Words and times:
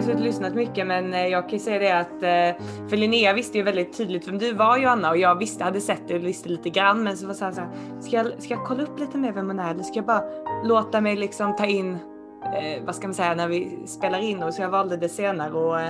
Ju 0.00 0.06
suttit 0.06 0.20
och 0.20 0.26
lyssnat 0.26 0.54
mycket 0.54 0.86
men 0.86 1.14
eh, 1.14 1.26
jag 1.26 1.42
kan 1.42 1.52
ju 1.52 1.58
säga 1.58 1.78
det 1.78 1.98
att 2.00 2.22
eh, 2.22 2.64
för 2.88 2.96
Linnea 2.96 3.32
visste 3.32 3.58
ju 3.58 3.64
väldigt 3.64 3.96
tydligt 3.96 4.28
vem 4.28 4.38
du 4.38 4.52
var 4.52 4.78
Johanna 4.78 5.10
och 5.10 5.16
jag 5.16 5.38
visste, 5.38 5.64
hade 5.64 5.80
sett 5.80 6.08
det 6.08 6.14
och 6.14 6.24
visste 6.24 6.48
lite 6.48 6.70
grann 6.70 7.02
men 7.02 7.16
så 7.16 7.26
var 7.26 7.32
det 7.32 7.38
så 7.38 7.44
här, 7.44 7.52
så 7.52 7.60
här, 7.60 7.70
ska, 8.00 8.16
jag, 8.16 8.42
ska 8.42 8.54
jag 8.54 8.64
kolla 8.64 8.82
upp 8.82 9.00
lite 9.00 9.18
mer 9.18 9.32
vem 9.32 9.46
hon 9.46 9.58
är 9.58 9.70
eller 9.70 9.82
ska 9.82 9.96
jag 9.96 10.06
bara 10.06 10.22
låta 10.64 11.00
mig 11.00 11.16
liksom 11.16 11.56
ta 11.56 11.66
in, 11.66 11.98
eh, 12.44 12.84
vad 12.84 12.94
ska 12.94 13.06
man 13.06 13.14
säga, 13.14 13.34
när 13.34 13.48
vi 13.48 13.86
spelar 13.86 14.18
in? 14.18 14.42
Och 14.42 14.54
så 14.54 14.62
jag 14.62 14.70
valde 14.70 14.96
det 14.96 15.08
senare 15.08 15.52
och 15.52 15.80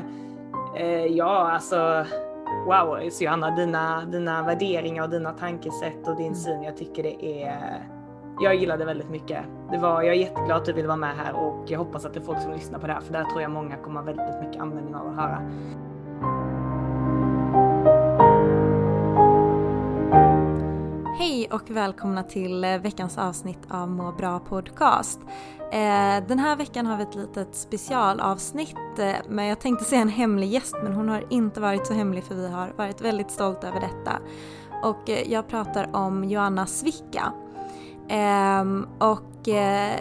eh, 0.81 1.07
ja 1.07 1.51
alltså 1.53 2.05
wow, 2.67 3.11
så 3.11 3.25
Johanna 3.25 3.51
dina, 3.51 4.05
dina 4.05 4.43
värderingar 4.43 5.03
och 5.03 5.11
dina 5.11 5.33
tankesätt 5.33 6.09
och 6.09 6.17
din 6.17 6.37
syn, 6.37 6.63
jag 6.63 6.77
tycker 6.77 7.03
det 7.03 7.45
är 7.45 8.00
jag 8.41 8.55
gillade 8.55 8.79
det 8.79 8.85
väldigt 8.85 9.11
mycket. 9.11 9.45
Det 9.71 9.79
var, 9.79 10.03
jag 10.03 10.15
är 10.15 10.19
jätteglad 10.19 10.57
att 10.57 10.65
du 10.65 10.73
ville 10.73 10.89
vara 10.89 10.97
med 10.97 11.17
här 11.17 11.33
och 11.33 11.65
jag 11.67 11.79
hoppas 11.79 12.05
att 12.05 12.15
det 12.15 12.21
är 12.21 12.25
folk 12.25 12.43
som 12.43 12.53
lyssnar 12.53 12.79
på 12.79 12.87
det 12.87 12.93
här 12.93 13.01
för 13.01 13.13
där 13.13 13.25
tror 13.25 13.43
jag 13.43 13.51
många 13.51 13.77
kommer 13.77 14.01
ha 14.01 14.07
väldigt 14.07 14.41
mycket 14.41 14.63
användning 14.63 14.95
av 14.95 15.07
att 15.07 15.17
höra. 15.17 15.43
Hej 21.19 21.49
och 21.51 21.71
välkomna 21.71 22.23
till 22.23 22.65
eh, 22.65 22.79
veckans 22.79 23.19
avsnitt 23.19 23.59
av 23.71 23.89
Må 23.89 24.13
bra 24.13 24.39
podcast. 24.39 25.21
Eh, 25.73 26.27
den 26.29 26.39
här 26.39 26.57
veckan 26.57 26.87
har 26.87 26.97
vi 26.97 27.03
ett 27.03 27.15
litet 27.15 27.55
specialavsnitt 27.55 28.99
eh, 28.99 29.15
men 29.29 29.47
jag 29.47 29.61
tänkte 29.61 29.85
säga 29.85 30.03
en 30.03 30.09
hemlig 30.09 30.49
gäst 30.49 30.77
men 30.83 30.93
hon 30.93 31.09
har 31.09 31.25
inte 31.31 31.61
varit 31.61 31.87
så 31.87 31.95
hemlig 31.95 32.25
för 32.25 32.35
vi 32.35 32.49
har 32.49 32.73
varit 32.77 33.01
väldigt 33.01 33.31
stolta 33.31 33.69
över 33.69 33.81
detta. 33.81 34.13
Och 34.83 35.09
jag 35.27 35.49
pratar 35.49 35.97
om 35.97 36.25
Joanna 36.25 36.67
Svicka. 36.67 37.33
Um, 38.11 38.89
och 38.99 39.49
uh, 39.49 40.01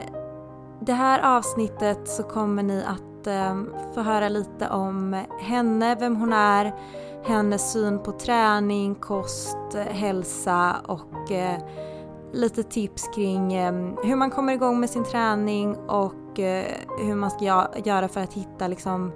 det 0.80 0.94
här 0.94 1.38
avsnittet 1.38 2.08
så 2.08 2.24
kommer 2.24 2.64
ni 2.64 2.84
att 2.84 3.28
um, 3.28 3.74
få 3.96 4.02
höra 4.02 4.30
lite 4.30 4.70
om 4.70 5.24
henne, 5.40 5.96
vem 5.96 6.16
hon 6.16 6.34
är, 6.34 6.74
hennes 7.24 7.72
syn 7.72 8.00
på 8.00 8.12
träning, 8.12 8.96
kost, 8.96 9.76
hälsa 9.90 10.76
och 10.88 11.32
uh, 11.32 11.58
lite 12.34 12.64
tips 12.64 13.10
kring 13.16 13.68
um, 13.68 13.98
hur 14.04 14.16
man 14.16 14.32
kommer 14.32 14.54
igång 14.54 14.80
med 14.80 14.90
sin 14.90 15.04
träning 15.04 15.76
och 15.76 16.40
uh, 16.40 17.06
hur 17.06 17.16
man 17.16 17.32
ska 17.32 17.68
göra 17.84 18.08
för 18.08 18.22
att 18.22 18.34
hitta 18.34 18.68
liksom 18.68 19.12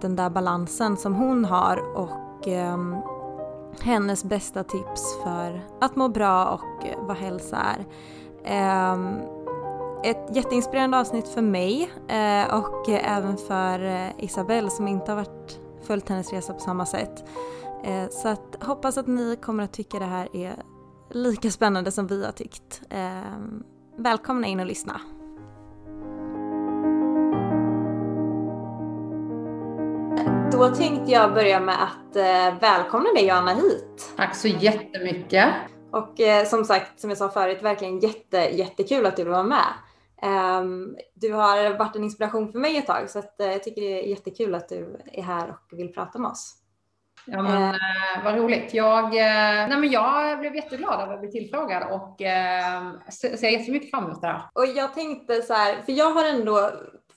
den 0.00 0.16
där 0.16 0.30
balansen 0.30 0.96
som 0.96 1.14
hon 1.14 1.44
har 1.44 1.96
och 1.96 2.46
hennes 3.80 4.24
bästa 4.24 4.64
tips 4.64 5.22
för 5.24 5.60
att 5.80 5.96
må 5.96 6.08
bra 6.08 6.46
och 6.46 6.86
vad 7.08 7.16
hälsa 7.16 7.56
är. 7.56 7.86
Ehm, 8.44 9.18
ett 10.04 10.36
jätteinspirerande 10.36 10.98
avsnitt 10.98 11.28
för 11.28 11.42
mig 11.42 11.90
eh, 12.08 12.54
och 12.54 12.88
även 12.88 13.36
för 13.36 13.84
eh, 13.84 14.24
Isabelle 14.24 14.70
som 14.70 14.88
inte 14.88 15.12
har 15.12 15.16
varit, 15.16 15.60
följt 15.82 16.08
hennes 16.08 16.32
resa 16.32 16.54
på 16.54 16.60
samma 16.60 16.86
sätt. 16.86 17.24
Eh, 17.84 18.08
så 18.10 18.28
att, 18.28 18.56
hoppas 18.60 18.98
att 18.98 19.06
ni 19.06 19.36
kommer 19.36 19.64
att 19.64 19.72
tycka 19.72 19.98
det 19.98 20.04
här 20.04 20.36
är 20.36 20.56
lika 21.10 21.50
spännande 21.50 21.90
som 21.90 22.06
vi 22.06 22.24
har 22.24 22.32
tyckt. 22.32 22.82
Ehm, 22.90 23.62
välkomna 23.96 24.46
in 24.46 24.60
och 24.60 24.66
lyssna. 24.66 25.00
Då 30.52 30.68
tänkte 30.74 31.12
jag 31.12 31.34
börja 31.34 31.60
med 31.60 31.74
att 31.82 32.16
eh, 32.16 32.60
välkomna 32.60 33.12
dig 33.12 33.26
Joanna 33.28 33.54
hit. 33.54 34.12
Tack 34.16 34.36
så 34.36 34.48
jättemycket. 34.48 35.48
Och 35.92 36.20
eh, 36.20 36.44
som 36.44 36.64
sagt, 36.64 37.00
som 37.00 37.10
jag 37.10 37.18
sa 37.18 37.28
förut, 37.28 37.62
verkligen 37.62 37.98
jätte, 37.98 38.36
jättekul 38.36 39.06
att 39.06 39.16
du 39.16 39.22
vill 39.24 39.32
vara 39.32 39.42
med. 39.42 39.66
Ehm, 40.22 40.96
du 41.14 41.32
har 41.32 41.78
varit 41.78 41.96
en 41.96 42.04
inspiration 42.04 42.52
för 42.52 42.58
mig 42.58 42.76
ett 42.76 42.86
tag 42.86 43.10
så 43.10 43.18
att, 43.18 43.40
eh, 43.40 43.46
jag 43.46 43.62
tycker 43.64 43.82
det 43.82 44.04
är 44.04 44.08
jättekul 44.08 44.54
att 44.54 44.68
du 44.68 45.00
är 45.12 45.22
här 45.22 45.48
och 45.50 45.78
vill 45.78 45.92
prata 45.92 46.18
med 46.18 46.30
oss. 46.30 46.54
Ja, 47.26 47.42
men, 47.42 47.62
Eh. 47.74 48.24
vad 48.24 48.36
roligt. 48.36 48.74
Jag, 48.74 49.10
nej, 49.14 49.68
men 49.68 49.90
jag 49.90 50.38
blev 50.40 50.56
jätteglad 50.56 51.00
över 51.00 51.14
att 51.14 51.20
bli 51.20 51.30
tillfrågad 51.30 51.82
och 51.92 52.22
eh, 52.22 52.82
ser 53.08 53.48
jättemycket 53.48 53.90
fram 53.90 54.04
emot 54.04 54.20
det 54.20 54.26
här. 54.26 54.42
Och 54.52 54.66
jag 54.66 54.94
tänkte 54.94 55.42
så 55.42 55.54
här, 55.54 55.82
för 55.86 55.92
jag 55.92 56.10
har 56.10 56.24
ändå 56.24 56.70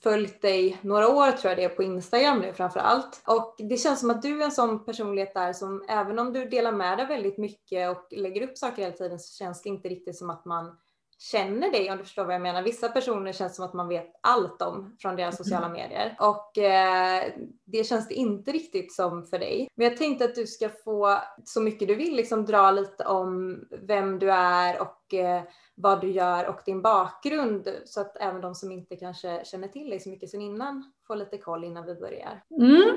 följt 0.03 0.41
dig 0.41 0.77
några 0.81 1.07
år 1.07 1.31
tror 1.31 1.49
jag 1.51 1.57
det 1.57 1.63
är 1.63 1.69
på 1.69 1.83
Instagram 1.83 2.39
nu 2.39 2.53
framför 2.53 2.79
allt. 2.79 3.21
Och 3.27 3.55
det 3.57 3.77
känns 3.77 3.99
som 3.99 4.09
att 4.09 4.21
du 4.21 4.41
är 4.41 4.45
en 4.45 4.51
sån 4.51 4.85
personlighet 4.85 5.33
där 5.33 5.53
som 5.53 5.85
även 5.89 6.19
om 6.19 6.33
du 6.33 6.45
delar 6.45 6.71
med 6.71 6.97
dig 6.97 7.07
väldigt 7.07 7.37
mycket 7.37 7.97
och 7.97 8.07
lägger 8.11 8.41
upp 8.41 8.57
saker 8.57 8.81
hela 8.81 8.95
tiden 8.95 9.19
så 9.19 9.37
känns 9.43 9.61
det 9.61 9.69
inte 9.69 9.89
riktigt 9.89 10.17
som 10.17 10.29
att 10.29 10.45
man 10.45 10.77
känner 11.19 11.71
dig 11.71 11.91
om 11.91 11.97
du 11.97 12.03
förstår 12.03 12.25
vad 12.25 12.35
jag 12.35 12.41
menar. 12.41 12.61
Vissa 12.61 12.89
personer 12.89 13.31
känns 13.31 13.55
som 13.55 13.65
att 13.65 13.73
man 13.73 13.87
vet 13.87 14.11
allt 14.21 14.61
om 14.61 14.95
från 14.99 15.15
deras 15.15 15.37
sociala 15.37 15.69
medier 15.69 16.15
och 16.19 16.57
eh, 16.57 17.23
det 17.65 17.83
känns 17.83 18.07
det 18.07 18.13
inte 18.13 18.51
riktigt 18.51 18.93
som 18.93 19.25
för 19.25 19.39
dig. 19.39 19.69
Men 19.75 19.87
jag 19.87 19.97
tänkte 19.97 20.25
att 20.25 20.35
du 20.35 20.47
ska 20.47 20.69
få 20.69 21.17
så 21.45 21.61
mycket 21.61 21.87
du 21.87 21.95
vill 21.95 22.15
liksom 22.15 22.45
dra 22.45 22.71
lite 22.71 23.05
om 23.05 23.59
vem 23.81 24.19
du 24.19 24.31
är 24.31 24.81
och 24.81 25.13
eh, 25.13 25.43
vad 25.75 26.01
du 26.01 26.11
gör 26.11 26.45
och 26.47 26.59
din 26.65 26.81
bakgrund 26.81 27.69
så 27.85 28.01
att 28.01 28.17
även 28.17 28.41
de 28.41 28.55
som 28.55 28.71
inte 28.71 28.95
kanske 28.95 29.45
känner 29.45 29.67
till 29.67 29.89
dig 29.89 29.99
så 29.99 30.09
mycket 30.09 30.29
sen 30.29 30.41
innan 30.41 30.91
får 31.07 31.15
lite 31.15 31.37
koll 31.37 31.63
innan 31.63 31.85
vi 31.85 31.95
börjar. 31.95 32.43
Mm. 32.59 32.89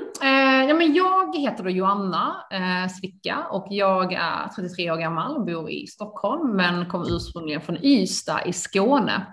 Eh, 0.63 0.69
ja, 0.69 0.75
men 0.75 0.93
jag 0.93 1.37
heter 1.37 1.63
då 1.63 1.69
Joanna 1.69 2.35
eh, 2.51 2.89
Svicka 2.89 3.45
och 3.51 3.67
jag 3.69 4.13
är 4.13 4.47
33 4.55 4.91
år 4.91 4.97
gammal 4.97 5.37
och 5.37 5.45
bor 5.45 5.69
i 5.69 5.87
Stockholm 5.87 6.55
men 6.55 6.85
kommer 6.85 7.15
ursprungligen 7.15 7.61
från 7.61 7.77
Ystad 7.83 8.41
i 8.45 8.53
Skåne. 8.53 9.25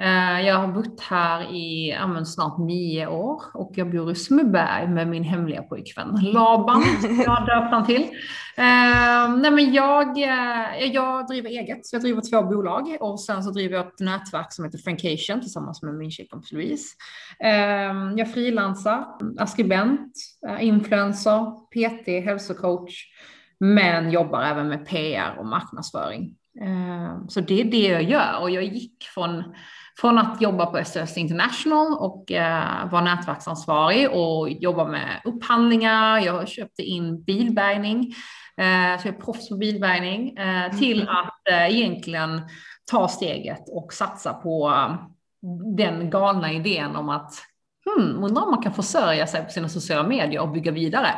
Eh, 0.00 0.46
jag 0.46 0.54
har 0.54 0.68
bott 0.68 1.00
här 1.00 1.54
i 1.54 1.90
ja, 1.90 2.24
snart 2.24 2.58
nio 2.58 3.06
år 3.06 3.42
och 3.54 3.72
jag 3.74 3.90
bor 3.90 4.10
i 4.10 4.14
Sundbyberg 4.14 4.88
med 4.88 5.08
min 5.08 5.22
hemliga 5.22 5.62
pojkvän 5.62 6.18
Laban, 6.22 6.82
som 7.00 7.20
jag 7.20 7.46
döpt 7.46 7.70
han 7.70 7.86
till. 7.86 8.02
Eh, 8.56 9.36
nej, 9.36 9.50
men 9.50 9.72
jag, 9.72 10.22
eh, 10.22 10.86
jag 10.92 11.26
driver 11.26 11.50
eget, 11.50 11.86
så 11.86 11.96
jag 11.96 12.02
driver 12.02 12.22
två 12.30 12.42
bolag 12.42 12.96
och 13.00 13.20
sen 13.20 13.42
så 13.42 13.50
driver 13.50 13.76
jag 13.76 13.86
ett 13.86 14.00
nätverk 14.00 14.52
som 14.52 14.64
heter 14.64 14.78
Frankation 14.78 15.40
tillsammans 15.40 15.82
med 15.82 15.94
min 15.94 16.10
tjejkompis 16.10 16.52
Louise. 16.52 16.94
Jag 18.16 18.32
frilansar, 18.32 19.04
är 19.38 19.46
skribent, 19.46 20.12
influencer, 20.60 21.50
PT, 21.50 22.24
hälsocoach, 22.24 23.04
men 23.60 24.10
jobbar 24.10 24.42
även 24.42 24.68
med 24.68 24.88
PR 24.88 25.36
och 25.38 25.46
marknadsföring. 25.46 26.34
Så 27.28 27.40
det 27.40 27.60
är 27.60 27.64
det 27.64 27.88
jag 27.88 28.02
gör 28.02 28.40
och 28.40 28.50
jag 28.50 28.64
gick 28.64 29.04
från, 29.14 29.44
från 30.00 30.18
att 30.18 30.40
jobba 30.40 30.66
på 30.66 30.84
SOS 30.84 31.16
International 31.16 31.98
och 31.98 32.32
eh, 32.32 32.90
vara 32.90 33.04
nätverksansvarig 33.04 34.10
och 34.10 34.50
jobba 34.50 34.84
med 34.88 35.20
upphandlingar. 35.24 36.18
Jag 36.18 36.48
köpte 36.48 36.82
in 36.82 37.22
bilbärgning, 37.22 38.14
eh, 38.56 39.00
så 39.00 39.08
jag 39.08 39.14
är 39.14 39.20
proffs 39.20 39.48
på 39.48 39.56
bilbärgning, 39.56 40.36
eh, 40.36 40.78
till 40.78 41.08
att 41.08 41.48
eh, 41.50 41.76
egentligen 41.76 42.40
ta 42.90 43.08
steget 43.08 43.68
och 43.68 43.92
satsa 43.92 44.34
på 44.34 44.68
eh, 44.68 44.94
den 45.76 46.10
galna 46.10 46.52
idén 46.52 46.96
om 46.96 47.08
att 47.08 47.32
hmm, 47.84 48.24
undrar 48.24 48.42
om 48.42 48.50
man 48.50 48.62
kan 48.62 48.74
försörja 48.74 49.26
sig 49.26 49.44
på 49.44 49.50
sina 49.50 49.68
sociala 49.68 50.08
medier 50.08 50.40
och 50.40 50.50
bygga 50.50 50.72
vidare. 50.72 51.10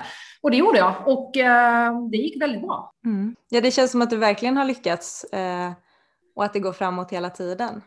Och 0.43 0.51
det 0.51 0.57
gjorde 0.57 0.79
jag 0.79 1.09
och 1.09 1.37
eh, 1.37 2.09
det 2.11 2.17
gick 2.17 2.43
väldigt 2.43 2.63
bra. 2.63 2.93
Ja, 3.49 3.61
det 3.61 3.71
känns 3.71 3.91
som 3.91 4.03
att 4.03 4.11
du 4.11 4.17
verkligen 4.17 4.57
har 4.57 4.65
lyckats. 4.65 5.25
Eh, 5.25 5.73
och 6.37 6.45
att 6.45 6.53
det 6.53 6.61
går 6.61 6.73
framåt 6.73 7.13
hela 7.13 7.31
tiden? 7.31 7.83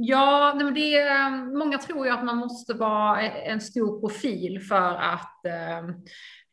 Ja, 0.00 0.54
det 0.74 0.96
är, 0.96 1.26
eh, 1.26 1.30
många 1.58 1.78
tror 1.78 2.06
ju 2.06 2.12
att 2.12 2.24
man 2.24 2.36
måste 2.36 2.74
vara 2.74 3.22
e-, 3.22 3.50
en 3.50 3.60
stor 3.60 4.00
profil 4.00 4.60
för 4.60 4.94
att 4.94 5.44
eh, 5.44 5.94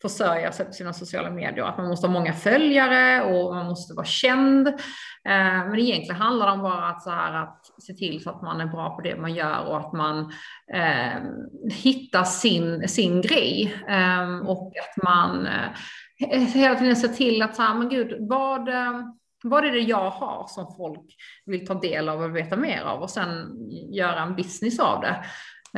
försörja 0.01 0.51
sig 0.51 0.65
på 0.65 0.71
sina 0.71 0.93
sociala 0.93 1.29
medier. 1.29 1.63
Att 1.65 1.77
man 1.77 1.87
måste 1.87 2.07
ha 2.07 2.13
många 2.13 2.33
följare 2.33 3.23
och 3.23 3.55
man 3.55 3.65
måste 3.65 3.93
vara 3.93 4.05
känd. 4.05 4.67
Eh, 4.67 5.67
men 5.69 5.79
egentligen 5.79 6.21
handlar 6.21 6.45
det 6.45 6.51
om 6.51 6.61
bara 6.61 6.89
att, 6.89 7.03
så 7.03 7.09
här, 7.09 7.33
att 7.33 7.65
se 7.81 7.93
till 7.93 8.23
så 8.23 8.29
att 8.29 8.41
man 8.41 8.61
är 8.61 8.65
bra 8.65 8.95
på 8.95 9.01
det 9.01 9.15
man 9.15 9.35
gör 9.35 9.65
och 9.65 9.77
att 9.77 9.93
man 9.93 10.31
eh, 10.73 11.21
hittar 11.71 12.23
sin, 12.23 12.87
sin 12.87 13.21
grej. 13.21 13.83
Eh, 13.87 14.39
och 14.47 14.73
att 14.77 15.03
man 15.03 15.47
eh, 15.47 16.39
hela 16.53 16.75
tiden 16.75 16.95
ser 16.95 17.07
till 17.07 17.41
att, 17.41 17.55
så 17.55 17.61
här, 17.61 17.75
men 17.75 17.89
gud, 17.89 18.29
vad 18.29 18.69
eh, 18.69 19.01
vad 19.49 19.65
är 19.65 19.71
det 19.71 19.79
jag 19.79 20.09
har 20.09 20.45
som 20.47 20.75
folk 20.77 21.15
vill 21.45 21.67
ta 21.67 21.73
del 21.73 22.09
av 22.09 22.21
och 22.21 22.35
veta 22.35 22.55
mer 22.55 22.81
av 22.81 23.01
och 23.01 23.09
sen 23.09 23.57
göra 23.91 24.21
en 24.21 24.35
business 24.35 24.79
av 24.79 25.01
det. 25.01 25.25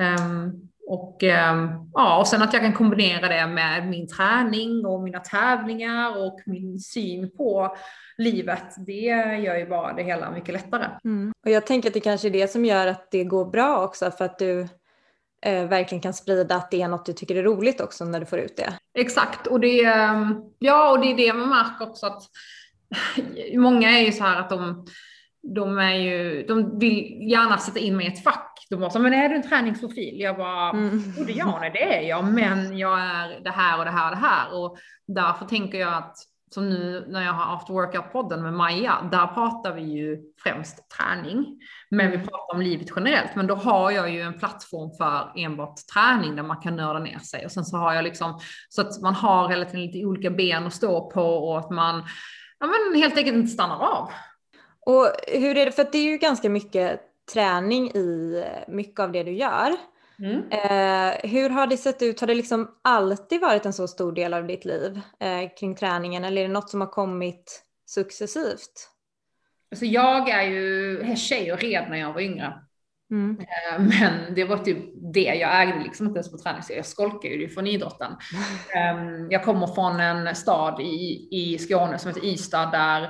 Um, 0.01 0.69
och, 0.87 1.23
um, 1.23 1.91
ja, 1.93 2.19
och 2.19 2.27
sen 2.27 2.41
att 2.41 2.53
jag 2.53 2.61
kan 2.61 2.73
kombinera 2.73 3.27
det 3.27 3.47
med 3.47 3.87
min 3.87 4.07
träning 4.07 4.85
och 4.85 5.01
mina 5.01 5.19
tävlingar 5.19 6.17
och 6.17 6.39
min 6.45 6.79
syn 6.79 7.31
på 7.37 7.75
livet. 8.17 8.85
Det 8.85 9.01
gör 9.43 9.55
ju 9.55 9.69
bara 9.69 9.93
det 9.93 10.03
hela 10.03 10.31
mycket 10.31 10.53
lättare. 10.53 10.85
Mm. 11.03 11.33
Och 11.45 11.51
jag 11.51 11.65
tänker 11.65 11.89
att 11.89 11.93
det 11.93 11.99
kanske 11.99 12.27
är 12.27 12.31
det 12.31 12.51
som 12.51 12.65
gör 12.65 12.87
att 12.87 13.11
det 13.11 13.23
går 13.23 13.45
bra 13.45 13.83
också 13.83 14.11
för 14.11 14.25
att 14.25 14.39
du 14.39 14.67
eh, 15.41 15.67
verkligen 15.67 16.01
kan 16.01 16.13
sprida 16.13 16.55
att 16.55 16.71
det 16.71 16.81
är 16.81 16.87
något 16.87 17.05
du 17.05 17.13
tycker 17.13 17.35
är 17.35 17.43
roligt 17.43 17.81
också 17.81 18.05
när 18.05 18.19
du 18.19 18.25
får 18.25 18.39
ut 18.39 18.57
det. 18.57 18.73
Exakt 18.93 19.47
och 19.47 19.59
det, 19.59 19.81
ja, 20.59 20.91
och 20.91 20.99
det 20.99 21.07
är 21.07 21.17
det 21.17 21.33
man 21.33 21.49
märker 21.49 21.89
också 21.89 22.05
att 22.05 22.23
många 23.56 23.89
är 23.89 24.06
ju 24.06 24.12
så 24.12 24.24
här 24.24 24.39
att 24.39 24.50
de, 24.50 24.86
de, 25.56 25.78
är 25.78 25.95
ju, 25.95 26.45
de 26.48 26.80
vill 26.80 27.30
gärna 27.31 27.57
sätta 27.57 27.80
in 27.80 27.98
mig 27.98 28.06
i 28.06 28.10
ett 28.10 28.24
fack. 28.24 28.68
De 28.69 28.80
bara 28.80 28.89
så, 28.89 29.00
men 29.00 29.13
är 29.13 29.30
du 29.30 29.36
en 29.36 29.50
träningsprofil? 29.50 30.19
Jag 30.19 30.38
bara, 30.38 30.69
mm. 30.69 31.04
ja, 31.28 31.57
nej, 31.62 31.72
det 31.74 31.98
är 31.98 32.10
jag, 32.10 32.25
men 32.25 32.78
jag 32.78 33.00
är 33.00 33.44
det 33.44 33.50
här 33.50 33.80
och 33.80 33.86
det 33.86 33.92
här 33.92 34.10
och 34.10 34.16
det 34.16 34.28
här. 34.28 34.60
Och 34.60 34.78
därför 35.07 35.45
tänker 35.45 35.78
jag 35.78 35.94
att, 35.94 36.16
som 36.54 36.69
nu 36.69 37.06
när 37.10 37.25
jag 37.25 37.34
har 37.34 37.56
after 37.56 37.74
workout-podden 37.74 38.42
med 38.42 38.54
Maja, 38.54 39.10
där 39.12 39.28
pratar 39.28 39.74
vi 39.74 39.81
ju 39.81 40.18
främst 40.44 40.89
träning. 40.89 41.60
Men 41.89 42.07
vi 42.07 42.16
mm. 42.16 42.28
pratar 42.28 42.56
om 42.56 42.62
livet 42.62 42.88
generellt. 42.95 43.36
Men 43.36 43.48
då 43.48 43.56
har 43.56 43.92
jag 43.92 44.13
ju 44.13 44.22
en 44.22 44.39
plattform 44.39 44.92
för 44.98 45.31
enbart 45.36 45.75
träning 45.94 46.36
där 46.36 46.44
man 46.44 46.62
kan 46.62 46.75
nörda 46.75 47.00
ner 47.00 47.19
sig. 47.19 47.45
Och 47.45 47.51
sen 47.51 47.66
så 47.66 47.78
har 47.78 47.94
jag 47.94 48.04
liksom, 48.04 48.39
så 48.69 48.81
att 48.81 49.01
man 49.01 49.13
har 49.16 49.50
hela 49.50 49.66
tiden 49.66 49.81
lite 49.81 50.06
olika 50.06 50.30
ben 50.30 50.68
att 50.68 50.74
stå 50.74 51.12
på 51.12 51.24
och 51.24 51.60
att 51.60 51.72
man 51.72 52.04
ja, 52.59 52.68
men 52.68 53.01
helt 53.01 53.18
enkelt 53.18 53.38
inte 53.38 53.51
stannar 53.51 53.80
av. 53.80 54.12
Och 54.80 55.12
hur 55.27 55.57
är 55.57 55.65
det, 55.65 55.71
för 55.71 55.88
det 55.92 55.98
är 55.98 56.04
ju 56.04 56.18
ganska 56.18 56.50
mycket 56.50 57.01
träning 57.33 57.92
i 57.92 58.44
mycket 58.68 59.00
av 59.00 59.12
det 59.12 59.24
du 59.24 59.31
gör. 59.31 59.75
Mm. 60.19 60.51
Eh, 60.51 61.30
hur 61.30 61.50
har 61.50 61.68
det 61.68 61.77
sett 61.77 62.01
ut? 62.01 62.19
Har 62.19 62.27
det 62.27 62.36
liksom 62.36 62.71
alltid 62.81 63.42
varit 63.42 63.65
en 63.65 63.74
så 63.74 63.88
stor 63.88 64.12
del 64.12 64.33
av 64.33 64.48
ditt 64.48 64.65
liv 64.65 65.01
eh, 65.19 65.50
kring 65.59 65.75
träningen 65.75 66.24
eller 66.24 66.42
är 66.42 66.48
det 66.48 66.54
något 66.54 66.69
som 66.69 66.81
har 66.81 66.88
kommit 66.88 67.63
successivt? 67.86 68.89
Alltså 69.71 69.86
jag 69.86 70.30
är 70.30 70.44
ju 70.44 71.15
tjej 71.15 71.53
och 71.53 71.60
red 71.60 71.86
när 71.89 71.98
jag 71.98 72.13
var 72.13 72.21
yngre. 72.21 72.53
Mm. 73.12 73.39
Eh, 73.39 73.80
men 73.80 74.36
det 74.36 74.44
var 74.44 74.57
typ 74.57 74.77
det, 75.13 75.36
jag 75.36 75.62
ägde 75.62 75.83
liksom 75.83 76.07
inte 76.07 76.18
ens 76.18 76.31
på 76.31 76.38
träning, 76.38 76.63
så 76.63 76.74
jag 76.74 76.86
skolkade 76.86 77.33
ju 77.33 77.50
från 77.50 77.68
idrotten. 77.68 78.12
Ehm, 78.75 79.31
jag 79.31 79.44
kommer 79.44 79.68
från 79.68 80.00
en 80.00 80.36
stad 80.36 80.81
i, 80.81 81.27
i 81.31 81.57
Skåne 81.57 81.98
som 81.98 82.09
heter 82.09 82.25
Ystad 82.25 82.71
där 82.71 83.04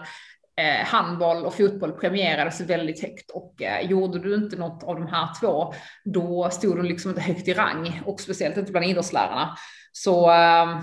eh, 0.62 0.86
handboll 0.86 1.46
och 1.46 1.54
fotboll 1.54 1.92
premierades 1.92 2.62
väldigt 2.62 3.02
högt 3.02 3.32
och 3.32 3.62
eh, 3.62 3.90
gjorde 3.90 4.20
du 4.20 4.36
inte 4.36 4.56
något 4.56 4.84
av 4.84 4.96
de 4.96 5.08
här 5.08 5.30
två, 5.40 5.74
då 6.06 6.50
stod 6.50 6.78
du 6.78 6.84
liksom 6.84 7.12
inte 7.12 7.22
högt 7.22 7.48
i 7.48 7.54
rang 7.54 8.02
och 8.06 8.20
speciellt 8.20 8.58
inte 8.58 8.72
bland 8.72 8.86
idrottslärarna. 8.86 9.56
Så 9.92 10.30
ehm, 10.32 10.78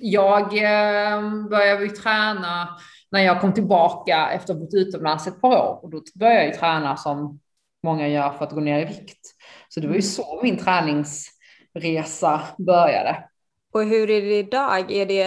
jag 0.00 0.58
ehm, 0.58 1.48
började 1.48 1.82
ju 1.82 1.88
träna 1.88 2.68
när 3.10 3.20
jag 3.20 3.40
kom 3.40 3.52
tillbaka 3.52 4.30
efter 4.30 4.52
att 4.52 4.58
ha 4.58 4.64
bott 4.64 4.74
utomlands 4.74 5.26
ett 5.26 5.40
par 5.40 5.50
år 5.50 5.80
och 5.82 5.90
då 5.90 6.02
började 6.14 6.38
jag 6.38 6.46
ju 6.46 6.58
träna 6.58 6.96
som 6.96 7.40
många 7.82 8.08
gör 8.08 8.30
för 8.30 8.44
att 8.44 8.52
gå 8.52 8.60
ner 8.60 8.80
i 8.80 8.84
vikt. 8.84 9.34
Så 9.68 9.80
det 9.80 9.86
var 9.86 9.94
ju 9.94 9.98
mm. 9.98 10.02
så 10.02 10.40
min 10.42 10.56
träningsresa 10.56 12.40
började. 12.58 13.24
Och 13.72 13.84
hur 13.84 14.10
är 14.10 14.22
det 14.22 14.38
idag? 14.38 14.90
Är 14.90 15.06
det, 15.06 15.24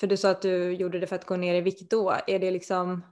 för 0.00 0.06
du 0.06 0.16
sa 0.16 0.30
att 0.30 0.42
du 0.42 0.72
gjorde 0.72 1.00
det 1.00 1.06
för 1.06 1.16
att 1.16 1.26
gå 1.26 1.36
ner 1.36 1.54
i 1.54 1.60
vikt 1.60 1.90
då, 1.90 2.14
är 2.26 2.38
det 2.38 2.50
liksom, 2.50 3.04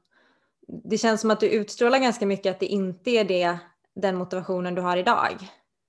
det 0.84 0.98
känns 0.98 1.20
som 1.20 1.30
att 1.30 1.40
du 1.40 1.48
utstrålar 1.48 1.98
ganska 1.98 2.26
mycket 2.26 2.50
att 2.50 2.60
det 2.60 2.66
inte 2.66 3.10
är 3.10 3.24
det, 3.24 3.58
den 3.94 4.16
motivationen 4.16 4.74
du 4.74 4.82
har 4.82 4.96
idag. 4.96 5.36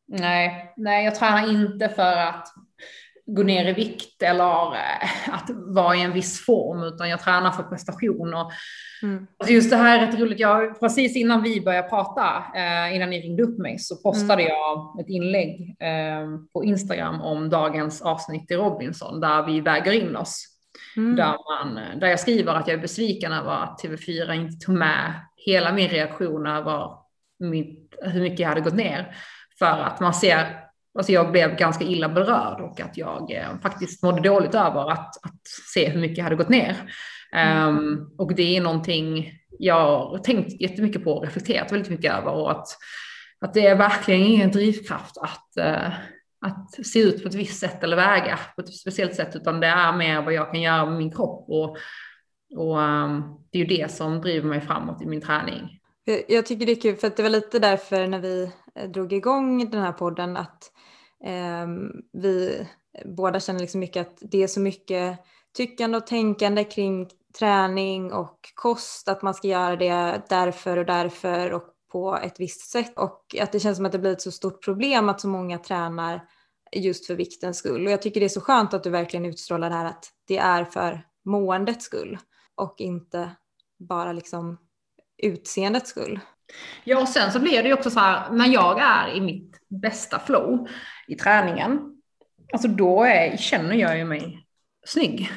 Nej, 0.08 0.74
nej 0.78 1.06
jag 1.06 1.16
tränar 1.16 1.52
inte 1.52 1.90
för 1.90 2.18
att 2.18 2.48
gå 3.26 3.44
ner 3.44 3.66
i 3.66 3.74
vikt 3.74 4.24
eller 4.24 4.76
eh, 4.76 5.34
att 5.34 5.50
vara 5.50 5.96
i 5.96 6.02
en 6.02 6.14
viss 6.14 6.46
form, 6.46 6.84
utan 6.84 7.10
jag 7.10 7.22
tränar 7.22 7.52
för 7.52 7.64
prestation. 7.64 8.34
Och 8.34 8.52
mm. 9.04 9.28
alltså 9.38 9.54
just 9.54 9.70
det 9.70 9.76
här 9.76 10.00
är 10.00 10.08
rätt 10.08 10.20
roligt. 10.20 10.40
Jag, 10.40 10.80
precis 10.80 11.16
innan 11.16 11.44
vi 11.44 11.62
började 11.62 11.90
prata, 11.90 12.44
eh, 12.56 12.96
innan 12.96 13.10
ni 13.10 13.22
ringde 13.22 13.44
upp 13.44 13.58
mig, 13.58 13.80
så 13.80 13.96
postade 13.96 14.44
mm. 14.44 14.54
jag 14.54 15.00
ett 15.00 15.10
inlägg 15.10 15.76
eh, 15.80 16.28
på 16.54 16.64
Instagram 16.64 17.22
om 17.22 17.50
dagens 17.50 18.02
avsnitt 18.02 18.52
i 18.52 18.56
Robinson, 18.56 19.20
där 19.20 19.44
vi 19.44 19.62
väger 19.62 19.92
in 19.92 20.16
oss. 20.16 20.46
Mm. 20.98 21.16
Där, 21.16 21.36
man, 21.50 22.00
där 22.00 22.08
jag 22.08 22.20
skriver 22.20 22.54
att 22.54 22.68
jag 22.68 22.78
är 22.78 22.82
besviken 22.82 23.32
över 23.32 23.52
att 23.52 23.84
TV4 23.84 24.34
inte 24.34 24.66
tog 24.66 24.76
med 24.76 25.14
hela 25.46 25.72
min 25.72 25.90
reaktion 25.90 26.48
över 26.48 26.90
mitt, 27.40 27.96
hur 28.02 28.22
mycket 28.22 28.40
jag 28.40 28.50
hade 28.50 28.62
gått 28.62 28.76
ner. 28.76 29.16
För 29.60 29.80
att 29.80 30.00
man 30.00 30.14
ser 30.14 30.63
Alltså 30.98 31.12
jag 31.12 31.32
blev 31.32 31.56
ganska 31.56 31.86
illa 31.86 32.10
berörd 32.10 32.62
och 32.62 32.82
att 32.82 32.98
jag 32.98 33.32
eh, 33.32 33.60
faktiskt 33.62 34.04
mådde 34.04 34.22
dåligt 34.22 34.56
över 34.56 34.92
att, 34.92 35.26
att 35.26 35.48
se 35.74 35.90
hur 35.90 36.02
mycket 36.02 36.18
jag 36.18 36.24
hade 36.24 36.36
gått 36.36 36.50
ner. 36.50 36.76
Mm. 37.34 37.78
Um, 37.78 38.16
och 38.18 38.36
det 38.36 38.58
är 38.58 38.62
någonting 38.62 39.32
jag 39.60 40.00
har 40.00 40.18
tänkt 40.18 40.62
jättemycket 40.62 41.04
på 41.04 41.12
och 41.14 41.24
reflekterat 41.24 41.72
väldigt 41.72 41.90
mycket 41.90 42.14
över 42.14 42.32
och 42.32 42.52
att, 42.52 42.68
att 43.42 43.54
det 43.54 43.68
är 43.68 43.76
verkligen 43.76 44.22
ingen 44.22 44.52
drivkraft 44.52 45.18
att, 45.18 45.50
uh, 45.60 45.94
att 46.46 46.86
se 46.86 47.00
ut 47.00 47.24
på 47.24 47.30
ett 47.30 47.36
visst 47.36 47.60
sätt 47.60 47.84
eller 47.84 47.96
väga 47.96 48.40
på 48.56 48.62
ett 48.62 48.74
speciellt 48.74 49.16
sätt, 49.16 49.36
utan 49.36 49.60
det 49.60 49.68
är 49.68 49.98
mer 49.98 50.22
vad 50.22 50.34
jag 50.34 50.52
kan 50.52 50.62
göra 50.62 50.86
med 50.86 50.98
min 50.98 51.12
kropp 51.12 51.46
och, 51.50 51.78
och 52.56 52.78
um, 52.80 53.24
det 53.52 53.58
är 53.58 53.66
ju 53.66 53.78
det 53.78 53.92
som 53.92 54.22
driver 54.22 54.50
mig 54.50 54.62
framåt 54.62 55.02
i 55.02 55.06
min 55.06 55.22
träning. 55.22 55.80
Jag 56.28 56.46
tycker 56.46 56.66
det 56.66 56.72
är 56.72 56.82
kul 56.82 56.96
för 56.96 57.08
att 57.08 57.18
det 57.18 57.24
var 57.24 57.30
lite 57.30 57.60
därför 57.60 58.08
när 58.08 58.20
vi 58.20 58.52
eh, 58.76 58.90
drog 58.90 59.14
igång 59.14 59.70
den 59.70 59.82
här 59.82 59.92
podden 59.92 60.38
att 60.38 60.73
Ehm, 61.24 61.92
vi 62.14 62.68
båda 63.06 63.40
känner 63.40 63.60
liksom 63.60 63.80
mycket 63.80 64.08
att 64.08 64.18
det 64.22 64.44
är 64.44 64.48
så 64.48 64.60
mycket 64.60 65.20
tyckande 65.58 65.98
och 65.98 66.08
tänkande 66.08 66.64
kring 66.64 67.10
träning 67.40 68.14
och 68.14 68.40
kost, 68.56 69.08
att 69.08 69.22
man 69.22 69.34
ska 69.34 69.48
göra 69.48 69.76
det 69.76 70.22
därför 70.30 70.78
och 70.78 70.86
därför 70.86 71.54
och 71.54 71.64
på 71.92 72.18
ett 72.18 72.40
visst 72.40 72.72
sätt 72.72 72.98
och 72.98 73.36
att 73.42 73.52
det 73.52 73.60
känns 73.60 73.78
som 73.78 73.86
att 73.86 73.92
det 73.92 74.00
blir 74.00 74.12
ett 74.12 74.22
så 74.22 74.32
stort 74.32 74.66
problem 74.66 75.10
att 75.10 75.22
så 75.22 75.28
många 75.28 75.58
tränar 75.58 76.28
just 76.76 77.08
för 77.08 77.16
viktens 77.16 77.58
skull. 77.58 77.86
Och 77.86 77.92
jag 77.92 78.02
tycker 78.02 78.20
det 78.20 78.26
är 78.26 78.30
så 78.30 78.42
skönt 78.42 78.74
att 78.74 78.84
du 78.84 78.90
verkligen 78.90 79.26
utstrålar 79.26 79.70
det 79.70 79.76
här 79.76 79.86
att 79.86 80.12
det 80.28 80.38
är 80.38 80.66
för 80.66 81.08
måendets 81.26 81.86
skull 81.86 82.18
och 82.56 82.76
inte 82.78 83.32
bara 83.80 84.14
liksom 84.14 84.58
utseendets 85.18 85.90
skull. 85.90 86.20
Ja, 86.84 87.02
och 87.02 87.08
sen 87.08 87.32
så 87.32 87.40
blir 87.40 87.64
det 87.64 87.68
ju 87.68 87.74
också 87.74 87.90
så 87.90 88.00
här, 88.00 88.30
när 88.32 88.48
jag 88.48 88.82
är 88.82 89.16
i 89.16 89.22
mitt 89.22 89.60
bästa 89.70 90.20
flow 90.20 90.68
i 91.08 91.16
träningen, 91.16 91.80
alltså 92.54 92.68
då 92.68 93.04
är, 93.04 93.38
känner 93.38 93.76
jag 93.76 93.98
ju 93.98 94.06
mig 94.06 94.46
snygg. 94.86 95.32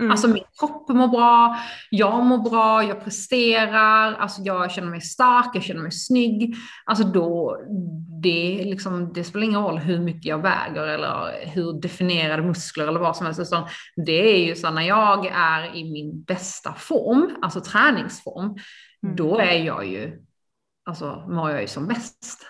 Mm. 0.00 0.10
Alltså 0.10 0.28
min 0.28 0.44
kropp 0.58 0.88
mår 0.88 1.08
bra, 1.08 1.58
jag 1.90 2.24
mår 2.24 2.50
bra, 2.50 2.84
jag 2.84 3.04
presterar, 3.04 4.14
alltså 4.14 4.42
jag 4.42 4.70
känner 4.70 4.90
mig 4.90 5.00
stark, 5.00 5.50
jag 5.54 5.62
känner 5.62 5.82
mig 5.82 5.92
snygg. 5.92 6.54
Alltså 6.84 7.04
då, 7.04 7.56
det, 8.22 8.64
liksom, 8.64 9.12
det 9.12 9.24
spelar 9.24 9.44
ingen 9.44 9.62
roll 9.62 9.78
hur 9.78 9.98
mycket 9.98 10.24
jag 10.24 10.42
väger 10.42 10.86
eller 10.86 11.46
hur 11.46 11.80
definierade 11.80 12.42
muskler 12.42 12.86
eller 12.86 13.00
vad 13.00 13.16
som 13.16 13.26
helst. 13.26 13.40
Utan 13.40 13.68
det 14.06 14.34
är 14.34 14.46
ju 14.46 14.54
så 14.54 14.70
när 14.70 14.82
jag 14.82 15.26
är 15.26 15.76
i 15.76 15.92
min 15.92 16.22
bästa 16.22 16.74
form, 16.74 17.36
alltså 17.42 17.60
träningsform, 17.60 18.44
mm. 19.02 19.16
då 19.16 19.38
är 19.38 19.58
jag 19.64 19.86
ju, 19.86 20.22
alltså 20.90 21.24
mår 21.28 21.50
jag 21.50 21.60
ju 21.60 21.66
som 21.66 21.86
bäst. 21.86 22.46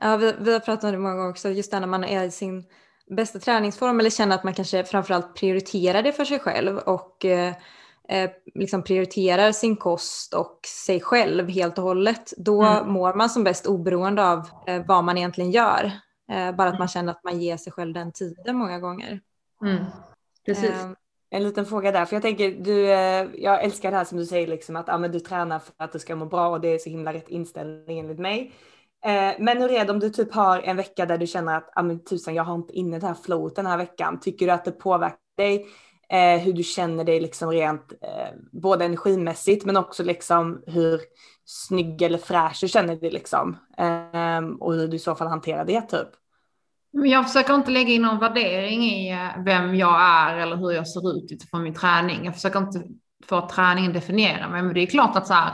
Ja, 0.00 0.16
vi, 0.16 0.34
vi 0.40 0.52
har 0.52 0.60
pratat 0.60 0.84
om 0.84 0.92
det 0.92 0.98
många 0.98 1.14
gånger 1.14 1.30
också, 1.30 1.50
just 1.50 1.72
när 1.72 1.86
man 1.86 2.04
är 2.04 2.24
i 2.24 2.30
sin 2.30 2.64
bästa 3.10 3.38
träningsform 3.38 4.00
eller 4.00 4.10
känner 4.10 4.34
att 4.34 4.44
man 4.44 4.54
kanske 4.54 4.84
framförallt 4.84 5.34
prioriterar 5.34 6.02
det 6.02 6.12
för 6.12 6.24
sig 6.24 6.38
själv 6.38 6.78
och 6.78 7.24
eh, 7.24 7.54
eh, 8.08 8.30
liksom 8.54 8.82
prioriterar 8.82 9.52
sin 9.52 9.76
kost 9.76 10.34
och 10.34 10.60
sig 10.84 11.00
själv 11.00 11.48
helt 11.48 11.78
och 11.78 11.84
hållet, 11.84 12.32
då 12.36 12.62
mm. 12.62 12.92
mår 12.92 13.14
man 13.14 13.30
som 13.30 13.44
bäst 13.44 13.66
oberoende 13.66 14.24
av 14.24 14.48
eh, 14.66 14.82
vad 14.86 15.04
man 15.04 15.18
egentligen 15.18 15.50
gör. 15.50 15.92
Eh, 16.32 16.52
bara 16.52 16.68
att 16.68 16.78
man 16.78 16.88
känner 16.88 17.12
att 17.12 17.24
man 17.24 17.40
ger 17.40 17.56
sig 17.56 17.72
själv 17.72 17.94
den 17.94 18.12
tiden 18.12 18.56
många 18.56 18.78
gånger. 18.78 19.20
Mm. 19.62 19.84
Precis. 20.46 20.72
En 21.30 21.42
liten 21.42 21.66
fråga 21.66 21.92
där, 21.92 22.04
för 22.04 22.16
jag 22.16 22.22
tänker, 22.22 22.50
du, 22.50 22.90
eh, 22.90 23.26
jag 23.34 23.64
älskar 23.64 23.90
det 23.90 23.96
här 23.96 24.04
som 24.04 24.18
du 24.18 24.26
säger, 24.26 24.46
liksom, 24.46 24.76
att 24.76 24.88
ah, 24.88 24.98
men 24.98 25.12
du 25.12 25.20
tränar 25.20 25.58
för 25.58 25.72
att 25.76 25.92
du 25.92 25.98
ska 25.98 26.16
må 26.16 26.26
bra 26.26 26.48
och 26.48 26.60
det 26.60 26.68
är 26.68 26.78
så 26.78 26.90
himla 26.90 27.12
rätt 27.12 27.28
inställning 27.28 27.98
enligt 27.98 28.18
mig. 28.18 28.52
Eh, 29.04 29.32
men 29.38 29.62
hur 29.62 29.70
är 29.70 29.84
det 29.84 29.92
om 29.92 30.00
du 30.00 30.10
typ 30.10 30.34
har 30.34 30.60
en 30.60 30.76
vecka 30.76 31.06
där 31.06 31.18
du 31.18 31.26
känner 31.26 31.56
att 31.56 31.70
ah, 31.74 31.82
men 31.82 32.04
tusan, 32.04 32.34
jag 32.34 32.44
har 32.44 32.54
inte 32.54 32.72
inne 32.72 32.98
det 32.98 33.06
här 33.06 33.14
flowet 33.14 33.56
den 33.56 33.66
här 33.66 33.78
veckan. 33.78 34.20
Tycker 34.20 34.46
du 34.46 34.52
att 34.52 34.64
det 34.64 34.72
påverkar 34.72 35.18
dig 35.36 35.66
eh, 36.08 36.38
hur 36.40 36.52
du 36.52 36.62
känner 36.62 37.04
dig 37.04 37.20
liksom 37.20 37.50
rent 37.50 37.92
eh, 37.92 38.34
både 38.52 38.84
energimässigt 38.84 39.64
men 39.64 39.76
också 39.76 40.02
liksom 40.02 40.62
hur 40.66 41.00
snygg 41.44 42.02
eller 42.02 42.18
fräsch 42.18 42.58
du 42.60 42.68
känner 42.68 42.96
dig 42.96 43.10
liksom 43.10 43.56
eh, 43.78 44.40
och 44.60 44.74
hur 44.74 44.88
du 44.88 44.96
i 44.96 44.98
så 44.98 45.14
fall 45.14 45.28
hanterar 45.28 45.64
det 45.64 45.80
typ? 45.80 46.08
Jag 47.04 47.26
försöker 47.26 47.54
inte 47.54 47.70
lägga 47.70 47.92
in 47.92 48.02
någon 48.02 48.18
värdering 48.18 48.82
i 48.82 49.12
eh, 49.12 49.44
vem 49.44 49.74
jag 49.74 50.00
är 50.00 50.36
eller 50.36 50.56
hur 50.56 50.70
jag 50.70 50.88
ser 50.88 51.16
ut 51.16 51.32
utifrån 51.32 51.62
min 51.62 51.74
träning. 51.74 52.24
Jag 52.24 52.34
försöker 52.34 52.58
inte 52.58 52.82
få 53.28 53.48
träningen 53.48 53.92
definiera 53.92 54.48
mig, 54.48 54.62
men 54.62 54.74
det 54.74 54.80
är 54.80 54.86
klart 54.86 55.16
att 55.16 55.26
så 55.26 55.34
här, 55.34 55.52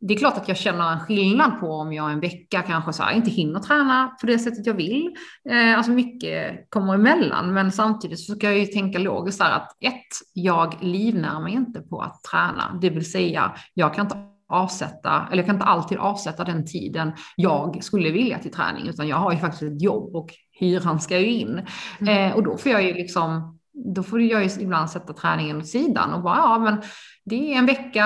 det 0.00 0.14
är 0.14 0.18
klart 0.18 0.36
att 0.36 0.48
jag 0.48 0.56
känner 0.56 0.92
en 0.92 1.00
skillnad 1.00 1.60
på 1.60 1.66
om 1.66 1.92
jag 1.92 2.12
en 2.12 2.20
vecka 2.20 2.62
kanske 2.62 2.92
så 2.92 3.02
här, 3.02 3.12
inte 3.12 3.30
hinner 3.30 3.60
träna 3.60 4.16
på 4.20 4.26
det 4.26 4.38
sättet 4.38 4.66
jag 4.66 4.74
vill. 4.74 5.14
Eh, 5.50 5.76
alltså 5.76 5.92
mycket 5.92 6.70
kommer 6.70 6.94
emellan, 6.94 7.54
men 7.54 7.72
samtidigt 7.72 8.20
så 8.20 8.34
ska 8.34 8.46
jag 8.46 8.58
ju 8.58 8.66
tänka 8.66 8.98
logiskt 8.98 9.42
här 9.42 9.56
att 9.56 9.76
ett, 9.80 10.08
jag 10.32 10.76
livnär 10.80 11.40
mig 11.40 11.52
inte 11.52 11.80
på 11.80 12.00
att 12.00 12.22
träna, 12.22 12.78
det 12.80 12.90
vill 12.90 13.10
säga 13.10 13.52
jag 13.74 13.94
kan 13.94 14.06
inte 14.06 14.31
avsätta, 14.52 15.26
eller 15.30 15.36
jag 15.36 15.46
kan 15.46 15.54
inte 15.54 15.66
alltid 15.66 15.98
avsätta 15.98 16.44
den 16.44 16.66
tiden 16.66 17.12
jag 17.36 17.84
skulle 17.84 18.10
vilja 18.10 18.38
till 18.38 18.52
träning, 18.52 18.88
utan 18.88 19.08
jag 19.08 19.16
har 19.16 19.32
ju 19.32 19.38
faktiskt 19.38 19.62
ett 19.62 19.82
jobb 19.82 20.16
och 20.16 20.30
hyran 20.52 21.00
ska 21.00 21.18
ju 21.18 21.26
in. 21.26 21.66
Mm. 22.00 22.30
Eh, 22.30 22.36
och 22.36 22.42
då 22.42 22.56
får 22.56 22.72
jag 22.72 22.82
ju 22.82 22.94
liksom, 22.94 23.58
då 23.94 24.02
får 24.02 24.20
jag 24.20 24.44
ju 24.44 24.50
ibland 24.60 24.90
sätta 24.90 25.12
träningen 25.12 25.58
åt 25.58 25.68
sidan 25.68 26.12
och 26.12 26.22
bara, 26.22 26.36
ja 26.36 26.58
men 26.58 26.82
det 27.24 27.54
är 27.54 27.58
en 27.58 27.66
vecka 27.66 28.04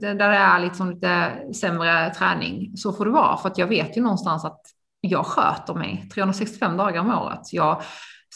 där 0.00 0.14
det 0.14 0.24
är 0.24 0.60
liksom 0.60 0.90
lite 0.90 1.32
sämre 1.54 2.14
träning, 2.14 2.76
så 2.76 2.92
får 2.92 3.04
det 3.04 3.10
vara. 3.10 3.36
För 3.36 3.48
att 3.48 3.58
jag 3.58 3.66
vet 3.66 3.96
ju 3.96 4.02
någonstans 4.02 4.44
att 4.44 4.60
jag 5.00 5.26
sköter 5.26 5.74
mig 5.74 6.08
365 6.14 6.76
dagar 6.76 7.00
om 7.00 7.10
året. 7.10 7.52
Jag 7.52 7.82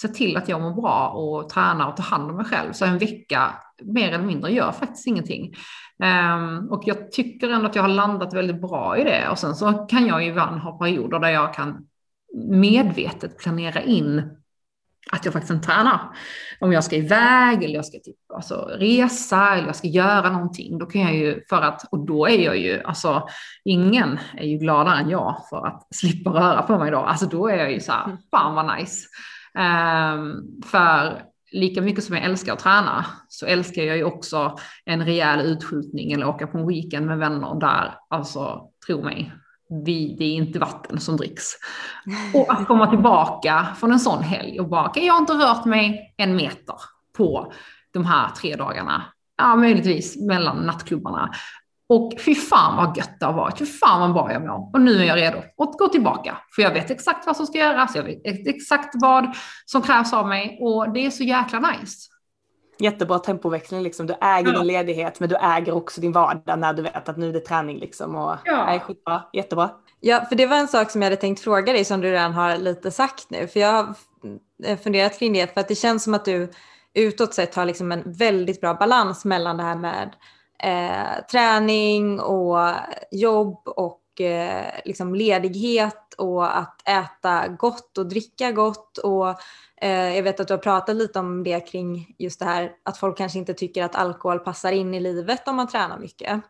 ser 0.01 0.09
till 0.09 0.37
att 0.37 0.49
jag 0.49 0.61
mår 0.61 0.75
bra 0.75 1.09
och 1.09 1.49
tränar 1.49 1.89
och 1.89 1.97
tar 1.97 2.05
hand 2.05 2.31
om 2.31 2.37
mig 2.37 2.45
själv. 2.45 2.73
Så 2.73 2.85
en 2.85 2.99
vecka 2.99 3.55
mer 3.83 4.09
eller 4.09 4.25
mindre 4.25 4.53
gör 4.53 4.73
faktiskt 4.73 5.07
ingenting. 5.07 5.55
Um, 5.99 6.69
och 6.71 6.83
jag 6.87 7.13
tycker 7.13 7.51
ändå 7.51 7.67
att 7.67 7.75
jag 7.75 7.83
har 7.83 7.89
landat 7.89 8.35
väldigt 8.35 8.61
bra 8.61 8.99
i 8.99 9.05
det. 9.05 9.29
Och 9.29 9.39
sen 9.39 9.55
så 9.55 9.73
kan 9.73 10.07
jag 10.07 10.23
ju 10.23 10.31
ibland 10.31 10.61
ha 10.61 10.79
perioder 10.79 11.19
där 11.19 11.29
jag 11.29 11.55
kan 11.55 11.87
medvetet 12.49 13.39
planera 13.39 13.83
in 13.83 14.37
att 15.11 15.25
jag 15.25 15.33
faktiskt 15.33 15.53
inte 15.53 15.67
tränar. 15.67 16.01
Om 16.61 16.73
jag 16.73 16.85
ska 16.85 16.97
iväg 16.97 17.65
eller 17.65 17.75
jag 17.75 17.87
ska 17.87 17.99
typ, 17.99 18.17
alltså, 18.35 18.55
resa 18.79 19.55
eller 19.55 19.67
jag 19.67 19.77
ska 19.77 19.89
göra 19.89 20.31
någonting, 20.31 20.79
då 20.79 20.87
kan 20.87 21.01
jag 21.01 21.15
ju 21.15 21.45
för 21.49 21.63
att, 21.63 21.93
och 21.93 22.07
då 22.07 22.27
är 22.27 22.45
jag 22.45 22.57
ju, 22.57 22.83
alltså 22.83 23.29
ingen 23.65 24.19
är 24.37 24.47
ju 24.47 24.59
gladare 24.59 24.99
än 24.99 25.11
jag 25.11 25.37
för 25.51 25.67
att 25.67 25.87
slippa 25.95 26.31
röra 26.31 26.63
på 26.63 26.79
mig 26.79 26.91
då. 26.91 26.99
Alltså 26.99 27.27
då 27.27 27.49
är 27.49 27.57
jag 27.57 27.73
ju 27.73 27.81
så 27.81 27.93
här, 27.93 28.05
mm. 28.05 28.17
fan 28.31 28.55
vad 28.55 28.79
nice. 28.79 29.07
Um, 29.59 30.45
för 30.71 31.23
lika 31.57 31.83
mycket 31.83 32.05
som 32.05 32.17
jag 32.17 32.25
älskar 32.25 32.53
att 32.53 32.59
träna 32.59 33.07
så 33.29 33.47
älskar 33.47 33.83
jag 33.83 33.97
ju 33.97 34.05
också 34.05 34.59
en 34.85 35.05
rejäl 35.05 35.41
utskjutning 35.41 36.13
eller 36.13 36.29
åka 36.29 36.47
på 36.47 36.59
en 36.59 36.67
weekend 36.67 37.07
med 37.07 37.19
vänner 37.19 37.61
där, 37.61 37.95
alltså 38.11 38.71
tro 38.87 39.03
mig, 39.03 39.33
vi, 39.85 40.17
det 40.19 40.25
är 40.25 40.35
inte 40.35 40.59
vatten 40.59 41.01
som 41.01 41.17
dricks. 41.17 41.45
Och 42.35 42.53
att 42.53 42.67
komma 42.67 42.91
tillbaka 42.91 43.67
från 43.77 43.93
en 43.93 44.01
sån 44.01 44.23
helg 44.23 44.61
och 44.61 44.69
bara, 44.69 44.89
okay, 44.89 45.07
jag 45.07 45.15
har 45.15 45.21
inte 45.21 45.33
rört 45.33 45.65
mig 45.65 46.15
en 46.17 46.37
meter 46.37 46.77
på 47.17 47.53
de 47.93 48.05
här 48.05 48.31
tre 48.31 48.57
dagarna. 48.57 49.03
Ja, 49.39 49.57
möjligtvis 49.57 50.21
mellan 50.21 50.57
nattklubbarna. 50.57 51.31
Och 51.89 52.13
fy 52.21 52.35
fan 52.35 52.77
vad 52.77 52.97
gött 52.97 53.21
det 53.21 53.27
har 53.27 53.33
varit, 53.33 53.59
fy 53.59 53.67
fan 53.67 54.01
vad 54.01 54.13
bra 54.13 54.33
jag 54.33 54.43
mår. 54.43 54.71
Och 54.73 54.81
nu 54.81 55.01
är 55.01 55.05
jag 55.05 55.17
redo 55.17 55.39
att 55.39 55.79
gå 55.79 55.89
tillbaka. 55.89 56.39
För 56.55 56.63
jag 56.63 56.71
vet 56.71 56.91
exakt 56.91 57.27
vad 57.27 57.37
som 57.37 57.47
ska 57.47 57.59
göras, 57.59 57.97
jag 57.97 58.03
vet 58.03 58.47
exakt 58.47 58.91
vad 58.95 59.37
som 59.65 59.83
krävs 59.83 60.13
av 60.13 60.29
mig 60.29 60.59
och 60.61 60.93
det 60.93 61.07
är 61.07 61.11
så 61.11 61.23
jäkla 61.23 61.61
nice. 61.61 62.11
Jättebra 62.79 63.19
tempoväxling 63.19 63.83
liksom. 63.83 64.07
Du 64.07 64.15
äger 64.21 64.53
ja. 64.53 64.59
din 64.59 64.67
ledighet 64.67 65.21
men 65.21 65.29
du 65.29 65.37
äger 65.37 65.73
också 65.73 66.01
din 66.01 66.13
vardag 66.13 66.59
när 66.59 66.73
du 66.73 66.83
vet 66.83 67.09
att 67.09 67.17
nu 67.17 67.29
är 67.29 67.33
det 67.33 67.41
träning 67.41 67.79
liksom. 67.79 68.15
Och, 68.15 68.37
ja. 68.45 68.65
Nej, 68.67 68.81
skitbra. 68.81 69.23
Jättebra. 69.33 69.71
Ja, 70.01 70.25
för 70.29 70.37
det 70.37 70.47
var 70.47 70.57
en 70.57 70.69
sak 70.69 70.91
som 70.91 71.03
jag 71.03 71.07
hade 71.07 71.21
tänkt 71.21 71.41
fråga 71.41 71.73
dig 71.73 71.85
som 71.85 72.01
du 72.01 72.11
redan 72.11 72.33
har 72.33 72.57
lite 72.57 72.91
sagt 72.91 73.31
nu. 73.31 73.47
För 73.47 73.61
jag 73.61 73.73
har 73.73 74.77
funderat 74.77 75.19
kring 75.19 75.33
det 75.33 75.55
för 75.55 75.61
att 75.61 75.69
det 75.69 75.75
känns 75.75 76.05
som 76.05 76.15
att 76.15 76.25
du 76.25 76.51
utåt 76.95 77.35
sett 77.35 77.55
har 77.55 77.65
liksom 77.65 77.93
en 77.93 78.03
väldigt 78.13 78.61
bra 78.61 78.75
balans 78.75 79.25
mellan 79.25 79.57
det 79.57 79.63
här 79.63 79.77
med 79.77 80.15
eh, 80.59 81.25
träning 81.31 82.21
och 82.21 82.59
jobb 83.11 83.69
och 83.69 84.21
eh, 84.21 84.81
liksom 84.85 85.15
ledighet 85.15 86.15
och 86.19 86.59
att 86.59 86.89
äta 86.89 87.49
gott 87.49 87.99
och 87.99 88.07
dricka 88.07 88.53
gott. 88.53 88.99
Och 88.99 89.29
eh, 89.81 90.17
jag 90.17 90.23
vet 90.23 90.41
att 90.41 90.49
du 90.49 90.55
har 90.55 90.59
pratat 90.59 90.97
lite 90.97 91.19
om 91.19 91.45
det 91.45 91.61
kring 91.61 92.15
just 92.19 92.39
det 92.39 92.45
här 92.45 92.73
att 92.83 92.99
folk 92.99 93.19
kanske 93.19 93.39
inte 93.39 93.55
tycker 93.55 93.85
att 93.85 93.97
alkohol 93.97 94.39
passar 94.39 94.73
in 94.73 94.95
i 94.95 95.01
livet 95.01 95.49
om 95.49 95.57
man 95.57 95.69
tränar 95.69 95.99
mycket. 95.99 96.43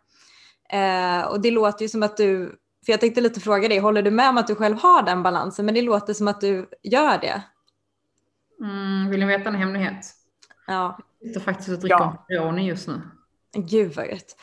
Eh, 0.69 1.23
och 1.23 1.41
det 1.41 1.51
låter 1.51 1.83
ju 1.83 1.89
som 1.89 2.03
att 2.03 2.17
du, 2.17 2.47
för 2.87 2.93
jag 2.93 3.01
tänkte 3.01 3.21
lite 3.21 3.41
fråga 3.41 3.69
dig, 3.69 3.79
håller 3.79 4.03
du 4.03 4.11
med 4.11 4.29
om 4.29 4.39
att 4.39 4.47
du 4.47 4.55
själv 4.55 4.77
har 4.79 5.03
den 5.03 5.23
balansen? 5.23 5.67
Men 5.67 5.75
det 5.75 5.83
låter 5.83 6.15
som 6.15 6.29
att 6.29 6.41
du 6.41 6.69
gör 6.83 7.19
det. 7.19 7.43
Mm, 8.61 9.11
vill 9.11 9.21
ni 9.21 9.27
veta 9.27 9.49
en 9.49 9.55
hemlighet? 9.55 10.07
Ja. 10.67 10.99
Jag 11.21 11.29
sitter 11.29 11.41
faktiskt 11.41 11.69
och 11.69 11.79
dricker 11.79 11.97
ja. 11.97 12.25
Peroni 12.29 12.69
just 12.69 12.89
nu. 12.89 13.01
Gud 13.55 13.95
vad 13.95 14.07
gött. 14.07 14.37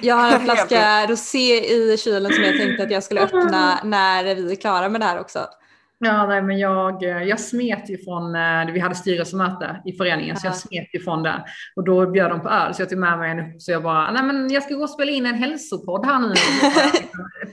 Jag 0.00 0.14
har 0.14 0.32
en 0.32 0.40
flaska 0.44 1.06
rosé 1.06 1.60
i 1.74 1.96
kylen 1.98 2.32
som 2.32 2.44
jag 2.44 2.56
tänkte 2.56 2.82
att 2.82 2.90
jag 2.90 3.02
skulle 3.02 3.20
öppna 3.20 3.80
när 3.84 4.34
vi 4.34 4.52
är 4.52 4.56
klara 4.56 4.88
med 4.88 5.00
det 5.00 5.04
här 5.04 5.20
också. 5.20 5.46
Ja, 5.98 6.26
nej, 6.26 6.42
men 6.42 6.58
jag, 6.58 7.02
jag 7.02 7.40
smet 7.40 7.90
ju 7.90 7.98
från, 8.04 8.34
eh, 8.34 8.72
vi 8.72 8.80
hade 8.80 8.94
styrelsemöte 8.94 9.82
i 9.84 9.92
föreningen, 9.92 10.28
ja. 10.34 10.40
så 10.40 10.46
jag 10.46 10.56
smet 10.56 10.94
ju 10.94 11.00
från 11.00 11.22
det. 11.22 11.44
Och 11.76 11.84
då 11.84 12.10
bjöd 12.10 12.30
de 12.30 12.40
på 12.40 12.48
öl, 12.48 12.74
så 12.74 12.82
jag 12.82 12.88
tog 12.88 12.98
med 12.98 13.18
mig 13.18 13.30
en 13.30 13.60
så 13.60 13.72
jag 13.72 13.82
bara, 13.82 14.10
nej 14.10 14.22
men 14.22 14.50
jag 14.50 14.62
ska 14.62 14.74
gå 14.74 14.82
och 14.82 14.90
spela 14.90 15.10
in 15.10 15.26
en 15.26 15.34
hälsopodd 15.34 16.06
här 16.06 16.18
nu. 16.18 16.34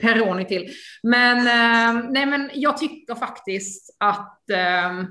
Peroni 0.00 0.44
till. 0.44 0.68
Men, 1.02 1.38
eh, 1.38 2.04
nej 2.10 2.26
men 2.26 2.50
jag 2.54 2.78
tycker 2.78 3.14
faktiskt 3.14 3.96
att 4.00 4.50
eh, 4.50 5.04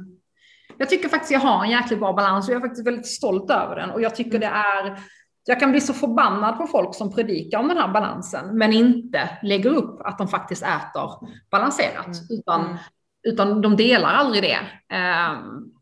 jag 0.77 0.89
tycker 0.89 1.09
faktiskt 1.09 1.31
jag 1.31 1.39
har 1.39 1.63
en 1.63 1.71
jäkligt 1.71 1.99
bra 1.99 2.13
balans 2.13 2.47
och 2.47 2.53
jag 2.53 2.61
är 2.63 2.67
faktiskt 2.67 2.87
väldigt 2.87 3.07
stolt 3.07 3.51
över 3.51 3.75
den. 3.75 3.89
Och 3.89 4.01
jag 4.01 4.15
tycker 4.15 4.39
det 4.39 4.45
är 4.45 4.99
jag 5.45 5.59
kan 5.59 5.71
bli 5.71 5.81
så 5.81 5.93
förbannad 5.93 6.57
på 6.57 6.67
folk 6.67 6.95
som 6.95 7.15
predikar 7.15 7.59
om 7.59 7.67
den 7.67 7.77
här 7.77 7.87
balansen, 7.87 8.57
men 8.57 8.73
inte 8.73 9.37
lägger 9.41 9.69
upp 9.69 10.01
att 10.01 10.17
de 10.17 10.27
faktiskt 10.27 10.63
äter 10.63 11.11
balanserat, 11.51 12.05
mm. 12.05 12.17
utan, 12.29 12.65
mm. 12.65 12.77
utan 13.23 13.61
de 13.61 13.75
delar 13.75 14.13
aldrig 14.13 14.43
det. 14.43 14.59
Um, 14.97 15.73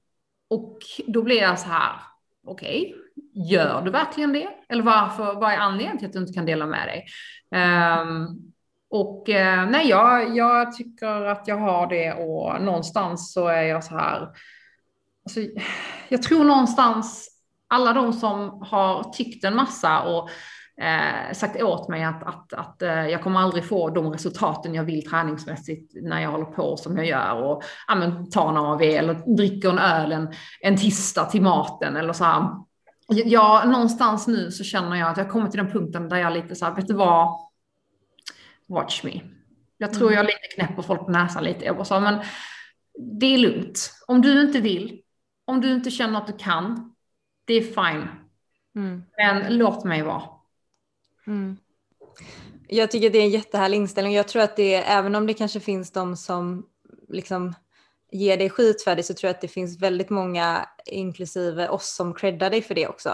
och 0.49 0.79
då 1.07 1.23
blir 1.23 1.41
jag 1.41 1.59
så 1.59 1.69
här, 1.69 1.91
okej, 2.47 2.93
okay, 2.95 3.43
gör 3.51 3.81
du 3.81 3.91
verkligen 3.91 4.33
det? 4.33 4.49
Eller 4.69 4.83
varför, 4.83 5.33
vad 5.33 5.51
är 5.51 5.57
anledningen 5.57 5.97
till 5.97 6.07
att 6.07 6.13
du 6.13 6.19
inte 6.19 6.33
kan 6.33 6.45
dela 6.45 6.65
med 6.65 6.87
dig? 6.87 7.05
Um, 8.01 8.51
och 8.89 9.29
uh, 9.29 9.69
nej, 9.69 9.89
jag, 9.89 10.35
jag 10.35 10.73
tycker 10.73 11.25
att 11.25 11.47
jag 11.47 11.57
har 11.57 11.87
det 11.87 12.13
och 12.13 12.61
någonstans 12.61 13.33
så 13.33 13.47
är 13.47 13.61
jag 13.61 13.83
så 13.83 13.97
här, 13.97 14.29
alltså, 15.25 15.39
jag 16.09 16.21
tror 16.21 16.43
någonstans 16.43 17.30
alla 17.71 17.93
de 17.93 18.13
som 18.13 18.61
har 18.61 19.03
tyckt 19.03 19.43
en 19.43 19.55
massa 19.55 20.01
och 20.01 20.29
eh, 20.83 21.33
sagt 21.33 21.61
åt 21.61 21.89
mig 21.89 22.03
att, 22.03 22.23
att, 22.23 22.53
att 22.53 22.81
eh, 22.81 23.07
jag 23.07 23.23
kommer 23.23 23.39
aldrig 23.39 23.65
få 23.65 23.89
de 23.89 24.11
resultaten 24.11 24.73
jag 24.73 24.83
vill 24.83 25.09
träningsmässigt 25.09 25.93
när 26.03 26.21
jag 26.21 26.31
håller 26.31 26.45
på 26.45 26.77
som 26.77 26.97
jag 26.97 27.05
gör 27.05 27.43
och 27.43 27.63
ja, 27.87 27.95
men, 27.95 28.29
tar 28.29 28.49
en 28.49 28.57
AV 28.57 28.81
eller 28.81 29.35
dricker 29.35 29.69
en 29.69 29.79
öl 29.79 30.11
en, 30.11 30.33
en 30.61 30.77
tisdag 30.77 31.25
till 31.25 31.41
maten 31.41 31.95
eller 31.95 32.13
så 32.13 32.23
här. 32.23 32.49
Ja, 33.07 33.63
någonstans 33.65 34.27
nu 34.27 34.51
så 34.51 34.63
känner 34.63 34.95
jag 34.95 35.09
att 35.09 35.17
jag 35.17 35.29
kommer 35.29 35.49
till 35.49 35.57
den 35.57 35.71
punkten 35.71 36.09
där 36.09 36.17
jag 36.17 36.33
lite 36.33 36.55
så 36.55 36.65
här, 36.65 36.75
vet 36.75 36.87
du 36.87 36.93
vad? 36.93 37.39
Watch 38.67 39.03
me. 39.03 39.21
Jag 39.77 39.93
tror 39.93 40.07
mm. 40.07 40.17
jag 40.17 40.25
lite 40.25 40.55
knäpper 40.55 40.81
folk 40.81 41.05
på 41.05 41.11
näsan 41.11 41.43
lite. 41.43 41.65
Jag 41.65 41.75
bara 41.75 41.85
så, 41.85 41.99
men 41.99 42.19
det 43.19 43.25
är 43.25 43.37
lugnt. 43.37 43.91
Om 44.07 44.21
du 44.21 44.41
inte 44.41 44.59
vill, 44.59 45.01
om 45.45 45.61
du 45.61 45.71
inte 45.71 45.91
känner 45.91 46.17
att 46.17 46.27
du 46.27 46.33
kan, 46.33 46.90
det 47.51 47.57
är 47.57 47.61
fine. 47.61 48.07
Mm. 48.75 49.03
Men 49.17 49.57
låt 49.57 49.83
mig 49.83 50.01
vara. 50.01 50.23
Mm. 51.27 51.57
Jag 52.67 52.91
tycker 52.91 53.09
det 53.09 53.17
är 53.17 53.23
en 53.23 53.29
jättehärlig 53.29 53.77
inställning. 53.77 54.13
Jag 54.13 54.27
tror 54.27 54.41
att 54.41 54.55
det 54.55 54.75
även 54.75 55.15
om 55.15 55.27
det 55.27 55.33
kanske 55.33 55.59
finns 55.59 55.91
de 55.91 56.17
som 56.17 56.65
liksom 57.09 57.53
ger 58.11 58.37
dig 58.37 58.49
skit 58.49 58.83
för 58.83 58.95
det 58.95 59.03
så 59.03 59.13
tror 59.13 59.27
jag 59.27 59.35
att 59.35 59.41
det 59.41 59.47
finns 59.47 59.81
väldigt 59.81 60.09
många, 60.09 60.69
inklusive 60.85 61.69
oss, 61.69 61.95
som 61.95 62.13
creddar 62.13 62.49
dig 62.49 62.61
för 62.61 62.75
det 62.75 62.87
också. 62.87 63.09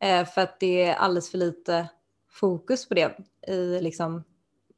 Mm. 0.00 0.20
Eh, 0.20 0.28
för 0.28 0.40
att 0.40 0.60
det 0.60 0.82
är 0.82 0.94
alldeles 0.94 1.30
för 1.30 1.38
lite 1.38 1.88
fokus 2.30 2.88
på 2.88 2.94
det 2.94 3.18
i 3.48 3.80
liksom, 3.80 4.24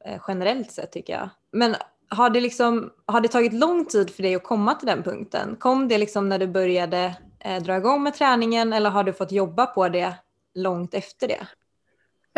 eh, 0.05 0.23
generellt 0.29 0.73
sett 0.73 0.93
tycker 0.93 1.13
jag. 1.13 1.31
Men 1.53 1.77
har 2.09 2.31
det, 2.31 2.41
liksom, 2.41 2.93
har 3.07 3.21
det 3.21 3.29
tagit 3.29 3.53
lång 3.53 3.85
tid 3.85 4.11
för 4.11 4.23
dig 4.23 4.35
att 4.35 4.45
komma 4.45 4.75
till 4.75 4.87
den 4.87 5.03
punkten? 5.03 5.57
Kom 5.57 5.89
det 5.89 5.99
liksom 5.99 6.29
när 6.29 6.39
du 6.39 6.47
började 6.47 7.17
eh, 7.45 7.63
dra 7.63 7.77
igång 7.77 8.03
med 8.03 8.15
träningen 8.15 8.73
eller 8.73 8.91
har 8.91 9.05
du 9.05 9.13
fått 9.13 9.33
jobba 9.33 9.67
på 9.67 9.89
det 9.89 10.15
långt 10.55 10.95
efter 10.95 11.29
det? 11.29 11.47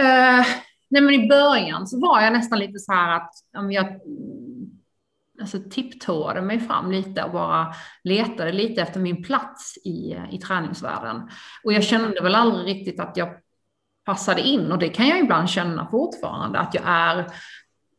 Uh, 0.00 0.46
nej 0.90 1.02
men 1.02 1.14
i 1.14 1.28
början 1.28 1.86
så 1.86 2.00
var 2.00 2.20
jag 2.20 2.32
nästan 2.32 2.58
lite 2.58 2.78
så 2.78 2.92
här 2.92 3.16
att 3.16 3.32
om 3.56 3.72
jag 3.72 4.00
alltså, 5.40 5.58
tipptåade 5.70 6.42
mig 6.42 6.60
fram 6.60 6.90
lite 6.90 7.24
och 7.24 7.32
bara 7.32 7.74
letade 8.04 8.52
lite 8.52 8.82
efter 8.82 9.00
min 9.00 9.22
plats 9.22 9.76
i, 9.84 10.16
i 10.30 10.38
träningsvärlden. 10.38 11.30
Och 11.64 11.72
jag 11.72 11.84
kände 11.84 12.22
väl 12.22 12.34
aldrig 12.34 12.76
riktigt 12.76 13.00
att 13.00 13.16
jag 13.16 13.28
passade 14.04 14.40
in 14.40 14.72
och 14.72 14.78
det 14.78 14.88
kan 14.88 15.08
jag 15.08 15.18
ibland 15.18 15.50
känna 15.50 15.90
fortfarande 15.90 16.58
att 16.58 16.74
jag 16.74 16.84
är 16.86 17.26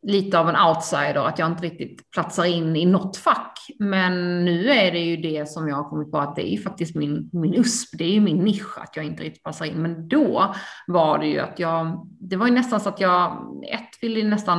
lite 0.06 0.38
av 0.38 0.48
en 0.48 0.56
outsider, 0.56 1.26
att 1.28 1.38
jag 1.38 1.48
inte 1.48 1.62
riktigt 1.62 2.10
platsar 2.10 2.44
in 2.44 2.76
i 2.76 2.86
något 2.86 3.16
fack. 3.16 3.58
Men 3.78 4.44
nu 4.44 4.70
är 4.70 4.92
det 4.92 4.98
ju 4.98 5.16
det 5.16 5.48
som 5.48 5.68
jag 5.68 5.76
har 5.76 5.90
kommit 5.90 6.10
på 6.10 6.18
att 6.18 6.36
det 6.36 6.54
är 6.54 6.58
faktiskt 6.58 6.96
min, 6.96 7.30
min 7.32 7.54
USP, 7.54 7.88
det 7.98 8.04
är 8.04 8.12
ju 8.12 8.20
min 8.20 8.44
nisch 8.44 8.78
att 8.78 8.96
jag 8.96 9.04
inte 9.04 9.22
riktigt 9.22 9.42
passar 9.42 9.64
in. 9.64 9.82
Men 9.82 10.08
då 10.08 10.54
var 10.86 11.18
det 11.18 11.26
ju 11.26 11.38
att 11.38 11.58
jag, 11.58 12.06
det 12.20 12.36
var 12.36 12.46
ju 12.46 12.52
nästan 12.52 12.80
så 12.80 12.88
att 12.88 13.00
jag, 13.00 13.46
ett 13.72 14.02
ville 14.02 14.28
nästan 14.28 14.58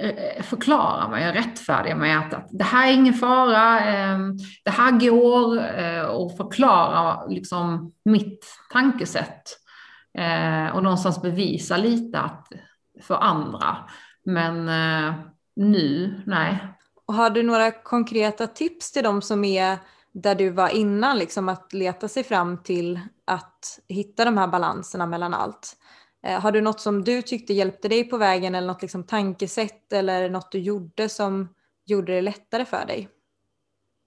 eh, 0.00 0.42
förklara 0.42 1.08
mig 1.08 1.28
och 1.28 1.34
rättfärdiga 1.34 1.96
mig 1.96 2.14
att, 2.14 2.34
att 2.34 2.48
det 2.50 2.64
här 2.64 2.88
är 2.88 2.94
ingen 2.94 3.14
fara, 3.14 3.80
ehm, 3.80 4.36
det 4.64 4.70
här 4.70 4.90
går 4.90 5.58
eh, 5.78 6.02
och 6.02 6.36
förklara 6.36 7.26
liksom 7.26 7.92
mitt 8.04 8.46
tankesätt 8.72 9.42
eh, 10.18 10.76
och 10.76 10.82
någonstans 10.82 11.22
bevisa 11.22 11.76
lite 11.76 12.20
att 12.20 12.46
för 13.02 13.14
andra 13.14 13.76
men 14.28 14.68
eh, 14.68 15.14
nu, 15.56 16.20
nej. 16.26 16.58
Och 17.06 17.14
har 17.14 17.30
du 17.30 17.42
några 17.42 17.70
konkreta 17.70 18.46
tips 18.46 18.92
till 18.92 19.04
de 19.04 19.22
som 19.22 19.44
är 19.44 19.78
där 20.12 20.34
du 20.34 20.50
var 20.50 20.68
innan, 20.68 21.18
liksom 21.18 21.48
att 21.48 21.72
leta 21.72 22.08
sig 22.08 22.24
fram 22.24 22.62
till 22.62 23.00
att 23.24 23.80
hitta 23.88 24.24
de 24.24 24.38
här 24.38 24.48
balanserna 24.48 25.06
mellan 25.06 25.34
allt? 25.34 25.76
Eh, 26.26 26.40
har 26.40 26.52
du 26.52 26.60
något 26.60 26.80
som 26.80 27.04
du 27.04 27.22
tyckte 27.22 27.52
hjälpte 27.52 27.88
dig 27.88 28.04
på 28.04 28.16
vägen 28.16 28.54
eller 28.54 28.66
något 28.66 28.82
liksom 28.82 29.04
tankesätt 29.04 29.92
eller 29.92 30.30
något 30.30 30.52
du 30.52 30.58
gjorde 30.58 31.08
som 31.08 31.48
gjorde 31.86 32.12
det 32.12 32.22
lättare 32.22 32.64
för 32.64 32.86
dig? 32.86 33.08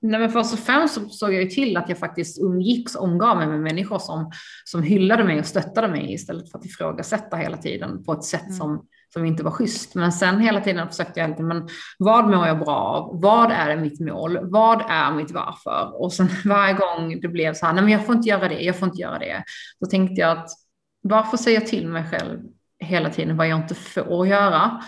Nej, 0.02 0.20
men 0.20 0.32
först 0.32 0.54
och 0.54 0.60
främst 0.60 0.94
så 0.94 1.10
såg 1.10 1.34
jag 1.34 1.44
ju 1.44 1.50
till 1.50 1.78
att 1.78 1.90
jag 1.90 1.98
faktiskt 1.98 2.42
umgicks 2.42 2.96
och 2.96 3.04
omgav 3.04 3.38
mig 3.38 3.48
med 3.48 3.62
människor 3.62 4.00
som, 4.00 4.32
som 4.66 4.84
hyllade 4.84 5.24
mig 5.24 5.40
och 5.40 5.46
stöttade 5.46 5.88
mig 5.88 6.14
istället 6.14 6.52
för 6.52 6.58
att 6.58 6.66
ifrågasätta 6.66 7.38
hela 7.38 7.58
tiden 7.58 8.04
på 8.04 8.14
ett 8.14 8.24
sätt 8.24 8.42
mm. 8.42 8.54
som 8.54 8.88
som 9.14 9.26
inte 9.26 9.44
var 9.44 9.52
schysst. 9.52 9.96
Men 9.96 10.12
sen 10.12 10.40
hela 10.40 10.62
tiden 10.62 10.90
försökte 10.90 11.20
jag 11.20 11.30
alltid, 11.30 11.46
men 11.46 11.68
vad 11.98 12.30
mår 12.30 12.48
jag 12.48 12.60
bra 12.60 12.76
av? 12.76 13.22
Vad 13.22 13.52
är 13.52 13.78
mitt 13.78 14.00
mål? 14.00 14.40
Vad 14.42 14.82
är 14.90 15.12
mitt 15.12 15.32
varför? 15.32 16.02
Och 16.02 16.14
sen 16.14 16.30
varje 16.46 16.74
gång 16.74 17.20
det 17.22 17.28
blev 17.28 17.54
så 17.54 17.66
här, 17.66 17.74
nej 17.74 17.84
men 17.84 17.94
jag 17.94 18.06
får 18.06 18.16
inte 18.16 18.30
göra 18.30 18.48
det, 18.50 18.62
jag 18.62 18.76
får 18.76 18.88
inte 18.88 19.02
göra 19.02 19.20
det. 19.20 19.44
Då 19.80 19.86
tänkte 19.86 20.22
jag 20.22 20.38
att 20.38 20.50
varför 21.02 21.38
säger 21.38 21.60
jag 21.60 21.68
till 21.68 21.88
mig 21.88 22.04
själv 22.12 22.40
hela 22.80 23.10
tiden 23.10 23.38
vad 23.38 23.48
jag 23.48 23.60
inte 23.60 23.76
får 23.76 24.28
göra? 24.28 24.84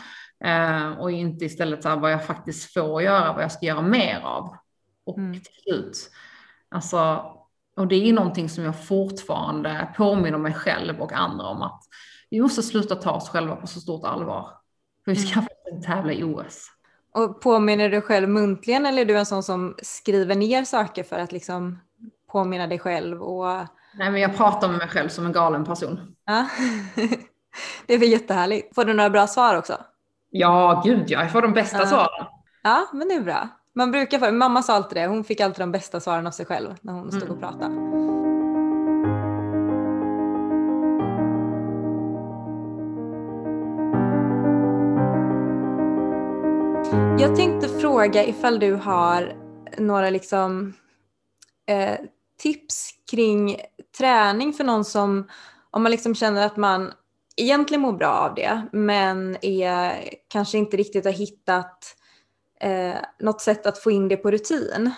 Eh, 0.45 0.91
och 0.91 1.11
inte 1.11 1.45
istället 1.45 1.83
så 1.83 1.89
här, 1.89 1.97
vad 1.97 2.11
jag 2.11 2.25
faktiskt 2.25 2.73
får 2.73 3.01
göra, 3.01 3.33
vad 3.33 3.43
jag 3.43 3.51
ska 3.51 3.65
göra 3.65 3.81
mer 3.81 4.19
av. 4.23 4.55
Och 5.05 5.17
mm. 5.17 5.33
till 5.33 5.53
slut, 5.63 6.11
alltså, 6.69 7.25
och 7.75 7.87
det 7.87 8.09
är 8.09 8.13
någonting 8.13 8.49
som 8.49 8.63
jag 8.63 8.85
fortfarande 8.85 9.87
påminner 9.97 10.37
mig 10.37 10.53
själv 10.53 11.01
och 11.01 11.13
andra 11.13 11.45
om 11.45 11.61
att 11.61 11.83
vi 12.33 12.41
måste 12.41 12.63
sluta 12.63 12.95
ta 12.95 13.11
oss 13.11 13.29
själva 13.29 13.55
på 13.55 13.67
så 13.67 13.79
stort 13.79 14.05
allvar. 14.05 14.49
För 15.05 15.11
vi 15.11 15.15
ska 15.15 15.39
mm. 15.39 15.81
tävla 15.81 16.13
i 16.13 16.23
OS. 16.23 16.67
Och 17.13 17.41
påminner 17.41 17.89
du 17.89 18.01
själv 18.01 18.29
muntligen 18.29 18.85
eller 18.85 19.01
är 19.01 19.05
du 19.05 19.17
en 19.17 19.25
sån 19.25 19.43
som 19.43 19.75
skriver 19.81 20.35
ner 20.35 20.63
saker 20.63 21.03
för 21.03 21.19
att 21.19 21.31
liksom 21.31 21.79
påminna 22.31 22.67
dig 22.67 22.79
själv? 22.79 23.23
Och... 23.23 23.45
Nej, 23.97 24.11
men 24.11 24.21
jag 24.21 24.37
pratar 24.37 24.67
med 24.67 24.77
mig 24.77 24.87
själv 24.87 25.09
som 25.09 25.25
en 25.25 25.31
galen 25.31 25.65
person. 25.65 26.15
Ja. 26.25 26.47
det 27.85 27.93
är 27.93 27.97
väl 27.97 28.09
jättehärligt. 28.09 28.75
Får 28.75 28.85
du 28.85 28.93
några 28.93 29.09
bra 29.09 29.27
svar 29.27 29.57
också? 29.57 29.77
Ja, 30.29 30.81
gud 30.85 31.03
ja. 31.07 31.21
Jag 31.21 31.31
får 31.31 31.41
de 31.41 31.53
bästa 31.53 31.79
ja. 31.79 31.85
svaren. 31.85 32.25
Ja, 32.63 32.87
men 32.93 33.07
det 33.07 33.13
är 33.13 33.21
bra. 33.21 33.47
Man 33.75 33.91
brukar 33.91 34.19
få, 34.19 34.31
mamma 34.31 34.63
sa 34.63 34.73
alltid 34.73 34.97
det, 34.97 35.07
hon 35.07 35.23
fick 35.23 35.41
alltid 35.41 35.61
de 35.61 35.71
bästa 35.71 35.99
svaren 35.99 36.27
av 36.27 36.31
sig 36.31 36.45
själv 36.45 36.75
när 36.81 36.93
hon 36.93 37.11
stod 37.11 37.29
och 37.29 37.39
pratade. 37.39 38.32
Jag 47.19 47.35
tänkte 47.35 47.69
fråga 47.69 48.25
ifall 48.25 48.59
du 48.59 48.73
har 48.73 49.33
några 49.77 50.09
liksom, 50.09 50.73
eh, 51.65 51.99
tips 52.37 52.89
kring 53.11 53.57
träning 53.97 54.53
för 54.53 54.63
någon 54.63 54.85
som, 54.85 55.27
om 55.71 55.83
man 55.83 55.91
liksom 55.91 56.15
känner 56.15 56.45
att 56.45 56.57
man 56.57 56.93
egentligen 57.37 57.81
mår 57.81 57.93
bra 57.93 58.11
av 58.11 58.35
det, 58.35 58.61
men 58.71 59.37
är, 59.41 60.09
kanske 60.27 60.57
inte 60.57 60.77
riktigt 60.77 61.05
har 61.05 61.11
hittat 61.11 61.95
eh, 62.59 62.95
något 63.19 63.41
sätt 63.41 63.65
att 63.65 63.77
få 63.77 63.91
in 63.91 64.07
det 64.07 64.17
på 64.17 64.31
rutin. 64.31 64.91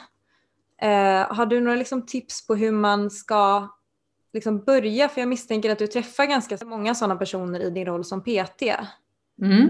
Eh, 0.81 1.35
har 1.35 1.45
du 1.45 1.61
några 1.61 1.77
liksom, 1.77 2.05
tips 2.05 2.47
på 2.47 2.55
hur 2.55 2.71
man 2.71 3.11
ska 3.11 3.67
liksom, 4.33 4.63
börja? 4.63 5.09
För 5.09 5.21
jag 5.21 5.27
misstänker 5.27 5.69
att 5.69 5.79
du 5.79 5.87
träffar 5.87 6.25
ganska 6.25 6.57
många 6.65 6.95
sådana 6.95 7.15
personer 7.15 7.59
i 7.59 7.69
din 7.69 7.85
roll 7.85 8.05
som 8.05 8.23
PT. 8.23 8.61
Mm. 9.41 9.69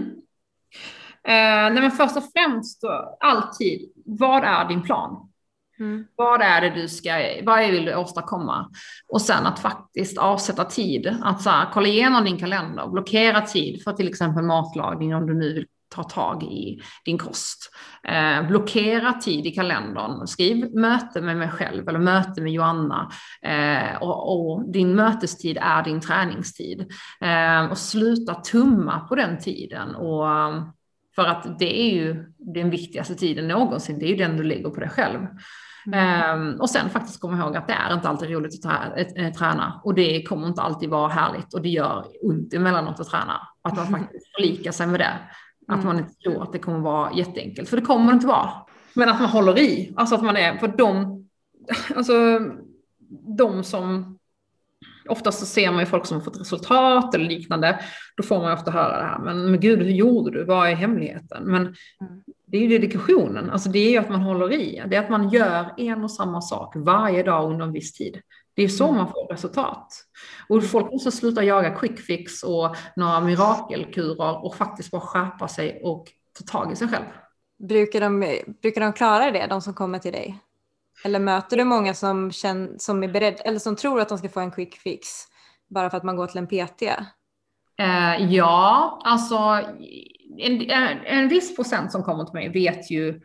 Eh, 1.26 1.72
nej 1.72 1.80
men 1.80 1.90
först 1.90 2.16
och 2.16 2.22
främst, 2.32 2.82
då, 2.82 3.16
alltid, 3.20 3.92
vad 4.04 4.44
är 4.44 4.68
din 4.68 4.82
plan? 4.82 5.28
Mm. 5.78 6.06
Vad 6.16 6.42
är 6.42 6.60
det 6.60 6.70
du 6.70 6.88
ska, 6.88 7.10
vad 7.42 7.70
vill 7.70 7.84
du 7.84 7.96
åstadkomma? 7.96 8.70
Och 9.08 9.22
sen 9.22 9.46
att 9.46 9.58
faktiskt 9.58 10.18
avsätta 10.18 10.64
tid, 10.64 11.18
att 11.22 11.42
så 11.42 11.50
här, 11.50 11.70
kolla 11.72 11.88
igenom 11.88 12.24
din 12.24 12.38
kalender, 12.38 12.88
blockera 12.88 13.40
tid 13.40 13.82
för 13.84 13.92
till 13.92 14.08
exempel 14.08 14.44
matlagning 14.44 15.14
om 15.14 15.26
du 15.26 15.34
nu 15.34 15.54
vill 15.54 15.66
ta 15.88 16.02
tag 16.02 16.42
i 16.42 16.80
din 17.04 17.18
kost. 17.18 17.70
Eh, 18.08 18.48
blockera 18.48 19.12
tid 19.12 19.46
i 19.46 19.50
kalendern, 19.50 20.26
skriv 20.26 20.74
möte 20.74 21.20
med 21.20 21.36
mig 21.36 21.48
själv 21.48 21.88
eller 21.88 21.98
möte 21.98 22.40
med 22.40 22.52
Joanna 22.52 23.10
eh, 23.42 24.02
och, 24.02 24.32
och, 24.32 24.72
din 24.72 24.94
mötestid 24.94 25.58
är 25.60 25.82
din 25.82 26.00
träningstid. 26.00 26.92
Eh, 27.20 27.70
och 27.70 27.78
sluta 27.78 28.34
tumma 28.34 29.00
på 29.00 29.14
den 29.14 29.38
tiden 29.38 29.94
och 29.94 30.26
för 31.16 31.22
att 31.22 31.58
det 31.58 31.80
är 31.80 31.94
ju 31.94 32.32
den 32.38 32.70
viktigaste 32.70 33.14
tiden 33.14 33.48
någonsin, 33.48 33.98
det 33.98 34.06
är 34.06 34.08
ju 34.08 34.16
den 34.16 34.36
du 34.36 34.42
lägger 34.42 34.70
på 34.70 34.80
dig 34.80 34.88
själv. 34.88 35.26
Mm. 35.86 36.40
Um, 36.40 36.60
och 36.60 36.70
sen 36.70 36.90
faktiskt 36.90 37.20
komma 37.20 37.38
ihåg 37.38 37.56
att 37.56 37.66
det 37.66 37.72
är 37.72 37.94
inte 37.94 38.08
alltid 38.08 38.30
roligt 38.30 38.66
att 38.66 39.34
träna 39.34 39.80
och 39.84 39.94
det 39.94 40.22
kommer 40.22 40.46
inte 40.46 40.62
alltid 40.62 40.90
vara 40.90 41.08
härligt 41.08 41.54
och 41.54 41.62
det 41.62 41.68
gör 41.68 42.04
ont 42.22 42.54
emellanåt 42.54 43.00
att 43.00 43.08
träna. 43.08 43.40
Att 43.62 43.76
man 43.76 43.86
faktiskt 44.00 44.26
förlikar 44.36 44.72
sig 44.72 44.86
med 44.86 45.00
det. 45.00 45.18
Att 45.68 45.84
man 45.84 45.98
inte 45.98 46.14
tror 46.14 46.42
att 46.42 46.52
det 46.52 46.58
kommer 46.58 46.78
vara 46.78 47.12
jätteenkelt, 47.12 47.68
för 47.68 47.76
det 47.76 47.82
kommer 47.82 48.06
det 48.06 48.14
inte 48.14 48.26
vara. 48.26 48.50
Men 48.94 49.08
att 49.08 49.20
man 49.20 49.30
håller 49.30 49.58
i, 49.58 49.92
alltså 49.96 50.14
att 50.14 50.24
man 50.24 50.36
är, 50.36 50.56
för 50.56 50.68
de, 50.68 51.24
alltså 51.96 52.40
de 53.38 53.64
som 53.64 54.15
oftast 55.08 55.38
så 55.38 55.46
ser 55.46 55.70
man 55.70 55.80
ju 55.80 55.86
folk 55.86 56.06
som 56.06 56.16
har 56.16 56.24
fått 56.24 56.40
resultat 56.40 57.14
eller 57.14 57.24
liknande. 57.24 57.80
Då 58.16 58.22
får 58.22 58.38
man 58.38 58.52
ofta 58.52 58.70
höra 58.70 58.98
det 58.98 59.04
här, 59.04 59.18
men, 59.18 59.50
men 59.50 59.60
gud, 59.60 59.82
hur 59.82 59.90
gjorde 59.90 60.30
du? 60.30 60.44
Vad 60.44 60.68
är 60.68 60.74
hemligheten? 60.74 61.44
Men 61.44 61.62
mm. 61.62 61.74
det 62.46 62.56
är 62.56 62.60
ju 62.60 62.68
dedikationen, 62.68 63.50
alltså 63.50 63.68
det 63.68 63.78
är 63.78 63.90
ju 63.90 63.98
att 63.98 64.10
man 64.10 64.20
håller 64.20 64.52
i. 64.52 64.82
Det 64.86 64.96
är 64.96 65.00
att 65.00 65.10
man 65.10 65.28
gör 65.28 65.74
en 65.76 66.04
och 66.04 66.10
samma 66.10 66.40
sak 66.40 66.72
varje 66.76 67.22
dag 67.22 67.50
under 67.50 67.66
en 67.66 67.72
viss 67.72 67.92
tid. 67.92 68.20
Det 68.54 68.62
är 68.62 68.68
så 68.68 68.84
mm. 68.84 68.96
man 68.96 69.08
får 69.08 69.28
resultat. 69.28 69.88
Och 70.48 70.64
folk 70.64 70.92
måste 70.92 71.12
sluta 71.12 71.44
jaga 71.44 71.70
quick 71.70 72.00
fix 72.00 72.42
och 72.42 72.76
några 72.96 73.20
mirakelkurer 73.20 74.44
och 74.44 74.54
faktiskt 74.54 74.90
bara 74.90 75.00
skärpa 75.00 75.48
sig 75.48 75.80
och 75.84 76.06
ta 76.38 76.58
tag 76.58 76.72
i 76.72 76.76
sig 76.76 76.88
själv. 76.88 77.04
Brukar 77.68 78.00
de, 78.00 78.38
brukar 78.62 78.80
de 78.80 78.92
klara 78.92 79.30
det, 79.30 79.46
de 79.46 79.60
som 79.62 79.74
kommer 79.74 79.98
till 79.98 80.12
dig? 80.12 80.38
Eller 81.06 81.18
möter 81.18 81.56
du 81.56 81.64
många 81.64 81.94
som, 81.94 82.32
känner, 82.32 82.70
som 82.78 83.02
är 83.02 83.08
beredda 83.08 83.38
eller 83.38 83.58
som 83.58 83.76
tror 83.76 84.00
att 84.00 84.08
de 84.08 84.18
ska 84.18 84.28
få 84.28 84.40
en 84.40 84.50
quick 84.50 84.74
fix 84.74 85.08
bara 85.68 85.90
för 85.90 85.96
att 85.96 86.04
man 86.04 86.16
går 86.16 86.26
till 86.26 86.38
en 86.38 86.46
PT? 86.46 86.82
Eh, 87.78 88.32
ja, 88.34 89.00
alltså 89.04 89.36
en, 90.38 90.70
en 91.04 91.28
viss 91.28 91.56
procent 91.56 91.92
som 91.92 92.02
kommer 92.02 92.24
till 92.24 92.34
mig 92.34 92.48
vet 92.48 92.90
ju 92.90 93.20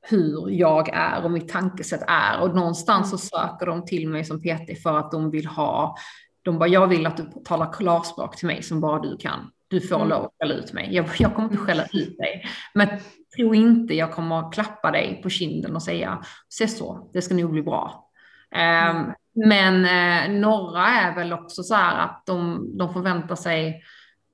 hur 0.00 0.50
jag 0.50 0.88
är 0.88 1.24
och 1.24 1.30
mitt 1.30 1.48
tankesätt 1.48 2.02
är 2.06 2.40
och 2.40 2.56
någonstans 2.56 3.10
så 3.10 3.18
söker 3.18 3.66
de 3.66 3.84
till 3.84 4.08
mig 4.08 4.24
som 4.24 4.40
PT 4.42 4.82
för 4.82 4.98
att 4.98 5.10
de 5.10 5.30
vill 5.30 5.46
ha, 5.46 5.96
de 6.42 6.58
bara 6.58 6.68
jag 6.68 6.86
vill 6.86 7.06
att 7.06 7.16
du 7.16 7.30
talar 7.44 7.72
klarspråk 7.72 8.36
till 8.36 8.46
mig 8.46 8.62
som 8.62 8.80
bara 8.80 8.98
du 8.98 9.16
kan. 9.16 9.50
Du 9.68 9.80
får 9.80 9.96
mm. 9.96 10.08
lov 10.08 10.24
att 10.24 10.32
skälla 10.40 10.54
ut 10.54 10.72
mig. 10.72 10.94
Jag, 10.94 11.06
jag 11.18 11.34
kommer 11.34 11.48
inte 11.48 11.64
skälla 11.64 11.84
ut 11.92 12.18
dig. 12.18 12.44
Men 12.74 12.88
tro 13.36 13.54
inte 13.54 13.94
jag 13.94 14.12
kommer 14.12 14.52
klappa 14.52 14.90
dig 14.90 15.20
på 15.22 15.30
kinden 15.30 15.76
och 15.76 15.82
säga 15.82 16.24
se 16.48 16.68
så, 16.68 17.10
det 17.12 17.22
ska 17.22 17.34
nog 17.34 17.50
bli 17.50 17.62
bra. 17.62 18.10
Mm. 18.54 19.12
Men 19.34 19.84
eh, 19.84 20.40
några 20.40 20.86
är 20.86 21.14
väl 21.14 21.32
också 21.32 21.62
så 21.62 21.74
här 21.74 22.04
att 22.04 22.22
de, 22.26 22.68
de 22.78 22.92
förväntar 22.92 23.34
sig 23.34 23.82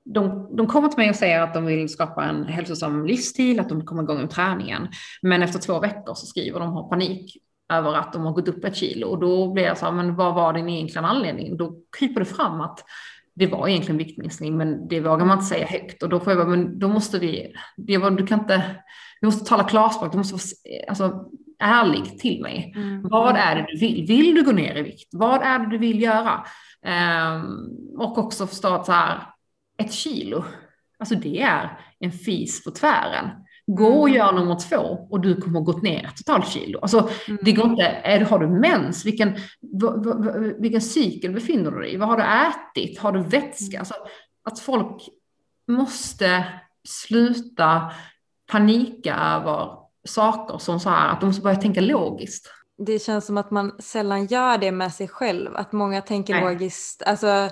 de, 0.05 0.55
de 0.55 0.67
kommer 0.67 0.89
till 0.89 0.97
mig 0.97 1.09
och 1.09 1.15
säger 1.15 1.41
att 1.41 1.53
de 1.53 1.65
vill 1.65 1.89
skapa 1.89 2.23
en 2.23 2.45
hälsosam 2.45 3.05
livsstil, 3.05 3.59
att 3.59 3.69
de 3.69 3.85
kommer 3.85 4.03
igång 4.03 4.17
med 4.17 4.29
träningen. 4.29 4.87
Men 5.21 5.43
efter 5.43 5.59
två 5.59 5.79
veckor 5.79 6.13
så 6.13 6.25
skriver 6.25 6.59
de 6.59 6.73
har 6.73 6.89
panik. 6.89 7.37
över 7.73 7.93
att 7.93 8.13
de 8.13 8.25
har 8.25 8.31
gått 8.31 8.47
upp 8.47 8.63
ett 8.63 8.75
kilo. 8.75 9.07
Och 9.07 9.19
då 9.19 9.53
blir 9.53 9.63
jag 9.63 9.77
så 9.77 9.85
här, 9.85 9.91
men 9.91 10.15
vad 10.15 10.35
var 10.35 10.53
din 10.53 10.69
egentligen 10.69 11.05
anledning? 11.05 11.57
Då 11.57 11.75
kryper 11.97 12.19
det 12.19 12.25
fram 12.25 12.61
att 12.61 12.79
det 13.33 13.47
var 13.47 13.67
egentligen 13.67 13.97
viktminskning, 13.97 14.57
men 14.57 14.87
det 14.87 14.99
vågar 14.99 15.25
man 15.25 15.37
inte 15.37 15.49
säga 15.49 15.67
högt. 15.67 16.03
Och 16.03 16.09
då 16.09 16.19
får 16.19 16.33
jag 16.33 16.47
bara, 16.47 16.57
men 16.57 16.79
då 16.79 16.87
måste 16.87 17.19
vi, 17.19 17.53
det 17.77 17.97
var, 17.97 18.11
du 18.11 18.27
kan 18.27 18.39
inte, 18.39 18.75
du 19.21 19.27
måste 19.27 19.45
tala 19.45 19.63
klarspråk, 19.63 20.11
du 20.11 20.17
måste 20.17 20.33
vara 20.33 20.89
alltså, 20.89 21.25
ärlig 21.59 22.19
till 22.19 22.41
mig. 22.41 22.73
Mm. 22.75 23.01
Vad 23.03 23.35
är 23.35 23.55
det 23.55 23.65
du 23.71 23.77
vill? 23.77 24.05
Vill 24.07 24.35
du 24.35 24.43
gå 24.43 24.51
ner 24.51 24.75
i 24.75 24.81
vikt? 24.81 25.09
Vad 25.11 25.41
är 25.41 25.59
det 25.59 25.69
du 25.69 25.77
vill 25.77 26.01
göra? 26.01 26.45
Um, 27.35 27.97
och 27.97 28.17
också 28.17 28.47
förstå 28.47 28.67
att 28.67 28.85
så 28.85 28.91
här, 28.91 29.19
ett 29.77 29.93
kilo, 29.93 30.43
alltså 30.99 31.15
det 31.15 31.41
är 31.41 31.79
en 31.99 32.11
fis 32.11 32.63
på 32.63 32.71
tvären. 32.71 33.29
Gå 33.75 33.87
och 33.87 34.09
mm. 34.09 34.17
gör 34.17 34.31
nummer 34.31 34.59
två 34.69 35.07
och 35.09 35.21
du 35.21 35.41
kommer 35.41 35.61
gått 35.61 35.81
ner 35.81 36.05
ett 36.05 36.17
totalt 36.17 36.47
kilo. 36.47 36.79
Alltså, 36.79 37.09
mm. 37.27 37.39
det 37.41 37.51
går 37.51 37.65
inte, 37.65 37.83
är, 37.83 38.21
har 38.21 38.39
du 38.39 38.47
mens? 38.47 39.05
Vilken, 39.05 39.35
vilken 40.59 40.81
cykel 40.81 41.33
befinner 41.33 41.71
du 41.71 41.79
dig 41.79 41.93
i? 41.93 41.97
Vad 41.97 42.09
har 42.09 42.17
du 42.17 42.23
ätit? 42.23 42.99
Har 42.99 43.11
du 43.11 43.23
vätska? 43.23 43.77
Mm. 43.77 43.79
Alltså, 43.79 43.93
att 44.43 44.59
folk 44.59 45.09
måste 45.67 46.45
sluta 46.83 47.91
panika 48.51 49.15
över 49.15 49.69
saker 50.07 50.57
som 50.57 50.79
så 50.79 50.89
här, 50.89 51.09
att 51.09 51.19
de 51.19 51.25
måste 51.25 51.41
börja 51.41 51.55
tänka 51.55 51.81
logiskt. 51.81 52.53
Det 52.85 52.99
känns 52.99 53.25
som 53.25 53.37
att 53.37 53.51
man 53.51 53.71
sällan 53.79 54.25
gör 54.25 54.57
det 54.57 54.71
med 54.71 54.93
sig 54.93 55.07
själv, 55.07 55.55
att 55.55 55.71
många 55.71 56.01
tänker 56.01 56.33
Nej. 56.33 56.43
logiskt. 56.43 57.03
Alltså, 57.03 57.49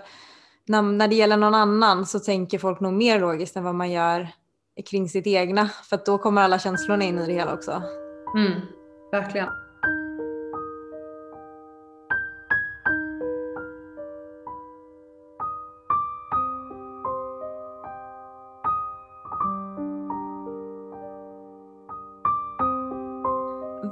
när, 0.68 0.82
när 0.82 1.08
det 1.08 1.16
gäller 1.16 1.38
någon 1.38 1.56
annan 1.56 2.06
så 2.06 2.20
tänker 2.20 2.58
folk 2.58 2.80
nog 2.80 2.94
mer 2.94 3.20
logiskt 3.20 3.56
än 3.56 3.64
vad 3.64 3.76
man 3.76 3.92
gör 3.92 4.28
kring 4.82 5.10
sitt 5.10 5.28
egna. 5.28 5.70
För 5.90 5.96
att 5.96 6.06
då 6.06 6.18
kommer 6.18 6.42
alla 6.42 6.60
känslorna 6.60 7.04
in 7.04 7.20
i 7.20 7.26
det 7.26 7.34
hela 7.34 7.54
också. 7.54 7.84
Mm, 8.36 8.62
verkligen. 9.12 9.50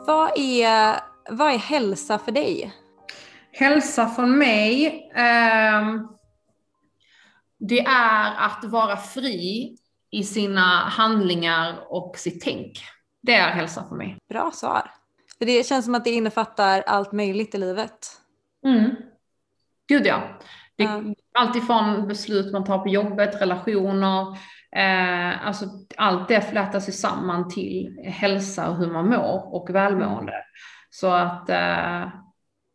Vad 0.08 0.32
är, 0.36 1.00
vad 1.30 1.54
är 1.54 1.58
hälsa 1.58 2.20
för 2.20 2.32
dig? 2.32 2.74
Hälsa 3.52 4.08
för 4.08 4.26
mig, 4.26 4.88
eh, 5.16 6.02
det 7.60 7.80
är 7.80 8.46
att 8.46 8.64
vara 8.64 8.98
fri 8.98 9.78
i 10.12 10.24
sina 10.24 10.62
handlingar 10.80 11.76
och 11.90 12.18
sitt 12.18 12.42
tänk. 12.42 12.84
Det 13.22 13.36
är 13.36 13.50
hälsa 13.50 13.84
för 13.90 13.96
mig. 13.96 14.18
Bra 14.30 14.52
svar. 14.52 14.92
För 15.38 15.46
det 15.46 15.68
känns 15.68 15.86
som 15.86 15.96
att 15.96 16.04
det 16.04 16.12
innefattar 16.12 16.82
allt 16.82 17.12
möjligt 17.12 17.56
i 17.56 17.58
livet. 17.58 18.08
Mm. 18.66 18.96
Gud 19.88 20.06
ja. 20.06 20.24
Det 20.76 20.84
är 20.84 20.98
mm. 20.98 21.16
allt 21.34 21.56
ifrån 21.56 22.08
beslut 22.08 22.54
man 22.54 22.64
tar 22.64 22.80
på 22.80 22.90
jobbet, 22.90 23.42
relationer, 23.42 24.38
eh, 24.76 25.48
alltså 25.48 25.66
allt 25.98 26.28
det 26.28 26.42
flätas 26.42 27.00
samman 27.00 27.50
till 27.50 27.98
hälsa 28.04 28.70
och 28.70 28.76
hur 28.76 28.92
man 28.92 29.10
mår 29.10 29.56
och 29.56 29.70
välmående. 29.70 30.34
Så 30.90 31.12
att, 31.12 31.50
eh, 31.50 32.10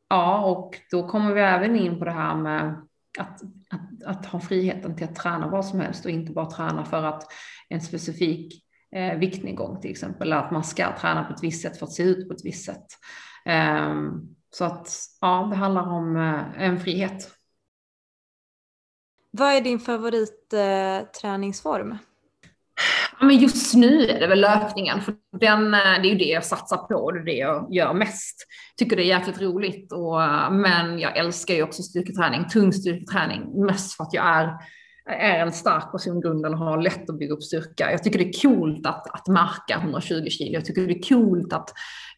ja, 0.09 0.45
och 0.45 0.79
då 0.91 1.09
kommer 1.09 1.35
vi 1.35 1.41
även 1.41 1.77
in 1.77 1.99
på 1.99 2.05
det 2.05 2.11
här 2.11 2.35
med 2.35 2.89
att, 3.19 3.43
att, 3.71 4.03
att, 4.07 4.27
ha 4.27 4.41
friheten 4.41 4.97
till 4.97 5.05
att 5.05 5.15
träna 5.15 5.49
vad 5.49 5.67
som 5.67 5.81
helst 5.81 6.05
och 6.05 6.11
inte 6.11 6.33
bara 6.33 6.51
träna 6.51 6.85
för 6.85 7.03
att 7.03 7.33
en 7.69 7.81
specifik 7.81 8.65
eh, 8.97 9.19
viktnedgång 9.19 9.81
till 9.81 9.91
exempel, 9.91 10.33
att 10.33 10.51
man 10.51 10.65
ska 10.65 10.99
träna 10.99 11.25
på 11.25 11.35
ett 11.35 11.43
visst 11.43 11.63
sätt 11.63 11.79
för 11.79 11.87
att 11.87 11.93
se 11.93 12.03
ut 12.03 12.29
på 12.29 12.35
ett 12.35 12.45
visst 12.45 12.65
sätt. 12.65 12.87
Um, 13.47 14.37
så 14.51 14.65
att 14.65 14.89
ja, 15.21 15.49
det 15.51 15.57
handlar 15.57 15.83
om 15.83 16.17
eh, 16.17 16.63
en 16.63 16.81
frihet. 16.81 17.31
Vad 19.31 19.53
är 19.53 19.61
din 19.61 19.81
favoritträningsform? 19.81 21.93
Eh, 21.93 21.99
men 23.23 23.39
just 23.39 23.75
nu 23.75 24.07
är 24.07 24.21
det 24.21 24.27
väl 24.27 24.41
löpningen, 24.41 25.01
för 25.01 25.15
den, 25.41 25.75
eh, 25.75 25.81
det 25.81 26.09
är 26.09 26.13
ju 26.13 26.19
det 26.19 26.25
jag 26.25 26.45
satsar 26.45 26.77
på 26.77 26.95
och 26.95 27.15
det 27.15 27.21
är 27.21 27.25
det 27.25 27.33
jag 27.33 27.75
gör 27.75 27.95
mest. 27.95 28.37
Tycker 28.77 28.97
det 28.97 29.03
är 29.03 29.19
jäkligt 29.19 29.41
roligt, 29.41 29.93
och, 29.93 30.23
eh, 30.23 30.51
men 30.51 30.99
jag 30.99 31.17
älskar 31.17 31.55
ju 31.55 31.63
också 31.63 31.83
styrketräning, 31.83 32.49
tung 32.49 32.73
styrketräning, 32.73 33.67
mest 33.67 33.97
för 33.97 34.05
att 34.05 34.13
jag 34.13 34.27
är, 34.27 34.49
är 35.07 35.39
en 35.39 35.53
stark 35.53 35.93
person 35.93 36.19
i 36.19 36.21
grunden 36.21 36.53
och 36.53 36.59
har 36.59 36.83
lätt 36.83 37.11
att 37.11 37.19
bygga 37.19 37.35
upp 37.35 37.43
styrka. 37.43 37.91
Jag 37.91 38.03
tycker 38.03 38.19
det 38.19 38.29
är 38.29 38.43
coolt 38.43 38.87
att, 38.87 39.15
att 39.15 39.29
marka 39.29 39.75
120 39.75 40.27
kilo, 40.29 40.53
jag 40.53 40.65
tycker 40.65 40.87
det 40.87 40.99
är 40.99 41.09
coolt 41.09 41.53
att 41.53 41.71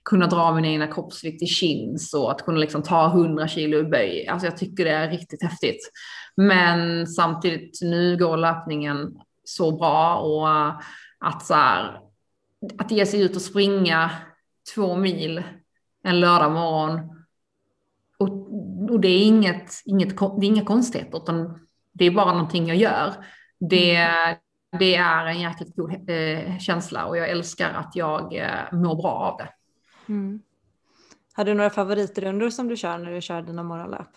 kunna 0.04 0.26
dra 0.26 0.54
min 0.54 0.64
egna 0.64 0.86
kroppsvikt 0.86 1.42
i 1.42 1.46
chins 1.46 2.14
och 2.14 2.30
att 2.30 2.44
kunna 2.44 2.58
liksom 2.58 2.82
ta 2.82 3.06
100 3.06 3.48
kilo 3.48 3.78
i 3.78 3.84
böj. 3.84 4.26
Alltså 4.28 4.46
jag 4.46 4.56
tycker 4.56 4.84
det 4.84 4.90
är 4.90 5.10
riktigt 5.10 5.42
häftigt. 5.42 5.90
Men 6.36 7.06
samtidigt, 7.06 7.78
nu 7.82 8.16
går 8.16 8.36
löpningen 8.36 8.98
så 9.44 9.72
bra 9.72 10.16
och 10.16 10.48
eh, 10.48 10.80
att 11.18 11.46
så 11.46 11.54
här, 11.54 12.00
att 12.78 12.90
ge 12.90 13.06
sig 13.06 13.22
ut 13.22 13.36
och 13.36 13.42
springa 13.42 14.10
två 14.74 14.96
mil 14.96 15.42
en 16.02 16.20
lördag 16.20 16.52
morgon 16.52 17.24
och, 18.18 18.30
och 18.90 19.00
det 19.00 19.08
är 19.08 19.24
inget, 19.24 19.72
inget, 19.84 20.08
det 20.08 20.46
är 20.46 20.48
inga 20.48 20.64
konstigheter 20.64 21.18
utan 21.18 21.66
det 21.92 22.04
är 22.04 22.10
bara 22.10 22.32
någonting 22.32 22.66
jag 22.66 22.76
gör. 22.76 23.14
Det, 23.60 24.08
det 24.78 24.94
är 24.94 25.26
en 25.26 25.40
jäkligt 25.40 25.76
god 25.76 26.10
eh, 26.10 26.58
känsla 26.58 27.06
och 27.06 27.16
jag 27.16 27.28
älskar 27.28 27.70
att 27.74 27.96
jag 27.96 28.36
eh, 28.36 28.72
mår 28.72 28.94
bra 28.94 29.10
av 29.10 29.38
det. 29.38 29.48
Mm. 30.12 30.42
Har 31.34 31.44
du 31.44 31.54
några 31.54 31.70
favoritrundor 31.70 32.50
som 32.50 32.68
du 32.68 32.76
kör 32.76 32.98
när 32.98 33.12
du 33.12 33.20
kör 33.20 33.42
dina 33.42 33.62
morgonlöp? 33.62 34.08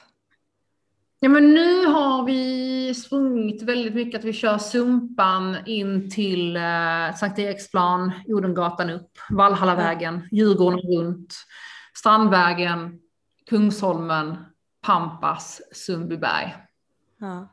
Ja, 1.20 1.30
men 1.30 1.54
nu 1.54 1.86
har 1.86 2.26
vi 2.26 2.94
sprungit 2.94 3.62
väldigt 3.62 3.96
mycket 3.96 4.20
att 4.20 4.26
vi 4.26 4.34
kör 4.34 4.58
Sumpan 4.58 5.58
in 5.66 6.10
till 6.10 6.56
eh, 6.56 7.16
Sankt 7.20 7.40
Eriksplan, 7.40 8.12
Odengatan 8.28 8.90
upp, 8.90 9.12
Vallhallavägen, 9.30 10.28
Djurgården 10.32 10.80
runt, 10.80 11.36
Strandvägen, 11.94 13.00
Kungsholmen, 13.50 14.38
Pampas, 14.82 15.62
Sundbyberg. 15.72 16.56
Ja. 17.18 17.48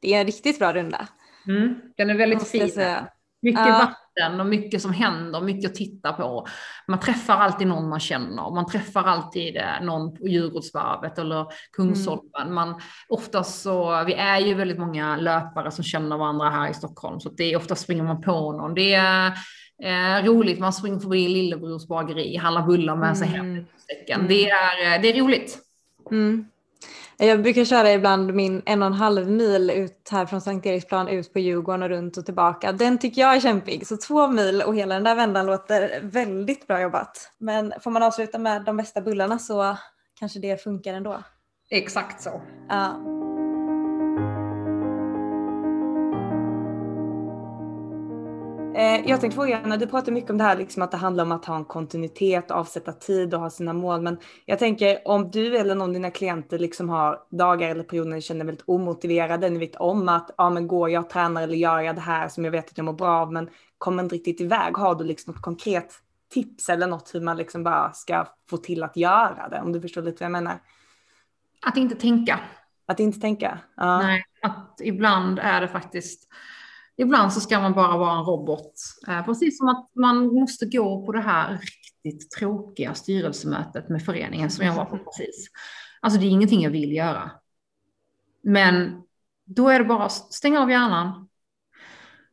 Det 0.00 0.14
är 0.14 0.20
en 0.20 0.26
riktigt 0.26 0.58
bra 0.58 0.72
runda. 0.72 1.08
Mm, 1.46 1.74
den 1.96 2.10
är 2.10 2.14
väldigt 2.14 2.48
fin. 2.48 2.70
Mycket 3.42 3.66
ja. 3.66 3.78
vatten 3.78 4.05
och 4.40 4.46
mycket 4.46 4.82
som 4.82 4.92
händer, 4.92 5.40
mycket 5.40 5.70
att 5.70 5.76
titta 5.76 6.12
på. 6.12 6.46
Man 6.88 7.00
träffar 7.00 7.34
alltid 7.34 7.66
någon 7.66 7.88
man 7.88 8.00
känner. 8.00 8.54
Man 8.54 8.66
träffar 8.66 9.04
alltid 9.04 9.56
eh, 9.56 9.82
någon 9.82 10.16
på 10.16 10.28
Djurgårdsvarvet 10.28 11.18
eller 11.18 11.46
Kungsholmen. 11.72 12.30
Mm. 12.42 12.54
Man, 12.54 12.80
oftast 13.08 13.62
så, 13.62 14.04
vi 14.04 14.14
är 14.14 14.38
ju 14.38 14.54
väldigt 14.54 14.78
många 14.78 15.16
löpare 15.16 15.70
som 15.70 15.84
känner 15.84 16.16
varandra 16.16 16.50
här 16.50 16.70
i 16.70 16.74
Stockholm, 16.74 17.20
så 17.20 17.28
det 17.28 17.44
är 17.44 17.56
ofta 17.56 17.74
springer 17.74 18.02
man 18.02 18.22
på 18.22 18.52
någon. 18.52 18.74
Det 18.74 18.94
är 18.94 19.32
eh, 19.82 20.24
roligt, 20.24 20.58
man 20.58 20.72
springer 20.72 20.98
förbi 20.98 21.28
Lillebrors 21.28 21.86
bageri, 21.86 22.36
handlar 22.36 22.62
bullar 22.62 22.96
med 22.96 23.18
sig 23.18 23.28
hem. 23.28 23.46
Mm. 23.46 24.28
Det, 24.28 24.50
är, 24.50 24.94
eh, 24.94 25.02
det 25.02 25.08
är 25.08 25.22
roligt. 25.22 25.58
Mm. 26.10 26.46
Jag 27.18 27.42
brukar 27.42 27.64
köra 27.64 27.92
ibland 27.92 28.34
min 28.34 28.62
en 28.66 28.82
och 28.82 28.86
en 28.86 28.92
halv 28.92 29.30
mil 29.30 29.70
ut 29.70 30.08
här 30.10 30.26
från 30.26 30.40
Sankt 30.40 30.66
Eriksplan 30.66 31.08
ut 31.08 31.32
på 31.32 31.38
Djurgården 31.38 31.82
och 31.82 31.88
runt 31.88 32.16
och 32.16 32.24
tillbaka. 32.24 32.72
Den 32.72 32.98
tycker 32.98 33.20
jag 33.20 33.36
är 33.36 33.40
kämpig. 33.40 33.86
Så 33.86 33.96
två 33.96 34.28
mil 34.28 34.62
och 34.62 34.76
hela 34.76 34.94
den 34.94 35.04
där 35.04 35.14
vändan 35.14 35.46
låter 35.46 36.00
väldigt 36.02 36.66
bra 36.66 36.80
jobbat. 36.80 37.30
Men 37.38 37.72
får 37.80 37.90
man 37.90 38.02
avsluta 38.02 38.38
med 38.38 38.64
de 38.64 38.76
bästa 38.76 39.00
bullarna 39.00 39.38
så 39.38 39.76
kanske 40.18 40.38
det 40.38 40.62
funkar 40.62 40.94
ändå. 40.94 41.22
Exakt 41.70 42.22
så. 42.22 42.42
Ja. 42.68 43.25
Jag 48.82 49.20
tänkte 49.20 49.30
fråga, 49.30 49.76
du 49.76 49.86
pratar 49.86 50.12
mycket 50.12 50.30
om 50.30 50.38
det 50.38 50.44
här, 50.44 50.56
liksom 50.56 50.82
att 50.82 50.90
det 50.90 50.96
handlar 50.96 51.24
om 51.24 51.32
att 51.32 51.44
ha 51.44 51.56
en 51.56 51.64
kontinuitet, 51.64 52.50
avsätta 52.50 52.92
tid 52.92 53.34
och 53.34 53.40
ha 53.40 53.50
sina 53.50 53.72
mål. 53.72 54.02
Men 54.02 54.18
jag 54.44 54.58
tänker 54.58 55.08
om 55.08 55.30
du 55.30 55.56
eller 55.56 55.74
någon 55.74 55.88
av 55.88 55.94
dina 55.94 56.10
klienter 56.10 56.58
liksom 56.58 56.88
har 56.88 57.18
dagar 57.30 57.70
eller 57.70 57.84
perioder 57.84 58.10
när 58.10 58.16
ni 58.16 58.22
känner 58.22 58.44
väldigt 58.44 58.64
omotiverade, 58.66 59.50
ni 59.50 59.58
vet 59.58 59.76
om 59.76 60.08
att 60.08 60.30
ja, 60.36 60.50
men 60.50 60.68
går 60.68 60.90
jag 60.90 61.04
och 61.04 61.10
tränar 61.10 61.42
eller 61.42 61.56
gör 61.56 61.80
jag 61.80 61.94
det 61.94 62.00
här 62.00 62.28
som 62.28 62.44
jag 62.44 62.52
vet 62.52 62.70
att 62.70 62.78
jag 62.78 62.84
mår 62.84 62.92
bra 62.92 63.20
av, 63.20 63.32
men 63.32 63.50
kommer 63.78 64.02
inte 64.02 64.14
riktigt 64.14 64.40
iväg. 64.40 64.76
Har 64.76 64.94
du 64.94 65.04
liksom 65.04 65.32
något 65.32 65.42
konkret 65.42 65.94
tips 66.32 66.68
eller 66.68 66.86
något 66.86 67.14
hur 67.14 67.20
man 67.20 67.36
liksom 67.36 67.64
bara 67.64 67.92
ska 67.92 68.26
få 68.50 68.56
till 68.56 68.82
att 68.82 68.96
göra 68.96 69.48
det? 69.50 69.60
Om 69.60 69.72
du 69.72 69.80
förstår 69.80 70.02
lite 70.02 70.24
vad 70.24 70.24
jag 70.24 70.32
menar. 70.32 70.58
Att 71.66 71.76
inte 71.76 71.94
tänka. 71.94 72.40
Att 72.86 73.00
inte 73.00 73.20
tänka? 73.20 73.58
Ja. 73.76 73.98
Nej, 74.02 74.24
att 74.42 74.80
ibland 74.82 75.38
är 75.38 75.60
det 75.60 75.68
faktiskt 75.68 76.28
Ibland 76.96 77.32
så 77.32 77.40
ska 77.40 77.60
man 77.60 77.72
bara 77.72 77.96
vara 77.96 78.18
en 78.18 78.24
robot. 78.24 78.72
Eh, 79.08 79.24
precis 79.24 79.58
som 79.58 79.68
att 79.68 79.90
man 79.94 80.34
måste 80.34 80.66
gå 80.66 81.06
på 81.06 81.12
det 81.12 81.20
här 81.20 81.58
riktigt 81.58 82.30
tråkiga 82.30 82.94
styrelsemötet 82.94 83.88
med 83.88 84.04
föreningen 84.04 84.50
som 84.50 84.66
jag 84.66 84.74
var 84.74 84.84
på 84.84 84.98
precis. 84.98 85.46
Alltså 86.00 86.20
det 86.20 86.26
är 86.26 86.30
ingenting 86.30 86.62
jag 86.62 86.70
vill 86.70 86.92
göra. 86.92 87.30
Men 88.42 89.02
då 89.44 89.68
är 89.68 89.78
det 89.78 89.84
bara 89.84 90.04
att 90.04 90.34
stänga 90.34 90.60
av 90.60 90.70
hjärnan 90.70 91.28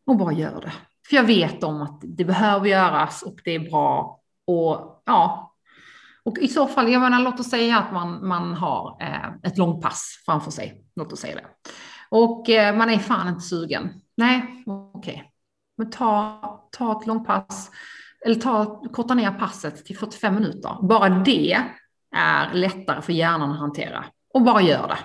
och 0.06 0.18
bara 0.18 0.34
gör 0.34 0.62
det. 0.62 0.74
För 1.10 1.16
jag 1.16 1.24
vet 1.24 1.64
om 1.64 1.82
att 1.82 2.00
det 2.04 2.26
behöver 2.26 2.68
göras 2.68 3.22
och 3.22 3.40
det 3.44 3.52
är 3.52 3.70
bra. 3.70 4.22
Och 4.46 5.04
ja, 5.06 5.54
Och 6.26 6.38
i 6.40 6.48
så 6.48 6.68
fall, 6.68 6.92
jag 6.92 7.02
menar, 7.02 7.20
låt 7.20 7.40
oss 7.40 7.50
säga 7.50 7.78
att 7.78 7.94
man, 7.94 8.28
man 8.28 8.54
har 8.54 8.98
eh, 9.02 9.34
ett 9.44 9.58
långpass 9.58 10.22
framför 10.26 10.52
sig. 10.52 10.86
Låt 10.96 11.14
oss 11.14 11.20
säga 11.20 11.36
det. 11.36 11.46
Och 12.14 12.50
eh, 12.50 12.76
man 12.76 12.90
är 12.90 12.98
fan 12.98 13.28
inte 13.28 13.42
sugen. 13.42 13.90
Nej, 14.18 14.64
okej. 14.66 15.14
Okay. 15.14 15.24
Men 15.78 15.90
ta, 15.90 16.40
ta 16.72 17.02
ett 17.02 17.08
långpass, 17.08 17.72
eller 18.26 18.36
ta, 18.36 18.84
korta 18.92 19.14
ner 19.14 19.32
passet 19.32 19.86
till 19.86 19.98
45 19.98 20.36
minuter. 20.36 20.78
Bara 20.82 21.10
det 21.10 21.58
är 22.16 22.54
lättare 22.54 23.02
för 23.02 23.14
hjärnan 23.14 23.52
att 23.52 23.60
hantera. 23.60 24.06
Och 24.34 24.42
bara 24.42 24.62
gör 24.62 24.88
det. 24.88 24.98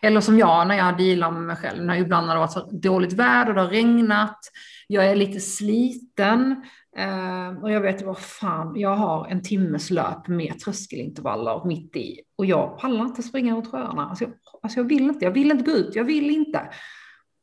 Eller 0.00 0.20
som 0.20 0.38
jag 0.38 0.68
när 0.68 0.76
jag 0.76 0.98
dealar 0.98 1.30
med 1.30 1.42
mig 1.42 1.56
själv, 1.56 1.84
när 1.84 1.96
ibland 1.96 2.26
när 2.26 2.34
det 2.34 2.40
har 2.40 2.46
varit 2.46 2.82
dåligt 2.82 3.12
väder, 3.12 3.54
det 3.54 3.60
har 3.60 3.68
regnat, 3.68 4.38
jag 4.86 5.06
är 5.06 5.16
lite 5.16 5.40
sliten 5.40 6.64
Uh, 6.98 7.62
och 7.62 7.70
jag 7.70 7.80
vet 7.80 8.02
vad 8.02 8.18
fan, 8.18 8.72
jag 8.76 8.96
har 8.96 9.26
en 9.26 9.42
timmes 9.42 9.90
löp 9.90 10.28
med 10.28 10.58
tröskelintervaller 10.58 11.64
mitt 11.64 11.96
i 11.96 12.20
och 12.38 12.46
jag 12.46 12.78
pallar 12.78 13.04
inte 13.04 13.22
springa 13.22 13.54
runt 13.54 13.70
sjöarna. 13.70 14.08
Alltså 14.08 14.24
jag, 14.24 14.32
alltså 14.62 14.80
jag 14.80 14.84
vill 14.84 15.02
inte, 15.02 15.24
jag 15.24 15.32
vill 15.32 15.50
inte 15.50 15.64
gå 15.64 15.76
ut, 15.76 15.94
jag 15.94 16.04
vill 16.04 16.30
inte. 16.30 16.70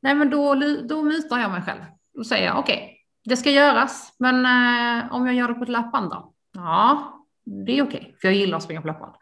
Nej, 0.02 0.16
men 0.16 0.30
då, 0.30 0.56
då 0.90 1.02
mutar 1.02 1.40
jag 1.40 1.52
mig 1.52 1.62
själv. 1.62 1.82
Då 2.14 2.24
säger 2.24 2.46
jag 2.46 2.60
okej, 2.60 2.76
okay, 2.76 2.96
det 3.26 3.38
ska 3.38 3.52
göras, 3.52 4.16
men 4.20 4.36
uh, 4.36 5.14
om 5.14 5.26
jag 5.26 5.36
gör 5.36 5.48
det 5.48 5.54
på 5.54 5.64
ett 5.64 5.70
löpband 5.70 6.12
då? 6.12 6.34
Ja, 6.54 7.14
det 7.46 7.80
är 7.80 7.84
okej, 7.84 8.00
okay, 8.00 8.14
för 8.22 8.28
jag 8.28 8.36
gillar 8.36 8.58
att 8.58 8.64
springa 8.64 8.82
på 8.82 8.88
löpband. 8.88 9.16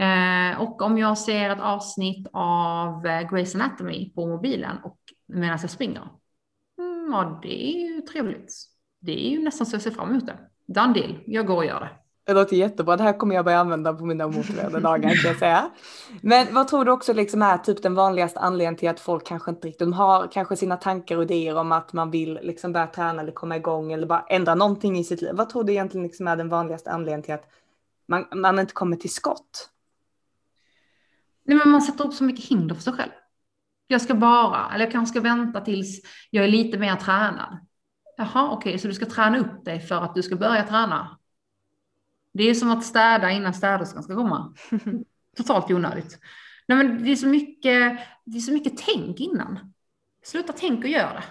Uh, 0.00 0.60
och 0.60 0.82
om 0.82 0.98
jag 0.98 1.18
ser 1.18 1.50
ett 1.50 1.60
avsnitt 1.60 2.26
av 2.32 3.06
eh, 3.06 3.28
Grey's 3.28 3.62
Anatomy 3.62 4.12
på 4.14 4.26
mobilen 4.26 4.76
och 4.82 4.98
medan 5.26 5.58
jag 5.60 5.70
springer, 5.70 6.08
mm, 6.78 7.12
ja 7.12 7.38
det 7.42 7.70
är 7.70 7.78
ju 7.78 8.00
trevligt. 8.00 8.52
Det 9.00 9.26
är 9.26 9.30
ju 9.30 9.42
nästan 9.42 9.66
så 9.66 9.74
jag 9.74 9.82
ser 9.82 9.90
fram 9.90 10.10
emot 10.10 10.26
det. 10.26 10.38
Done 10.66 10.92
deal, 10.92 11.18
jag 11.26 11.46
går 11.46 11.56
och 11.56 11.64
gör 11.64 11.80
det. 11.80 11.90
Det 12.28 12.34
låter 12.34 12.56
jättebra. 12.56 12.96
Det 12.96 13.02
här 13.02 13.18
kommer 13.18 13.34
jag 13.34 13.44
börja 13.44 13.58
använda 13.58 13.92
på 13.92 14.06
mina 14.06 14.26
omotiverade 14.26 14.80
dagar 14.80 15.10
kan 15.10 15.30
jag 15.30 15.38
säga. 15.38 15.70
Men 16.20 16.54
vad 16.54 16.68
tror 16.68 16.84
du 16.84 16.90
också 16.90 17.12
liksom 17.12 17.42
är 17.42 17.58
typ 17.58 17.82
den 17.82 17.94
vanligaste 17.94 18.40
anledningen 18.40 18.76
till 18.76 18.88
att 18.88 19.00
folk 19.00 19.26
kanske 19.26 19.50
inte 19.50 19.68
riktigt, 19.68 19.78
de 19.78 19.92
har 19.92 20.28
kanske 20.32 20.56
sina 20.56 20.76
tankar 20.76 21.16
och 21.16 21.22
idéer 21.22 21.56
om 21.56 21.72
att 21.72 21.92
man 21.92 22.10
vill 22.10 22.38
liksom 22.42 22.72
börja 22.72 22.86
träna 22.86 23.22
eller 23.22 23.32
komma 23.32 23.56
igång 23.56 23.92
eller 23.92 24.06
bara 24.06 24.24
ändra 24.28 24.54
någonting 24.54 24.98
i 24.98 25.04
sitt 25.04 25.22
liv. 25.22 25.30
Vad 25.34 25.48
tror 25.48 25.64
du 25.64 25.72
egentligen 25.72 26.06
liksom 26.06 26.28
är 26.28 26.36
den 26.36 26.48
vanligaste 26.48 26.90
anledningen 26.90 27.22
till 27.22 27.34
att 27.34 27.44
man, 28.08 28.26
man 28.34 28.58
inte 28.58 28.72
kommer 28.72 28.96
till 28.96 29.12
skott? 29.12 29.70
Nej, 31.44 31.56
men 31.56 31.68
man 31.68 31.82
sätter 31.82 32.06
upp 32.06 32.14
så 32.14 32.24
mycket 32.24 32.44
hinder 32.44 32.74
för 32.74 32.82
sig 32.82 32.92
själv. 32.92 33.12
Jag 33.86 34.02
ska 34.02 34.14
bara, 34.14 34.70
eller 34.74 34.84
jag 34.84 34.92
kanske 34.92 35.12
ska 35.12 35.20
vänta 35.20 35.60
tills 35.60 36.00
jag 36.30 36.44
är 36.44 36.48
lite 36.48 36.78
mer 36.78 36.96
tränad. 36.96 37.58
Jaha, 38.18 38.50
okej, 38.52 38.70
okay, 38.70 38.78
så 38.78 38.88
du 38.88 38.94
ska 38.94 39.06
träna 39.06 39.38
upp 39.38 39.64
dig 39.64 39.80
för 39.80 39.94
att 39.94 40.14
du 40.14 40.22
ska 40.22 40.36
börja 40.36 40.62
träna. 40.62 41.18
Det 42.32 42.50
är 42.50 42.54
som 42.54 42.70
att 42.70 42.84
städa 42.84 43.30
innan 43.30 43.54
städerskan 43.54 44.02
ska 44.02 44.14
komma. 44.14 44.54
Totalt 45.36 45.70
onödigt. 45.70 46.18
Nej, 46.68 46.78
men 46.78 47.04
det 47.04 47.12
är 47.12 47.16
så 47.16 47.26
mycket, 47.26 47.98
det 48.24 48.38
är 48.38 48.40
så 48.40 48.52
mycket 48.52 48.72
tänk 48.76 49.20
innan. 49.20 49.72
Sluta 50.24 50.52
tänk 50.56 50.84
och 50.84 50.90
gör 50.90 51.14
det. 51.14 51.22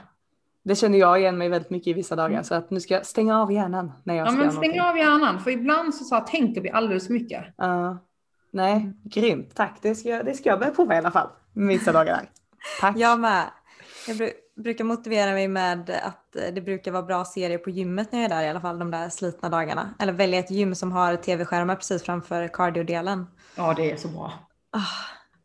Det 0.63 0.75
känner 0.75 0.97
jag 0.97 1.19
igen 1.19 1.37
mig 1.37 1.49
väldigt 1.49 1.69
mycket 1.69 1.87
i 1.87 1.93
vissa 1.93 2.15
dagar, 2.15 2.29
mm. 2.29 2.43
så 2.43 2.55
att 2.55 2.71
nu 2.71 2.79
ska 2.79 2.93
jag 2.93 3.05
stänga 3.05 3.41
av 3.41 3.51
hjärnan 3.51 3.91
när 4.03 4.15
jag 4.15 4.27
ja, 4.27 4.31
men 4.31 4.51
stäng 4.51 4.81
av 4.81 4.97
hjärnan, 4.97 5.39
för 5.39 5.51
ibland 5.51 5.95
så, 5.95 6.03
så 6.03 6.15
här, 6.15 6.23
tänker 6.23 6.61
vi 6.61 6.69
alldeles 6.69 7.07
för 7.07 7.13
mycket. 7.13 7.45
Uh. 7.63 7.95
Nej, 8.51 8.93
grymt. 9.03 9.55
Tack. 9.55 9.79
Det 9.81 9.95
ska, 9.95 10.23
det 10.23 10.33
ska 10.33 10.49
jag 10.49 10.59
börja 10.59 10.71
prova 10.71 10.95
i 10.95 10.97
alla 10.97 11.11
fall. 11.11 11.29
Vissa 11.53 11.91
dagar. 11.91 12.29
Tack. 12.81 12.97
Jag 12.97 13.19
med. 13.19 13.51
Jag 14.07 14.17
br 14.17 14.46
brukar 14.57 14.83
motivera 14.83 15.31
mig 15.31 15.47
med 15.47 15.89
att 16.03 16.31
det 16.53 16.61
brukar 16.61 16.91
vara 16.91 17.03
bra 17.03 17.25
serier 17.25 17.57
på 17.57 17.69
gymmet 17.69 18.11
när 18.11 18.19
jag 18.19 18.25
är 18.25 18.35
där 18.35 18.43
i 18.43 18.49
alla 18.49 18.61
fall 18.61 18.79
de 18.79 18.91
där 18.91 19.09
slitna 19.09 19.49
dagarna. 19.49 19.93
Eller 19.99 20.13
välja 20.13 20.39
ett 20.39 20.51
gym 20.51 20.75
som 20.75 20.91
har 20.91 21.15
tv-skärmar 21.15 21.75
precis 21.75 22.03
framför 22.03 22.47
cardio-delen. 22.47 23.27
Ja, 23.55 23.73
det 23.73 23.91
är 23.91 23.97
så 23.97 24.07
bra. 24.07 24.33
Oh, 24.73 24.81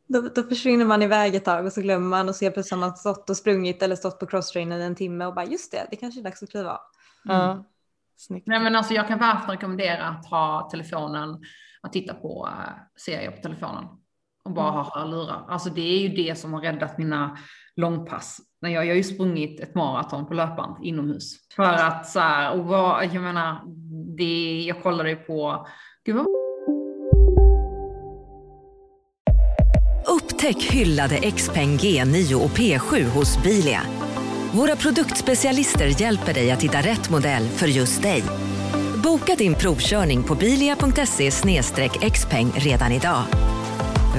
då, 0.06 0.20
då, 0.20 0.42
försvinner 0.42 0.84
man 0.84 1.02
iväg 1.02 1.34
ett 1.34 1.44
tag 1.44 1.66
och 1.66 1.72
så 1.72 1.80
glömmer 1.80 2.08
man 2.08 2.28
och 2.28 2.36
ser 2.36 2.50
plötsligt 2.50 2.80
har 2.80 2.88
man 2.88 2.96
stått 2.96 3.30
och 3.30 3.36
sprungit 3.36 3.82
eller 3.82 3.96
stått 3.96 4.18
på 4.18 4.26
crosstrainern 4.26 4.80
en 4.80 4.94
timme 4.94 5.26
och 5.26 5.34
bara 5.34 5.44
just 5.44 5.72
det, 5.72 5.86
det 5.90 5.96
kanske 5.96 6.20
är 6.20 6.24
dags 6.24 6.42
att 6.42 6.50
kliva 6.50 6.70
av. 6.70 6.80
Mm. 7.34 7.50
Mm. 7.50 7.62
Nej, 8.46 8.60
men 8.60 8.76
alltså, 8.76 8.94
jag 8.94 9.08
kan 9.08 9.18
varmt 9.18 9.48
rekommendera 9.48 10.04
att 10.04 10.26
ha 10.26 10.68
telefonen 10.70 11.40
att 11.82 11.92
titta 11.92 12.14
på 12.14 12.48
eh, 12.52 12.72
serier 12.96 13.30
på 13.30 13.42
telefonen 13.42 13.84
och 14.44 14.50
bara 14.52 14.68
mm. 14.68 14.84
ha 14.84 15.00
hörlurar. 15.00 15.46
Alltså 15.48 15.70
det 15.70 15.80
är 15.80 15.98
ju 15.98 16.08
det 16.08 16.38
som 16.38 16.52
har 16.52 16.60
räddat 16.60 16.98
mina 16.98 17.38
långpass. 17.76 18.40
När 18.62 18.70
jag, 18.70 18.84
jag 18.84 18.90
har 18.90 18.96
ju 18.96 19.02
sprungit 19.02 19.60
ett 19.60 19.74
maraton 19.74 20.26
på 20.26 20.34
löpband 20.34 20.76
inomhus. 20.84 21.36
För 21.56 21.72
att 21.72 22.08
så 22.08 22.20
här, 22.20 22.58
och 22.58 22.64
vad, 22.64 23.04
jag 23.04 23.22
menar, 23.22 23.60
det, 24.16 24.64
jag 24.66 24.82
kollade 24.82 25.10
ju 25.10 25.16
på, 25.16 25.66
gud 26.04 26.16
vad 26.16 26.26
Upptäck 30.06 30.62
hyllade 30.62 31.30
XPeng 31.30 31.76
G9 31.76 32.34
och 32.34 32.50
P7 32.50 33.04
hos 33.04 33.42
Bilia. 33.42 33.80
Våra 34.54 34.76
produktspecialister 34.76 36.00
hjälper 36.00 36.34
dig 36.34 36.50
att 36.50 36.62
hitta 36.62 36.78
rätt 36.78 37.10
modell 37.10 37.44
för 37.44 37.66
just 37.66 38.02
dig. 38.02 38.22
Boka 39.04 39.34
din 39.34 39.54
provkörning 39.54 40.22
på 40.22 40.34
bilia.se 40.34 41.30
xpeng 42.10 42.52
redan 42.54 42.92
idag. 42.92 43.22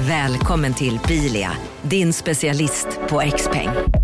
Välkommen 0.08 0.74
till 0.74 1.00
Bilia, 1.08 1.50
din 1.82 2.12
specialist 2.12 3.00
på 3.08 3.20
X-peng. 3.20 4.03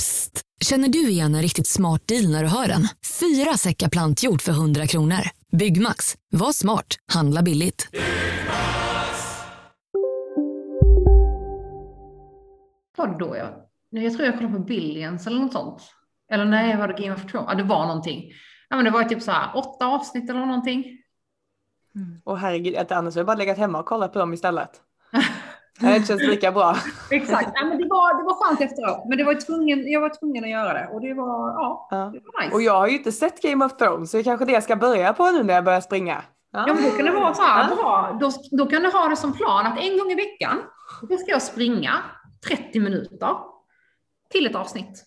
Psst! 0.00 0.42
Känner 0.60 0.88
du 0.88 1.08
igen 1.08 1.34
en 1.34 1.42
riktigt 1.42 1.66
smart 1.66 2.08
deal 2.08 2.30
när 2.30 2.42
du 2.42 2.48
hör 2.48 2.68
den? 2.68 2.82
Fyra 3.20 3.54
säckar 3.54 3.88
plantjord 3.88 4.42
för 4.42 4.52
100 4.52 4.86
kronor. 4.86 5.22
Byggmax. 5.52 6.16
Var 6.30 6.52
smart. 6.52 6.86
Handla 7.12 7.42
billigt. 7.42 7.88
Vadå? 12.96 13.36
Jag, 13.36 13.48
jag 13.90 14.14
tror 14.14 14.26
jag 14.26 14.34
kollade 14.38 14.54
på 14.54 14.60
Billions 14.60 15.26
eller 15.26 15.40
något 15.40 15.52
sånt. 15.52 15.82
Eller 16.32 16.44
nej, 16.44 16.76
var 16.76 16.88
det 16.88 17.02
Game 17.02 17.14
of 17.14 17.26
Thrones? 17.26 17.48
Ja, 17.48 17.54
det 17.54 17.62
var 17.62 17.86
någonting. 17.86 18.32
Ja, 18.68 18.76
men 18.76 18.84
det 18.84 18.90
var 18.90 19.04
typ 19.04 19.22
så 19.22 19.30
här 19.30 19.56
åtta 19.56 19.86
avsnitt 19.86 20.30
eller 20.30 20.46
någonting. 20.46 20.84
Mm. 21.94 22.20
Och 22.24 22.38
herregud, 22.38 22.76
att 22.76 22.92
annars 22.92 23.14
har 23.14 23.20
jag 23.20 23.26
bara 23.26 23.36
legat 23.36 23.58
hemma 23.58 23.78
och 23.78 23.86
kollat 23.86 24.12
på 24.12 24.18
dem 24.18 24.34
istället. 24.34 24.70
Det 25.80 26.06
känns 26.06 26.22
lika 26.22 26.52
bra. 26.52 26.76
Exakt, 27.10 27.50
ja, 27.54 27.64
men 27.64 27.78
det, 27.78 27.88
var, 27.88 28.18
det 28.18 28.24
var 28.24 28.34
skönt 28.34 28.60
efteråt. 28.60 29.04
Men 29.08 29.18
det 29.18 29.24
var 29.24 29.34
tvungen, 29.34 29.90
jag 29.90 30.00
var 30.00 30.18
tvungen 30.18 30.44
att 30.44 30.50
göra 30.50 30.72
det 30.72 30.88
och 30.92 31.00
det 31.00 31.14
var, 31.14 31.48
ja, 31.48 31.88
ja. 31.90 31.96
Det 31.96 32.20
var 32.24 32.42
nice. 32.42 32.54
Och 32.54 32.62
jag 32.62 32.72
har 32.72 32.86
ju 32.86 32.96
inte 32.96 33.12
sett 33.12 33.42
Game 33.42 33.64
of 33.64 33.76
Thrones 33.76 34.10
så 34.10 34.16
det 34.16 34.20
är 34.20 34.24
kanske 34.24 34.44
det 34.44 34.52
jag 34.52 34.62
ska 34.62 34.76
börja 34.76 35.12
på 35.12 35.30
nu 35.30 35.42
när 35.42 35.54
jag 35.54 35.64
börjar 35.64 35.80
springa. 35.80 36.22
Ja, 36.52 36.64
ja 36.66 36.74
men 36.74 36.84
då 36.84 36.90
kan 36.90 37.06
det 37.06 37.12
vara 37.12 37.34
så 37.34 37.42
här, 37.42 37.68
ja. 37.70 37.76
bra. 37.76 38.18
Då, 38.20 38.30
då 38.50 38.66
kan 38.66 38.82
du 38.82 38.90
ha 38.90 39.08
det 39.08 39.16
som 39.16 39.32
plan 39.32 39.66
att 39.66 39.78
en 39.78 39.98
gång 39.98 40.10
i 40.10 40.14
veckan, 40.14 40.62
då 41.08 41.16
ska 41.16 41.30
jag 41.30 41.42
springa 41.42 41.92
30 42.48 42.80
minuter 42.80 43.36
till 44.30 44.46
ett 44.46 44.56
avsnitt. 44.56 45.04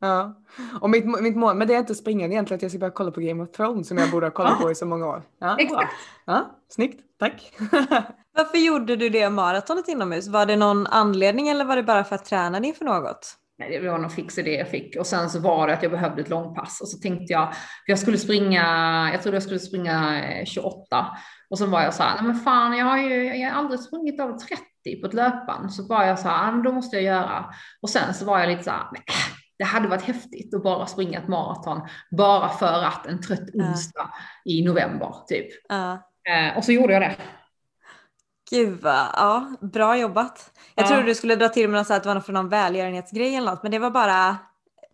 Ja, 0.00 0.34
och 0.80 0.90
mitt, 0.90 1.22
mitt 1.22 1.36
mål 1.36 1.56
med 1.56 1.68
det 1.68 1.74
är 1.74 1.78
inte 1.78 1.92
att 1.92 1.96
springa, 1.96 2.26
det 2.26 2.32
är 2.32 2.34
egentligen 2.34 2.58
att 2.58 2.62
jag 2.62 2.70
ska 2.70 2.78
börja 2.78 2.90
kolla 2.90 3.10
på 3.10 3.20
Game 3.20 3.42
of 3.42 3.50
Thrones 3.50 3.88
som 3.88 3.98
jag 3.98 4.10
borde 4.10 4.26
ha 4.26 4.30
kollat 4.30 4.60
på 4.60 4.70
i 4.70 4.74
så 4.74 4.86
många 4.86 5.06
år. 5.06 5.22
Ja, 5.40 5.56
Exakt. 5.60 5.92
Ja, 6.26 6.60
snyggt, 6.68 7.00
tack. 7.18 7.52
Varför 8.36 8.58
gjorde 8.58 8.96
du 8.96 9.08
det 9.08 9.30
maratonet 9.30 9.88
inomhus? 9.88 10.28
Var 10.28 10.46
det 10.46 10.56
någon 10.56 10.86
anledning 10.86 11.48
eller 11.48 11.64
var 11.64 11.76
det 11.76 11.82
bara 11.82 12.04
för 12.04 12.14
att 12.14 12.24
träna 12.24 12.58
inför 12.58 12.84
något? 12.84 13.36
Nej, 13.58 13.78
det 13.78 13.90
var 13.90 13.98
någon 13.98 14.10
fix 14.10 14.38
idé 14.38 14.54
jag 14.54 14.68
fick 14.68 14.96
och 14.96 15.06
sen 15.06 15.30
så 15.30 15.40
var 15.40 15.66
det 15.66 15.72
att 15.72 15.82
jag 15.82 15.92
behövde 15.92 16.22
ett 16.22 16.28
långpass 16.28 16.80
och 16.80 16.88
så 16.88 16.98
tänkte 16.98 17.32
jag, 17.32 17.52
jag 17.86 17.98
skulle 17.98 18.18
springa, 18.18 18.64
jag 19.12 19.22
trodde 19.22 19.36
jag 19.36 19.42
skulle 19.42 19.60
springa 19.60 20.22
28 20.46 20.96
eh, 20.96 21.04
och 21.50 21.58
så 21.58 21.66
var 21.66 21.82
jag 21.82 21.94
så 21.94 22.02
här, 22.02 22.14
nej 22.14 22.24
men 22.24 22.36
fan, 22.36 22.76
jag 22.76 22.86
har 22.86 22.98
ju 22.98 23.36
jag 23.36 23.50
har 23.50 23.58
aldrig 23.58 23.80
sprungit 23.80 24.20
över 24.20 24.32
30 24.32 25.00
på 25.00 25.06
ett 25.06 25.14
löpband, 25.14 25.72
så 25.72 25.86
var 25.86 26.04
jag 26.04 26.18
så 26.18 26.28
här, 26.28 26.62
då 26.62 26.72
måste 26.72 26.96
jag 26.96 27.04
göra. 27.04 27.44
Och 27.82 27.90
sen 27.90 28.14
så 28.14 28.24
var 28.24 28.38
jag 28.38 28.48
lite 28.48 28.62
så 28.64 28.70
här, 28.70 28.86
nej, 28.92 29.02
det 29.60 29.66
hade 29.66 29.88
varit 29.88 30.02
häftigt 30.02 30.54
att 30.54 30.62
bara 30.62 30.86
springa 30.86 31.18
ett 31.18 31.28
maraton 31.28 31.80
bara 32.10 32.48
för 32.48 32.84
att 32.84 33.06
en 33.06 33.20
trött 33.20 33.54
onsdag 33.54 34.02
uh. 34.02 34.52
i 34.52 34.64
november 34.64 35.14
typ. 35.26 35.46
Uh. 35.72 35.92
Eh, 36.34 36.56
och 36.56 36.64
så 36.64 36.72
gjorde 36.72 36.92
jag 36.92 37.02
det. 37.02 37.16
Gud 38.50 38.80
vad, 38.82 39.06
ja, 39.16 39.56
bra 39.60 39.98
jobbat. 39.98 40.50
Jag 40.74 40.84
ja. 40.84 40.88
trodde 40.88 41.02
du 41.02 41.14
skulle 41.14 41.36
dra 41.36 41.48
till 41.48 41.68
med 41.68 41.78
något 41.78 41.90
att 41.90 42.02
det 42.02 42.14
var 42.14 42.20
för 42.20 42.32
någon 42.32 42.48
välgörenhetsgrej 42.48 43.34
eller 43.34 43.50
något, 43.50 43.62
men 43.62 43.72
det 43.72 43.78
var 43.78 43.90
bara 43.90 44.36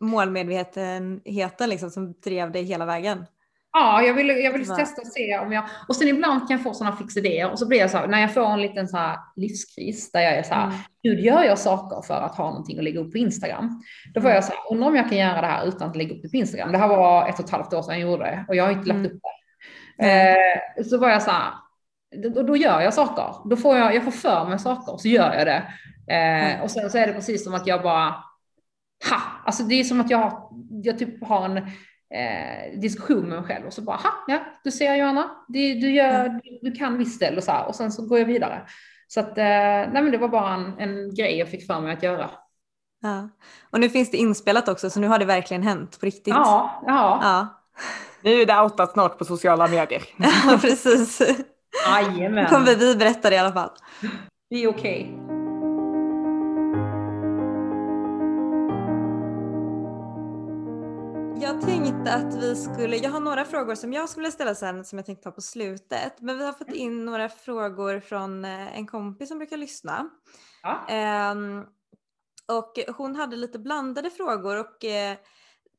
målmedvetenheten 0.01 1.69
liksom 1.69 1.91
som 1.91 2.13
drev 2.13 2.53
dig 2.53 2.63
hela 2.63 2.85
vägen. 2.85 3.27
Ja, 3.79 4.03
jag 4.03 4.15
vill, 4.15 4.29
jag 4.29 4.53
vill 4.53 4.67
testa 4.67 5.01
och 5.03 5.07
se 5.07 5.39
om 5.39 5.53
jag... 5.53 5.65
Och 5.89 5.97
sen 5.97 6.09
ibland 6.09 6.49
kan 6.49 6.57
jag 6.57 6.63
få 6.63 6.75
sådana 6.75 6.97
fixidéer 6.97 7.51
och 7.51 7.59
så 7.59 7.69
blir 7.69 7.79
jag 7.79 7.91
så 7.91 7.99
här, 7.99 8.07
när 8.07 8.21
jag 8.21 8.35
får 8.35 8.47
en 8.47 8.61
liten 8.61 8.89
så 8.89 8.97
här 8.97 9.19
livskris 9.37 10.13
där 10.13 10.21
jag 10.21 10.35
är 10.35 10.43
så 10.43 10.55
här, 10.55 10.65
Mm. 10.67 10.77
hur 11.03 11.17
gör 11.17 11.43
jag 11.45 11.59
saker 11.59 12.03
för 12.03 12.15
att 12.15 12.37
ha 12.37 12.45
någonting 12.51 12.79
att 12.79 12.85
lägga 12.85 13.01
upp 13.01 13.13
på 13.13 13.19
Instagram? 13.19 13.83
Då 14.15 14.21
får 14.21 14.31
jag 14.31 14.45
så 14.45 14.53
här, 14.53 14.61
undrar 14.71 14.89
om 14.89 14.97
jag 14.97 15.09
kan 15.09 15.19
göra 15.19 15.41
det 15.41 15.47
här 15.47 15.67
utan 15.69 15.91
att 15.91 15.97
lägga 15.97 16.15
upp 16.15 16.23
det 16.23 16.29
på 16.29 16.37
Instagram. 16.37 16.73
Det 16.73 16.79
här 16.79 16.89
var 16.89 17.29
ett 17.29 17.39
och 17.39 17.45
ett 17.45 17.51
halvt 17.51 17.73
år 17.73 17.83
sedan 17.83 18.01
jag 18.01 18.11
gjorde 18.11 18.25
det 18.25 18.45
och 18.49 18.57
jag 18.57 18.65
har 18.65 18.73
inte 18.73 18.89
lagt 18.89 19.07
upp 19.13 19.21
det. 19.99 20.07
Eh, 20.79 20.85
så 20.85 20.99
var 20.99 21.11
jag 21.11 21.23
så 21.23 21.31
här, 21.31 21.53
då, 22.23 22.43
då 22.43 22.57
gör 22.57 22.81
jag 22.81 22.95
saker. 22.95 23.49
Då 23.51 23.57
får 23.57 23.77
jag, 23.77 23.95
jag 23.95 24.05
får 24.05 24.11
för 24.11 24.49
mig 24.49 24.59
saker 24.59 24.97
så 24.97 25.09
gör 25.09 25.35
jag 25.35 25.47
det. 25.47 25.63
Eh, 26.15 26.63
och 26.63 26.71
sen 26.71 26.91
så 26.91 26.99
är 26.99 27.07
det 27.07 27.13
precis 27.13 27.45
som 27.45 27.55
att 27.55 27.67
jag 27.67 27.83
bara, 27.83 28.05
ha, 29.11 29.21
alltså 29.45 29.63
det 29.63 29.75
är 29.75 29.85
som 29.85 30.01
att 30.01 30.11
jag, 30.11 30.51
jag 30.83 30.99
typ 30.99 31.25
har 31.27 31.45
en 31.45 31.67
eh, 32.15 32.81
diskussion 32.81 33.29
med 33.29 33.39
mig 33.39 33.49
själv 33.49 33.67
och 33.67 33.73
så 33.73 33.83
bara, 33.83 34.01
ja, 34.27 34.39
du 34.65 34.71
ser 34.71 34.95
Johanna, 34.95 35.31
det, 35.49 35.75
du, 35.75 35.91
gör, 35.91 36.29
du, 36.29 36.71
du 36.71 36.73
kan 36.73 36.99
visst 36.99 37.21
det, 37.21 37.37
och 37.37 37.45
så 37.45 37.53
här, 37.53 37.67
och 37.67 37.75
sen 37.75 37.93
så 37.93 38.07
går 38.07 38.19
jag 38.19 38.27
vidare. 38.27 38.63
Så 39.09 39.21
att, 39.21 39.39
eh, 39.39 39.45
nej 39.45 40.03
men 40.03 40.11
det 40.11 40.19
var 40.19 40.29
bara 40.29 40.55
en, 40.55 40.79
en 40.79 41.15
grej 41.15 41.39
jag 41.39 41.49
fick 41.49 41.67
för 41.67 41.81
mig 41.81 41.93
att 41.93 42.03
göra. 42.03 42.31
Ja. 43.03 43.29
Och 43.71 43.81
nu 43.81 43.91
finns 43.91 44.11
det 44.11 44.17
inspelat 44.17 44.69
också 44.69 44.91
så 44.91 45.01
nu 45.01 45.07
har 45.07 45.19
det 45.19 45.25
verkligen 45.25 45.63
hänt 45.63 46.01
på 46.01 46.07
riktigt. 46.07 46.35
Ja, 46.35 46.83
ja. 46.87 47.19
ja. 47.23 47.63
Nu 48.23 48.43
är 48.43 48.47
det 48.47 48.61
outat 48.61 48.93
snart 48.93 49.19
på 49.19 49.25
sociala 49.25 49.67
medier. 49.69 50.03
Ja, 50.19 50.59
precis. 50.61 51.23
Jajamän. 51.87 52.47
kommer 52.47 52.75
vi 52.75 52.97
berätta 52.97 53.31
det 53.31 53.37
i 53.37 53.39
alla 53.39 53.53
fall. 53.53 53.71
Det 54.51 54.57
är 54.57 54.69
okej. 54.69 55.26
Jag 61.41 61.61
tänkte 61.63 62.15
att 62.15 62.35
vi 62.35 62.57
skulle, 62.57 62.97
jag 62.97 63.11
har 63.11 63.21
några 63.21 63.45
frågor 63.45 63.75
som 63.75 63.93
jag 63.93 64.09
skulle 64.09 64.31
ställa 64.31 64.55
sen 64.55 64.85
som 64.85 64.99
jag 64.99 65.07
tänkte 65.07 65.25
ta 65.25 65.31
på 65.31 65.41
slutet. 65.41 66.21
Men 66.21 66.39
vi 66.39 66.45
har 66.45 66.53
fått 66.53 66.73
in 66.73 67.05
några 67.05 67.29
frågor 67.29 68.01
från 68.01 68.45
eh, 68.45 68.79
en 68.79 68.87
kompis 68.87 69.29
som 69.29 69.39
brukar 69.39 69.57
lyssna. 69.57 70.11
Ja. 70.63 70.87
Ehm, 70.89 71.65
och 72.53 72.95
hon 72.97 73.17
hade 73.17 73.37
lite 73.37 73.59
blandade 73.59 74.11
frågor 74.11 74.61
och 74.61 74.85
eh, 74.85 75.17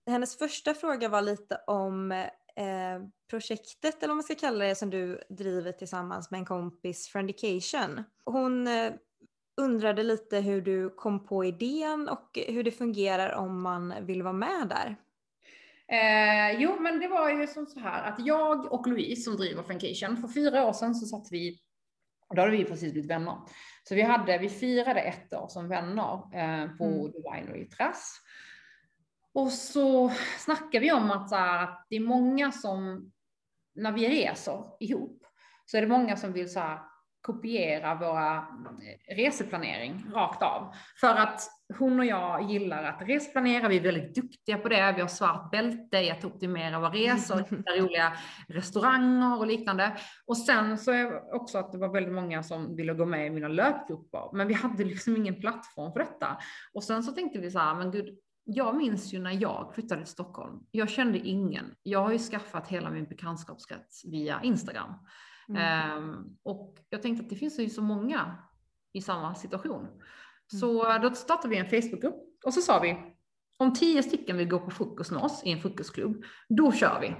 hennes 0.08 0.38
första 0.38 0.74
fråga 0.74 1.10
var 1.10 1.22
lite 1.22 1.62
om 1.67 2.12
eh, 2.12 2.28
projektet 3.30 3.96
eller 3.98 4.08
vad 4.08 4.17
man 4.17 4.24
ska 4.24 4.36
kalla 4.36 4.65
det 4.65 4.76
som 4.76 4.89
du 4.89 5.22
driver 5.30 5.72
tillsammans 5.72 6.32
med 6.32 6.38
en 6.38 6.46
kompis, 6.46 7.08
Friendication. 7.08 8.04
Hon 8.26 8.67
eh, 8.67 8.93
undrade 9.62 10.04
lite 10.04 10.39
hur 10.39 10.62
du 10.62 10.89
kom 10.89 11.26
på 11.26 11.46
idén 11.46 12.10
och 12.10 12.39
hur 12.48 12.63
det 12.63 12.72
fungerar 12.72 13.36
om 13.36 13.62
man 13.62 13.93
vill 14.02 14.24
vara 14.24 14.34
med 14.34 14.67
där. 14.70 14.96
Eh, 15.91 16.62
jo, 16.62 16.80
men 16.80 17.00
det 17.00 17.08
var 17.08 17.30
ju 17.30 17.47
som 17.47 17.65
så 17.65 17.80
här 17.80 18.04
att 18.04 18.26
jag 18.26 18.73
och 18.73 18.88
Louise 18.88 19.21
som 19.21 19.38
driver 19.38 19.63
Frankation, 19.63 20.17
för 20.17 20.28
fyra 20.28 20.65
år 20.65 20.73
sedan 20.73 20.95
så 20.95 21.06
satt 21.06 21.32
vi, 21.32 21.60
och 22.28 22.36
då 22.36 22.41
hade 22.41 22.58
vi 22.58 22.65
precis 22.65 22.91
blivit 22.91 23.12
vänner. 23.12 23.38
Så 23.84 23.95
vi, 23.95 24.02
hade, 24.02 24.38
vi 24.38 24.50
firade 24.50 25.02
ett 25.02 25.34
år 25.34 25.47
som 25.47 25.67
vänner 25.67 26.13
eh, 26.13 26.78
på 26.78 26.86
Mm. 26.86 27.12
The 27.12 27.19
Winery 27.32 27.69
Trass. 27.69 28.19
Och 29.34 29.52
så 29.52 30.12
snackade 30.38 30.80
vi 30.80 30.91
om 30.91 31.12
att, 31.12 31.32
här, 31.32 31.63
att 31.63 31.86
det 31.89 31.95
är 31.95 32.00
många 32.00 32.52
som, 32.52 33.12
när 33.76 33.91
vi 33.91 34.10
reser 34.10 34.63
ihop, 34.80 35.26
så 35.65 35.78
är 35.78 35.82
det 35.82 35.88
många 35.88 36.17
som 36.17 36.34
vill 36.34 36.50
så 36.50 36.60
här, 36.60 36.80
kopiera 37.21 37.95
våra 37.95 38.38
eh, 38.38 39.15
reseplanering 39.15 40.06
rakt 40.13 40.41
av. 40.41 40.73
För 41.00 41.15
att 41.15 41.41
hon 41.75 41.99
och 41.99 42.06
jag 42.06 42.51
gillar 42.51 42.84
att 42.84 43.01
reseplanera, 43.01 43.67
vi 43.67 43.77
är 43.77 43.82
väldigt 43.82 44.15
duktiga 44.15 44.58
på 44.58 44.69
det, 44.69 44.93
vi 44.95 45.01
har 45.01 45.08
svart 45.08 45.51
bälte 45.51 45.97
i 45.97 46.12
att 46.12 46.25
optimera 46.25 46.80
våra 46.80 46.91
resor, 46.91 47.38
hitta 47.38 47.71
roliga 47.80 48.13
restauranger 48.47 49.39
och 49.39 49.47
liknande. 49.47 49.97
Och 50.25 50.38
sen 50.38 50.77
så 50.77 50.91
är 50.91 51.36
också 51.36 51.58
att 51.58 51.71
det 51.71 51.77
var 51.77 51.89
väldigt 51.89 52.13
många 52.13 52.43
som 52.43 52.75
ville 52.75 52.93
gå 52.93 53.06
med 53.06 53.27
i 53.27 53.30
mina 53.30 53.47
löpgrupper, 53.47 54.30
men 54.34 54.47
vi 54.47 54.53
hade 54.53 54.84
liksom 54.84 55.17
ingen 55.17 55.41
plattform 55.41 55.91
för 55.91 55.99
detta. 55.99 56.38
Och 56.73 56.84
sen 56.84 57.03
så 57.03 57.12
tänkte 57.12 57.39
vi 57.39 57.51
så 57.51 57.60
här, 57.60 57.75
men 57.75 57.91
gud, 57.91 58.17
jag 58.43 58.75
minns 58.75 59.13
ju 59.13 59.19
när 59.19 59.41
jag 59.41 59.71
flyttade 59.73 60.01
till 60.01 60.12
Stockholm. 60.12 60.60
Jag 60.71 60.89
kände 60.89 61.19
ingen. 61.19 61.75
Jag 61.84 62.03
har 62.03 62.12
ju 62.12 62.19
skaffat 62.19 62.67
hela 62.67 62.89
min 62.89 63.06
bekantskapskrets 63.06 64.06
via 64.06 64.41
Instagram. 64.43 64.93
Mm. 65.49 65.62
Ehm, 65.62 66.38
och 66.43 66.77
jag 66.89 67.01
tänkte 67.01 67.23
att 67.23 67.30
det 67.30 67.36
finns 67.36 67.60
ju 67.60 67.69
så 67.69 67.82
många 67.82 68.36
i 68.93 69.01
samma 69.01 69.36
situation. 69.36 69.88
Så 70.47 70.97
då 70.99 71.12
startade 71.12 71.49
vi 71.49 71.57
en 71.57 71.69
Facebookgrupp 71.69 72.15
och 72.45 72.53
så 72.53 72.62
sa 72.62 72.79
vi 72.79 72.97
om 73.60 73.73
tio 73.73 74.03
stycken 74.03 74.38
vill 74.38 74.47
gå 74.47 74.60
på 74.60 74.71
frukost 74.71 75.12
med 75.12 75.21
oss 75.23 75.41
i 75.45 75.51
en 75.51 75.62
frukostklubb, 75.62 76.23
då 76.49 76.71
kör 76.71 76.99
vi. 77.01 77.15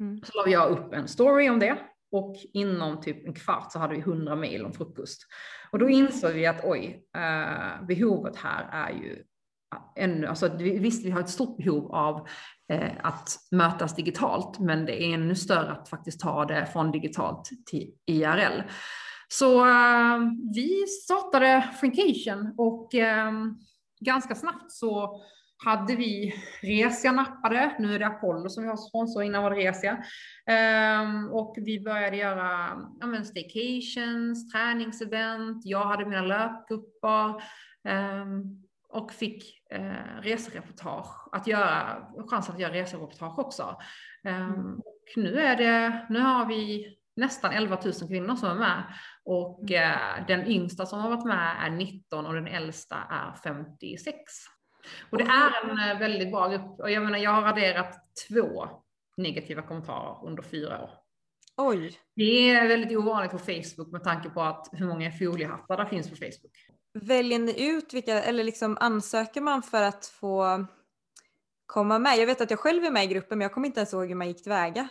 Mm. 0.00 0.22
Så 0.24 0.32
la 0.34 0.50
jag 0.52 0.70
upp 0.70 0.92
en 0.92 1.08
story 1.08 1.48
om 1.48 1.58
det 1.58 1.78
och 2.12 2.36
inom 2.52 3.00
typ 3.00 3.26
en 3.26 3.34
kvart 3.34 3.72
så 3.72 3.78
hade 3.78 3.94
vi 3.94 4.00
100 4.00 4.36
mejl 4.36 4.64
om 4.64 4.72
frukost. 4.72 5.22
Och 5.72 5.78
då 5.78 5.88
insåg 5.88 6.32
vi 6.32 6.46
att 6.46 6.64
oj, 6.64 7.04
eh, 7.16 7.86
behovet 7.86 8.36
här 8.36 8.68
är 8.72 8.90
ju 8.92 9.22
ännu, 9.96 10.26
alltså 10.26 10.56
vi- 10.56 10.78
visst 10.78 11.06
vi 11.06 11.10
har 11.10 11.20
ett 11.20 11.28
stort 11.28 11.56
behov 11.56 11.92
av 11.94 12.28
eh, 12.72 12.92
att 13.02 13.28
mötas 13.50 13.94
digitalt, 13.94 14.58
men 14.58 14.86
det 14.86 15.02
är 15.04 15.14
ännu 15.14 15.34
större 15.34 15.72
att 15.72 15.88
faktiskt 15.88 16.20
ta 16.20 16.44
det 16.44 16.66
från 16.72 16.90
digitalt 16.92 17.50
till 17.66 17.94
IRL. 18.06 18.62
Så 19.28 19.66
eh, 19.66 20.18
vi 20.54 20.86
startade 20.86 21.68
Frankation 21.80 22.54
och 22.56 22.94
eh, 22.94 23.32
ganska 24.00 24.34
snabbt 24.34 24.72
så 24.72 25.20
hade 25.64 25.96
vi 25.96 26.34
Resia 26.62 27.12
nappade, 27.12 27.76
nu 27.78 27.94
är 27.94 27.98
det 27.98 28.06
Apollo 28.06 28.48
som 28.48 28.62
vi 28.62 28.68
har 28.68 28.76
sponsor, 28.76 29.22
innan 29.22 29.42
var 29.42 29.50
det 29.50 29.56
Resia. 29.56 29.92
Um, 31.02 31.28
och 31.32 31.54
vi 31.56 31.80
började 31.80 32.16
göra 32.16 32.78
ja, 33.00 33.06
men 33.06 33.24
staycations, 33.24 34.52
träningsevent, 34.52 35.62
jag 35.64 35.84
hade 35.84 36.06
mina 36.06 36.22
löpgrupper 36.22 37.28
um, 37.28 37.40
ehm, 37.84 38.62
och 38.88 39.12
fick 39.12 39.62
uh, 39.74 40.20
resereportage, 40.22 41.28
att 41.32 41.46
göra, 41.46 42.06
chansen 42.30 42.54
att 42.54 42.60
göra 42.60 42.72
resereportage 42.72 43.38
också. 43.38 43.76
Um, 44.28 44.78
och 44.78 45.04
nu 45.16 45.40
är 45.40 45.56
det, 45.56 46.06
nu 46.10 46.20
har 46.20 46.46
vi 46.46 46.86
nästan 47.16 47.52
11 47.52 47.78
000 47.84 47.92
kvinnor 48.08 48.36
som 48.36 48.48
är 48.48 48.54
med 48.54 48.82
och 49.26 49.72
eh, 49.72 50.26
den 50.26 50.46
yngsta 50.46 50.86
som 50.86 51.00
har 51.00 51.10
varit 51.10 51.24
med 51.24 51.56
är 51.66 51.70
19 51.70 52.26
och 52.26 52.34
den 52.34 52.46
äldsta 52.46 52.96
är 53.10 53.34
56. 53.42 54.14
Och 55.10 55.18
det 55.18 55.24
är 55.24 55.70
en 55.70 55.90
eh, 55.90 55.98
väldigt 55.98 56.30
bra 56.30 56.48
grupp. 56.48 56.80
Och 56.80 56.90
jag 56.90 57.02
menar, 57.02 57.18
jag 57.18 57.30
har 57.30 57.42
raderat 57.42 57.94
två 58.28 58.68
negativa 59.16 59.62
kommentarer 59.62 60.26
under 60.26 60.42
fyra 60.42 60.82
år. 60.82 60.90
Oj. 61.56 61.98
Det 62.16 62.50
är 62.50 62.68
väldigt 62.68 62.98
ovanligt 62.98 63.30
på 63.30 63.38
Facebook 63.38 63.92
med 63.92 64.04
tanke 64.04 64.30
på 64.30 64.42
att 64.42 64.68
hur 64.72 64.86
många 64.86 65.10
foliehattar 65.10 65.76
det 65.76 65.86
finns 65.86 66.10
på 66.10 66.16
Facebook. 66.16 66.52
Väljer 66.94 67.38
ni 67.38 67.68
ut 67.68 67.94
vilka, 67.94 68.22
eller 68.22 68.44
liksom 68.44 68.76
ansöker 68.80 69.40
man 69.40 69.62
för 69.62 69.82
att 69.82 70.06
få 70.06 70.66
komma 71.66 71.98
med? 71.98 72.18
Jag 72.18 72.26
vet 72.26 72.40
att 72.40 72.50
jag 72.50 72.58
själv 72.58 72.84
är 72.84 72.90
med 72.90 73.04
i 73.04 73.06
gruppen 73.06 73.38
men 73.38 73.44
jag 73.44 73.52
kommer 73.52 73.66
inte 73.66 73.80
ens 73.80 73.92
ihåg 73.92 74.08
hur 74.08 74.14
man 74.14 74.28
gick 74.28 74.42
tillväga. 74.42 74.88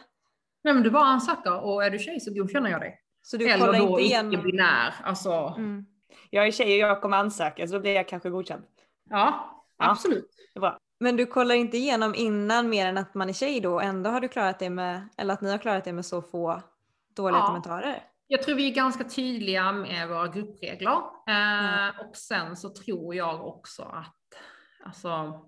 Nej 0.63 0.73
men 0.73 0.83
du 0.83 0.91
bara 0.91 1.05
ansöker 1.05 1.63
och 1.63 1.83
är 1.83 1.89
du 1.89 1.99
tjej 1.99 2.19
så 2.19 2.33
godkänner 2.33 2.69
jag 2.69 2.81
dig. 2.81 3.04
Så 3.27 3.37
du 3.37 3.49
Eller 3.49 3.65
kollar 3.65 3.79
då 3.79 3.85
inte 3.89 4.01
igenom- 4.01 4.33
icke-binär. 4.33 4.93
Alltså, 5.03 5.31
Mm. 5.57 5.85
Jag 6.29 6.47
är 6.47 6.51
tjej 6.51 6.83
och 6.83 6.89
jag 6.89 7.01
kommer 7.01 7.17
ansöka 7.17 7.67
så 7.67 7.73
då 7.73 7.79
blir 7.79 7.95
jag 7.95 8.07
kanske 8.07 8.29
godkänd. 8.29 8.63
ja, 9.09 9.51
absolut. 9.77 10.29
Det 10.53 10.57
är 10.57 10.61
bra. 10.61 10.77
Men 10.99 11.15
du 11.15 11.25
kollar 11.25 11.55
inte 11.55 11.77
igenom 11.77 12.15
innan 12.15 12.69
mer 12.69 12.85
än 12.87 12.97
att 12.97 13.13
man 13.13 13.29
är 13.29 13.33
tjej 13.33 13.59
då 13.59 13.73
och 13.73 13.83
ändå 13.83 14.09
har 14.09 14.21
du 14.21 14.27
klarat 14.27 14.59
det 14.59 14.69
med, 14.69 15.09
eller 15.17 15.33
att 15.33 15.41
ni 15.41 15.51
har 15.51 15.57
klarat 15.57 15.83
det 15.83 15.93
med 15.93 16.05
så 16.05 16.21
få 16.21 16.61
dåliga 17.15 17.39
Ja. 17.39 17.45
kommentarer? 17.47 18.03
Jag 18.27 18.43
tror 18.43 18.55
vi 18.55 18.69
är 18.71 18.75
ganska 18.75 19.03
tydliga 19.03 19.71
med 19.71 20.09
våra 20.09 20.27
gruppregler. 20.27 20.91
Eh, 21.27 21.99
Och 22.09 22.15
sen 22.15 22.55
så 22.55 22.69
tror 22.69 23.15
jag 23.15 23.47
också 23.47 23.83
att 23.83 24.15
alltså, 24.85 25.39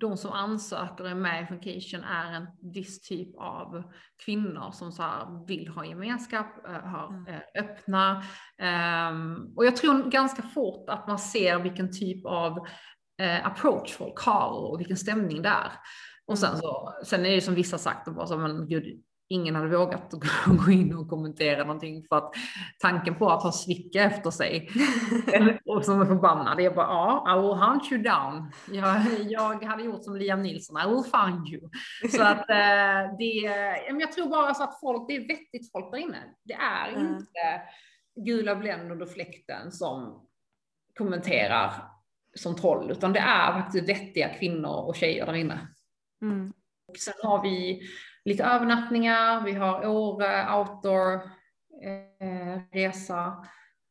de 0.00 0.16
som 0.16 0.32
ansöker 0.32 1.04
är 1.04 1.14
med 1.14 1.42
i 1.42 1.46
Funcation 1.46 2.04
är 2.04 2.32
en 2.32 2.46
viss 2.72 3.00
typ 3.00 3.36
av 3.36 3.82
kvinnor 4.24 4.70
som 4.72 4.92
så 4.92 5.04
vill 5.48 5.68
ha 5.68 5.84
gemenskap, 5.84 6.66
eh, 6.66 6.72
har, 6.72 7.24
eh, 7.28 7.62
öppna. 7.64 8.24
Ehm, 8.58 9.52
och 9.56 9.66
jag 9.66 9.76
tror 9.76 10.10
ganska 10.10 10.42
fort 10.42 10.88
att 10.88 11.08
man 11.08 11.18
ser 11.18 11.58
vilken 11.58 11.92
typ 11.92 12.26
av 12.26 12.66
eh, 13.20 13.46
approach 13.46 13.92
folk 13.92 14.18
har 14.18 14.50
och 14.50 14.80
vilken 14.80 14.96
stämning 14.96 15.42
det 15.42 15.48
är. 15.48 15.72
Och 16.26 16.38
sen 16.38 16.58
så, 16.58 16.92
sen 17.04 17.26
är 17.26 17.34
det 17.34 17.40
som 17.40 17.54
vissa 17.54 17.78
sagt, 17.78 18.14
bara 18.14 18.26
så, 18.26 18.38
men 18.38 18.68
gud, 18.68 19.02
ingen 19.28 19.54
hade 19.54 19.76
vågat 19.78 20.14
gå 20.66 20.70
in 20.70 20.94
och 20.96 21.08
kommentera 21.08 21.64
någonting 21.64 22.04
för 22.08 22.16
att 22.16 22.34
tanken 22.78 23.14
på 23.14 23.30
att 23.30 23.42
ha 23.42 23.52
Svicka 23.52 24.02
efter 24.02 24.30
sig 24.30 24.68
och 25.64 25.84
som 25.84 26.00
är 26.00 26.04
förbannad, 26.04 26.60
jag 26.60 26.74
bara 26.74 26.86
ja, 26.86 27.36
I 27.38 27.40
will 27.40 27.50
hunt 27.68 27.92
you 27.92 28.02
down. 28.02 28.52
Jag, 28.72 29.02
jag 29.30 29.64
hade 29.64 29.82
gjort 29.82 30.04
som 30.04 30.16
Liam 30.16 30.42
Nilsson, 30.42 30.76
I 30.80 30.86
will 30.88 31.04
find 31.04 31.48
you. 31.48 31.68
Så 32.10 32.22
att 32.32 32.50
eh, 32.50 33.16
det, 33.18 33.32
jag 34.00 34.12
tror 34.12 34.28
bara 34.28 34.54
så 34.54 34.62
att 34.62 34.80
folk, 34.80 35.08
det 35.08 35.16
är 35.16 35.28
vettigt 35.28 35.72
folk 35.72 35.90
där 35.92 35.98
inne. 35.98 36.22
Det 36.44 36.54
är 36.54 36.88
Mm. 36.96 37.14
inte 37.16 37.62
gula 38.16 38.56
bländor 38.56 39.02
och 39.02 39.10
fläkten 39.10 39.72
som 39.72 40.26
kommenterar 40.98 41.72
som 42.34 42.56
troll, 42.56 42.90
utan 42.90 43.12
det 43.12 43.18
är 43.18 43.52
faktiskt 43.52 43.88
vettiga 43.88 44.28
kvinnor 44.28 44.86
och 44.88 44.96
tjejer 44.96 45.26
där 45.26 45.34
inne. 45.34 45.68
Mm. 46.22 46.52
Och 46.88 46.96
sen 46.96 47.14
har 47.22 47.42
vi 47.42 47.82
lite 48.26 48.44
övernattningar, 48.44 49.44
vi 49.44 49.52
har 49.52 49.86
Åre 49.86 50.54
outdoor 50.54 51.14
eh, 51.84 52.60
resa, 52.72 53.44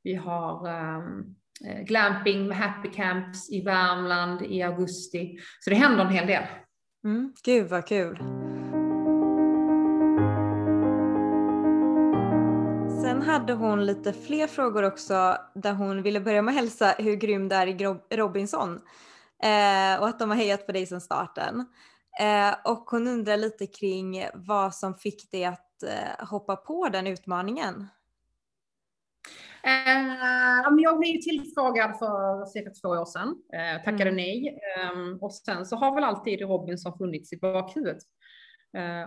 vi 0.03 0.15
har 0.15 0.67
um, 0.67 1.36
glamping 1.86 2.47
med 2.47 2.57
happy 2.57 2.89
camps 2.89 3.51
i 3.51 3.61
Värmland 3.61 4.41
i 4.41 4.61
augusti. 4.61 5.38
Så 5.59 5.69
det 5.69 5.75
händer 5.75 6.05
en 6.05 6.11
hel 6.11 6.27
del. 6.27 6.43
Mm, 7.03 7.33
gud 7.45 7.69
vad 7.69 7.88
kul. 7.88 8.17
Sen 13.01 13.21
hade 13.21 13.53
hon 13.53 13.86
lite 13.86 14.13
fler 14.13 14.47
frågor 14.47 14.83
också 14.83 15.38
där 15.55 15.73
hon 15.73 16.03
ville 16.03 16.19
börja 16.19 16.41
med 16.41 16.51
att 16.51 16.57
hälsa 16.57 16.95
hur 16.97 17.15
grym 17.15 17.49
du 17.49 17.55
är 17.55 17.67
i 17.67 18.17
Robinson 18.17 18.79
eh, 19.43 19.99
och 19.99 20.07
att 20.07 20.19
de 20.19 20.29
har 20.29 20.38
hejat 20.38 20.65
på 20.65 20.71
dig 20.71 20.86
sedan 20.86 21.01
starten. 21.01 21.65
Eh, 22.20 22.55
och 22.63 22.89
hon 22.89 23.07
undrar 23.07 23.38
lite 23.38 23.68
kring 23.68 24.26
vad 24.34 24.76
som 24.76 24.95
fick 24.95 25.32
dig 25.32 25.45
att 25.45 25.84
eh, 25.84 26.28
hoppa 26.28 26.55
på 26.55 26.89
den 26.89 27.07
utmaningen. 27.07 27.88
Eh, 29.63 30.78
jag 30.78 30.99
blev 30.99 31.22
tillfrågad 31.22 31.99
för 31.99 32.45
cirka 32.45 32.70
två 32.70 32.89
år 32.89 33.05
sedan, 33.05 33.36
tackade 33.86 34.09
mm. 34.09 34.16
nej. 34.16 34.59
Eh, 34.78 35.24
och 35.24 35.34
sen 35.34 35.66
så 35.66 35.76
har 35.76 35.95
väl 35.95 36.03
alltid 36.03 36.41
Robinson 36.41 36.97
funnits 36.97 37.34
i 37.34 37.38
bakhuvudet. 37.38 38.03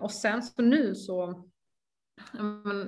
Och 0.00 0.10
sen 0.10 0.42
så 0.42 0.62
nu 0.62 0.94
så, 0.94 1.44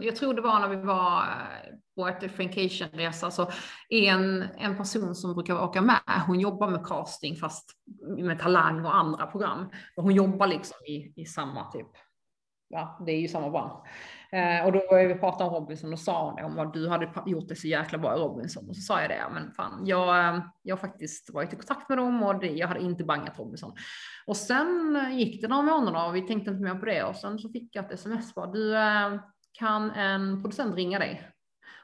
jag 0.02 0.16
tror 0.16 0.34
det 0.34 0.40
var 0.40 0.60
när 0.60 0.68
vi 0.68 0.76
var 0.76 1.22
eh, 1.22 1.74
på 1.96 2.08
ett 2.08 2.32
Francation-resa, 2.32 3.30
så 3.30 3.50
en, 3.88 4.42
en 4.42 4.76
person 4.76 5.14
som 5.14 5.34
brukar 5.34 5.62
åka 5.62 5.82
med, 5.82 6.00
hon 6.26 6.40
jobbar 6.40 6.70
med 6.70 6.86
casting 6.86 7.36
fast 7.36 7.70
med 8.18 8.38
Talang 8.38 8.84
och 8.84 8.96
andra 8.96 9.26
program. 9.26 9.70
Och 9.96 10.02
hon 10.02 10.14
jobbar 10.14 10.46
liksom 10.46 10.76
i, 10.86 11.12
i 11.16 11.24
samma 11.24 11.70
typ, 11.70 11.88
ja 12.68 13.02
det 13.06 13.12
är 13.12 13.20
ju 13.20 13.28
samma 13.28 13.50
bransch. 13.50 13.86
Eh, 14.32 14.66
och 14.66 14.72
då 14.72 14.82
började 14.90 15.14
vi 15.14 15.20
prata 15.20 15.44
om 15.44 15.54
Robinson 15.54 15.92
och 15.92 15.98
sa 15.98 16.24
hon 16.24 16.36
det, 16.36 16.44
om 16.44 16.54
vad 16.54 16.72
du 16.72 16.88
hade 16.88 17.12
gjort 17.26 17.48
det 17.48 17.56
så 17.56 17.66
jäkla 17.66 17.98
bra 17.98 18.16
i 18.16 18.18
Robinson. 18.18 18.68
Och 18.68 18.76
så 18.76 18.82
sa 18.82 19.00
jag 19.00 19.10
det, 19.10 19.22
men 19.32 19.52
fan, 19.52 19.86
jag, 19.86 20.18
eh, 20.18 20.40
jag 20.62 20.76
har 20.76 20.80
faktiskt 20.80 21.30
varit 21.34 21.52
i 21.52 21.56
kontakt 21.56 21.88
med 21.88 21.98
dem 21.98 22.22
och 22.22 22.40
det, 22.40 22.46
jag 22.46 22.68
hade 22.68 22.80
inte 22.80 23.04
bangat 23.04 23.38
Robinson. 23.38 23.72
Och 24.26 24.36
sen 24.36 24.98
gick 25.12 25.42
det 25.42 25.48
några 25.48 25.62
månader 25.62 26.08
och 26.08 26.16
vi 26.16 26.26
tänkte 26.26 26.50
inte 26.50 26.62
mer 26.62 26.74
på 26.74 26.86
det 26.86 27.04
och 27.04 27.16
sen 27.16 27.38
så 27.38 27.48
fick 27.48 27.76
jag 27.76 27.84
ett 27.84 27.92
sms 27.92 28.34
bara, 28.34 28.46
du 28.46 28.76
eh, 28.76 29.20
kan 29.52 29.90
en 29.90 30.42
producent 30.42 30.76
ringa 30.76 30.98
dig? 30.98 31.30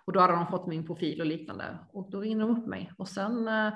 Och 0.05 0.12
då 0.12 0.20
hade 0.20 0.32
de 0.32 0.47
fått 0.47 0.66
min 0.66 0.86
profil 0.86 1.20
och 1.20 1.26
liknande 1.26 1.78
och 1.92 2.11
då 2.11 2.20
ringde 2.20 2.44
de 2.44 2.51
upp 2.51 2.66
mig 2.66 2.92
och 2.99 3.09
sen 3.09 3.49
eh, 3.49 3.72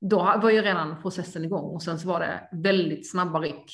då 0.00 0.18
var 0.18 0.50
ju 0.50 0.62
redan 0.62 1.02
processen 1.02 1.44
igång 1.44 1.74
och 1.74 1.82
sen 1.82 1.98
så 1.98 2.08
var 2.08 2.20
det 2.20 2.48
väldigt 2.52 3.10
snabba 3.10 3.40
ryck. 3.40 3.72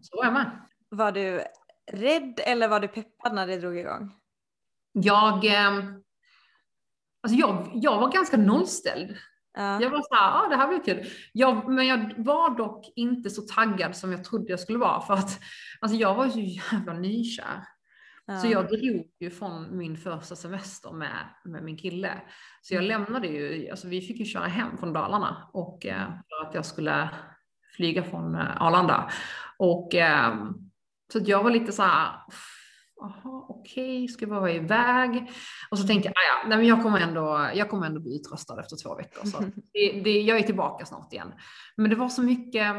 Så 0.00 0.16
var 0.16 0.24
jag 0.24 0.32
med. 0.32 0.50
Var 0.90 1.12
du 1.12 1.40
rädd 1.92 2.40
eller 2.46 2.68
var 2.68 2.80
du 2.80 2.88
peppad 2.88 3.34
när 3.34 3.46
det 3.46 3.56
drog 3.56 3.78
igång? 3.78 4.12
Jag, 4.92 5.44
eh, 5.44 5.84
alltså 7.22 7.38
jag, 7.38 7.70
jag 7.74 8.00
var 8.00 8.12
ganska 8.12 8.36
nollställd. 8.36 9.16
Ja. 9.54 9.82
Jag 9.82 9.90
var 9.90 10.02
så 10.02 10.14
här, 10.14 10.44
ah, 10.44 10.48
det 10.48 10.56
här 10.56 10.68
blir 10.68 10.84
kul. 10.84 11.06
Jag, 11.32 11.68
men 11.68 11.86
jag 11.86 12.14
var 12.16 12.56
dock 12.56 12.92
inte 12.96 13.30
så 13.30 13.42
taggad 13.42 13.96
som 13.96 14.12
jag 14.12 14.24
trodde 14.24 14.52
jag 14.52 14.60
skulle 14.60 14.78
vara 14.78 15.00
för 15.00 15.14
att 15.14 15.40
alltså 15.80 15.98
jag 15.98 16.14
var 16.14 16.28
så 16.28 16.40
jävla 16.40 16.92
nykär. 16.92 17.64
Ja. 18.26 18.38
Så 18.38 18.46
jag 18.46 18.68
drog 18.68 19.10
ju 19.20 19.30
från 19.30 19.78
min 19.78 19.96
första 19.96 20.36
semester 20.36 20.92
med, 20.92 21.28
med 21.44 21.62
min 21.62 21.76
kille. 21.76 22.12
Så 22.62 22.74
jag 22.74 22.84
mm. 22.84 22.88
lämnade 22.88 23.26
ju, 23.26 23.70
alltså 23.70 23.88
vi 23.88 24.00
fick 24.00 24.18
ju 24.18 24.24
köra 24.24 24.46
hem 24.46 24.78
från 24.78 24.92
Dalarna 24.92 25.50
och 25.52 25.86
eh, 25.86 26.06
för 26.06 26.48
att 26.48 26.54
jag 26.54 26.66
skulle 26.66 27.08
flyga 27.76 28.02
från 28.02 28.34
eh, 28.34 28.62
Arlanda. 28.62 29.10
Och 29.58 29.94
eh, 29.94 30.34
så 31.12 31.20
jag 31.24 31.42
var 31.42 31.50
lite 31.50 31.72
så 31.72 31.82
här, 31.82 32.20
Jaha, 33.00 33.46
okej, 33.48 33.96
okay, 33.96 34.08
ska 34.08 34.24
jag 34.24 34.30
vara 34.30 34.52
iväg? 34.52 35.30
Och 35.70 35.78
så 35.78 35.86
tänkte 35.86 36.08
jag, 36.08 36.12
ah, 36.12 36.42
ja, 36.42 36.48
nej, 36.48 36.58
men 36.58 36.66
jag 36.66 36.82
kommer 36.82 37.00
ändå, 37.00 37.50
jag 37.54 37.70
kommer 37.70 37.86
ändå 37.86 38.00
bli 38.00 38.16
utröstad 38.16 38.60
efter 38.60 38.76
två 38.76 38.94
veckor. 38.94 39.24
Så 39.24 39.38
det, 39.72 40.00
det, 40.04 40.20
jag 40.20 40.38
är 40.38 40.42
tillbaka 40.42 40.86
snart 40.86 41.12
igen. 41.12 41.32
Men 41.76 41.90
det 41.90 41.96
var 41.96 42.08
så 42.08 42.22
mycket, 42.22 42.74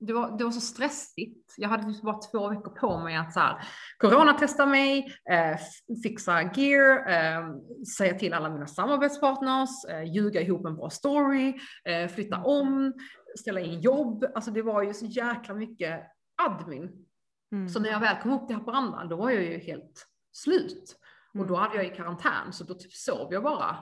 det 0.00 0.12
var, 0.12 0.38
det 0.38 0.44
var 0.44 0.50
så 0.50 0.60
stressigt. 0.60 1.54
Jag 1.56 1.68
hade 1.68 1.92
typ 1.92 2.02
bara 2.02 2.18
två 2.18 2.48
veckor 2.48 2.70
på 2.70 2.98
mig 2.98 3.16
att 3.16 3.32
så 3.32 3.40
här, 3.40 3.64
coronatesta 3.98 4.66
mig, 4.66 5.12
eh, 5.30 5.58
fixa 6.02 6.42
gear, 6.42 7.08
eh, 7.08 7.54
säga 7.98 8.18
till 8.18 8.34
alla 8.34 8.50
mina 8.50 8.66
samarbetspartners, 8.66 9.84
eh, 9.90 10.14
ljuga 10.14 10.40
ihop 10.40 10.66
en 10.66 10.76
bra 10.76 10.90
story, 10.90 11.54
eh, 11.84 12.08
flytta 12.08 12.42
om, 12.42 12.92
ställa 13.38 13.60
in 13.60 13.80
jobb. 13.80 14.24
Alltså 14.34 14.50
det 14.50 14.62
var 14.62 14.82
ju 14.82 14.94
så 14.94 15.06
jäkla 15.06 15.54
mycket 15.54 16.02
admin 16.42 17.07
Mm. 17.52 17.68
Så 17.68 17.80
när 17.80 17.90
jag 17.90 18.00
väl 18.00 18.16
kom 18.22 18.32
upp 18.32 18.46
till 18.46 18.56
Haparanda, 18.56 19.04
då 19.04 19.16
var 19.16 19.30
jag 19.30 19.42
ju 19.42 19.58
helt 19.58 20.06
slut. 20.32 20.96
Och 21.34 21.46
då 21.46 21.56
mm. 21.56 21.60
hade 21.60 21.76
jag 21.76 21.86
i 21.86 21.96
karantän, 21.96 22.52
så 22.52 22.64
då 22.64 22.74
typ 22.74 22.92
sov 22.92 23.32
jag 23.32 23.42
bara. 23.42 23.76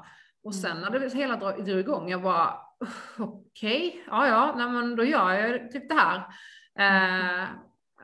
Och 0.45 0.53
mm. 0.53 0.63
sen 0.63 0.81
när 0.81 1.01
det 1.01 1.15
hela 1.15 1.37
drog 1.37 1.81
igång, 1.81 2.11
jag 2.11 2.23
bara, 2.23 2.55
okej, 3.19 3.89
okay, 3.89 4.01
ja 4.07 4.27
ja, 4.29 4.55
nej 4.57 4.69
men 4.69 4.97
då 4.97 5.05
gör 5.05 5.33
jag 5.33 5.71
typ 5.71 5.89
det 5.89 5.95
här. 5.95 6.17
Eh, 6.79 7.49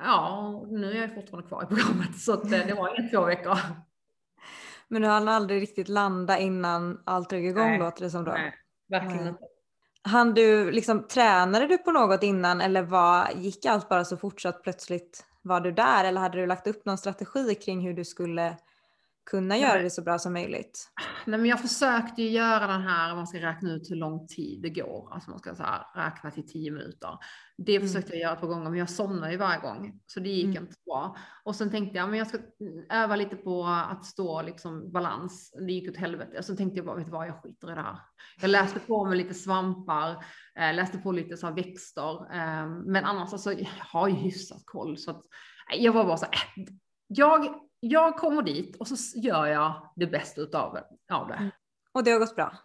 ja, 0.05 0.67
nu 0.71 0.93
är 0.93 1.01
jag 1.01 1.15
fortfarande 1.15 1.49
kvar 1.49 1.63
i 1.63 1.67
programmet, 1.67 2.19
så 2.19 2.33
att, 2.33 2.45
eh, 2.45 2.67
det 2.67 2.75
var 2.75 3.01
en 3.01 3.11
två 3.11 3.25
veckor. 3.25 3.59
Men 4.89 5.03
du 5.03 5.09
hann 5.09 5.29
aldrig 5.29 5.63
riktigt 5.63 5.89
landa 5.89 6.39
innan 6.39 7.03
allt 7.07 7.31
drog 7.31 7.47
igång 7.47 7.69
nej, 7.69 7.79
låter 7.79 8.05
det 8.05 8.11
som 8.11 8.25
då? 8.25 8.33
Nej, 8.33 8.55
verkligen 8.89 9.27
inte. 9.29 9.45
Han 10.03 10.35
du, 10.35 10.71
liksom, 10.71 11.07
tränade 11.09 11.67
du 11.67 11.79
på 11.79 11.91
något 11.91 12.23
innan 12.23 12.61
eller 12.61 12.83
var, 12.83 13.29
gick 13.35 13.67
allt 13.67 13.89
bara 13.89 14.05
så 14.05 14.17
fortsatt 14.17 14.63
plötsligt 14.63 15.25
var 15.43 15.61
du 15.61 15.72
där 15.72 16.05
eller 16.05 16.20
hade 16.20 16.38
du 16.38 16.47
lagt 16.47 16.66
upp 16.66 16.84
någon 16.84 16.99
strategi 16.99 17.55
kring 17.55 17.80
hur 17.80 17.95
du 17.95 18.05
skulle 18.05 18.57
kunna 19.31 19.59
göra 19.59 19.83
det 19.83 19.91
så 19.91 20.03
bra 20.03 20.18
som 20.18 20.33
möjligt? 20.33 20.89
Nej, 21.27 21.41
men 21.41 21.51
jag 21.51 21.61
försökte 21.61 22.23
ju 22.23 22.29
göra 22.29 22.66
den 22.66 22.81
här, 22.81 23.14
man 23.14 23.27
ska 23.27 23.39
räkna 23.39 23.73
ut 23.73 23.91
hur 23.91 23.97
lång 23.97 24.27
tid 24.27 24.62
det 24.62 24.70
går, 24.70 25.09
alltså 25.12 25.31
man 25.31 25.39
ska 25.39 25.55
så 25.55 25.62
här, 25.62 25.85
räkna 25.95 26.31
till 26.31 26.47
tio 26.47 26.70
minuter. 26.70 27.18
Det 27.59 27.77
mm. 27.77 27.89
försökte 27.89 28.12
jag 28.12 28.20
göra 28.20 28.33
ett 28.33 28.41
par 28.41 28.49
gånger, 28.49 28.70
men 28.70 28.79
jag 28.79 28.91
somnade 28.91 29.33
ju 29.33 29.39
varje 29.39 29.61
gång, 29.61 30.01
så 30.07 30.20
det 30.20 30.29
gick 30.29 30.45
mm. 30.45 30.62
inte 30.62 30.75
bra. 30.87 31.16
Och 31.45 31.57
sen 31.57 31.70
tänkte 31.70 31.99
jag, 31.99 32.09
men 32.09 32.18
jag 32.18 32.27
ska 32.29 32.39
öva 32.91 33.16
lite 33.16 33.37
på 33.37 33.64
att 33.64 34.05
stå 34.05 34.43
liksom 34.43 34.93
balans. 34.93 35.53
Det 35.66 35.73
gick 35.73 35.91
åt 35.91 35.97
helvete. 35.97 36.39
Och 36.39 36.45
så 36.45 36.57
tänkte 36.57 36.77
jag 36.77 36.87
bara, 36.87 36.97
vet 36.97 37.07
du 37.07 37.12
vad, 37.12 37.29
jag 37.29 37.43
skiter 37.43 37.73
i 37.73 37.75
det 37.75 37.83
här. 37.83 37.99
Jag 38.41 38.51
läste 38.51 38.81
på 38.81 39.05
med 39.05 39.16
lite 39.18 39.35
svampar, 39.35 40.25
äh, 40.59 40.75
läste 40.75 40.99
på 40.99 41.12
lite 41.12 41.37
så 41.37 41.47
här 41.47 41.55
växter, 41.55 42.35
äh, 42.35 42.68
men 42.87 43.05
annars 43.05 43.33
alltså, 43.33 43.53
jag 43.53 43.68
har 43.79 44.09
ju 44.09 44.14
hyfsat 44.14 44.62
koll, 44.64 44.99
så 44.99 45.11
att 45.11 45.23
jag 45.77 45.93
var 45.93 46.05
bara 46.05 46.16
så 46.16 46.27
här, 46.27 46.35
äh, 46.35 46.64
jag 47.07 47.55
jag 47.85 48.16
kommer 48.16 48.43
dit 48.43 48.76
och 48.76 48.89
så 48.89 49.18
gör 49.18 49.47
jag 49.47 49.93
det 49.97 50.07
bästa 50.07 50.41
utav 50.41 50.78
av 51.12 51.28
det. 51.28 51.35
Mm. 51.35 51.51
Och 51.93 52.05
det 52.05 52.11
har 52.11 52.18
gått 52.18 52.37
bra? 52.37 52.57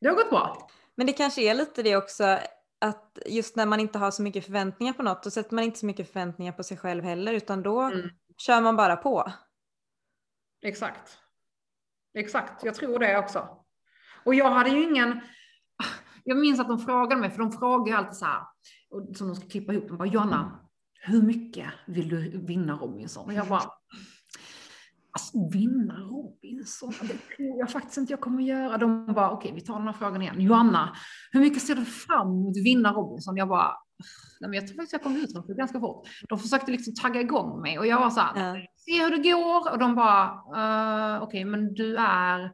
Det 0.00 0.08
har 0.08 0.14
gått 0.14 0.30
bra. 0.30 0.70
Men 0.94 1.06
det 1.06 1.12
kanske 1.12 1.42
är 1.42 1.54
lite 1.54 1.82
det 1.82 1.96
också 1.96 2.38
att 2.80 3.18
just 3.26 3.56
när 3.56 3.66
man 3.66 3.80
inte 3.80 3.98
har 3.98 4.10
så 4.10 4.22
mycket 4.22 4.44
förväntningar 4.44 4.92
på 4.92 5.02
något 5.02 5.22
då 5.22 5.30
sätter 5.30 5.54
man 5.54 5.64
inte 5.64 5.78
så 5.78 5.86
mycket 5.86 6.12
förväntningar 6.12 6.52
på 6.52 6.62
sig 6.62 6.76
själv 6.76 7.04
heller 7.04 7.32
utan 7.32 7.62
då 7.62 7.80
mm. 7.80 8.10
kör 8.36 8.60
man 8.60 8.76
bara 8.76 8.96
på. 8.96 9.32
Exakt. 10.62 11.18
Exakt, 12.14 12.64
jag 12.64 12.74
tror 12.74 12.98
det 12.98 13.18
också. 13.18 13.48
Och 14.24 14.34
jag 14.34 14.50
hade 14.50 14.70
ju 14.70 14.82
ingen, 14.82 15.20
jag 16.24 16.38
minns 16.38 16.60
att 16.60 16.68
de 16.68 16.78
frågade 16.78 17.20
mig, 17.20 17.30
för 17.30 17.38
de 17.38 17.52
frågar 17.52 17.92
ju 17.92 17.98
alltid 17.98 18.16
så 18.16 18.24
här, 18.24 18.42
som 19.14 19.28
de 19.28 19.36
ska 19.36 19.48
klippa 19.48 19.72
ihop, 19.72 19.88
de 19.88 19.96
bara 19.96 20.08
Johanna, 20.08 20.68
hur 21.00 21.22
mycket 21.22 21.66
vill 21.86 22.08
du 22.08 22.46
vinna 22.46 22.76
Robinson? 22.76 23.26
Och 23.26 23.32
jag 23.32 23.48
bara, 23.48 23.72
Alltså 25.12 25.48
vinna 25.52 25.94
Robinson, 25.94 26.92
det 27.00 27.36
tror 27.36 27.58
jag 27.58 27.70
faktiskt 27.70 27.96
inte 27.96 28.12
jag 28.12 28.20
kommer 28.20 28.42
göra. 28.42 28.78
De 28.78 29.14
bara, 29.14 29.30
okej, 29.30 29.52
vi 29.54 29.60
tar 29.60 29.78
den 29.78 29.86
här 29.86 29.92
frågan 29.92 30.22
igen. 30.22 30.40
Joanna, 30.40 30.96
hur 31.32 31.40
mycket 31.40 31.62
ser 31.62 31.74
du 31.74 31.84
fram 31.84 32.28
emot 32.28 32.56
vinna 32.64 32.92
Robinson? 32.92 33.36
Jag 33.36 33.48
bara, 33.48 33.72
nej, 34.40 34.50
men 34.50 34.52
jag 34.52 34.66
tror 34.66 34.76
faktiskt 34.76 34.92
jag 34.92 35.02
kommer 35.02 35.18
ut 35.18 35.46
det 35.46 35.54
ganska 35.54 35.80
fort. 35.80 36.08
De 36.28 36.38
försökte 36.38 36.70
liksom 36.72 36.94
tagga 36.94 37.20
igång 37.20 37.60
mig 37.60 37.78
och 37.78 37.86
jag 37.86 38.00
var 38.00 38.10
så 38.10 38.20
här, 38.20 38.56
ja. 38.56 38.66
se 38.76 39.04
hur 39.04 39.10
det 39.10 39.30
går. 39.30 39.72
Och 39.72 39.78
de 39.78 39.94
bara, 39.94 40.24
uh, 40.26 41.22
okej, 41.22 41.26
okay, 41.26 41.44
men 41.44 41.74
du 41.74 41.96
är, 41.96 42.52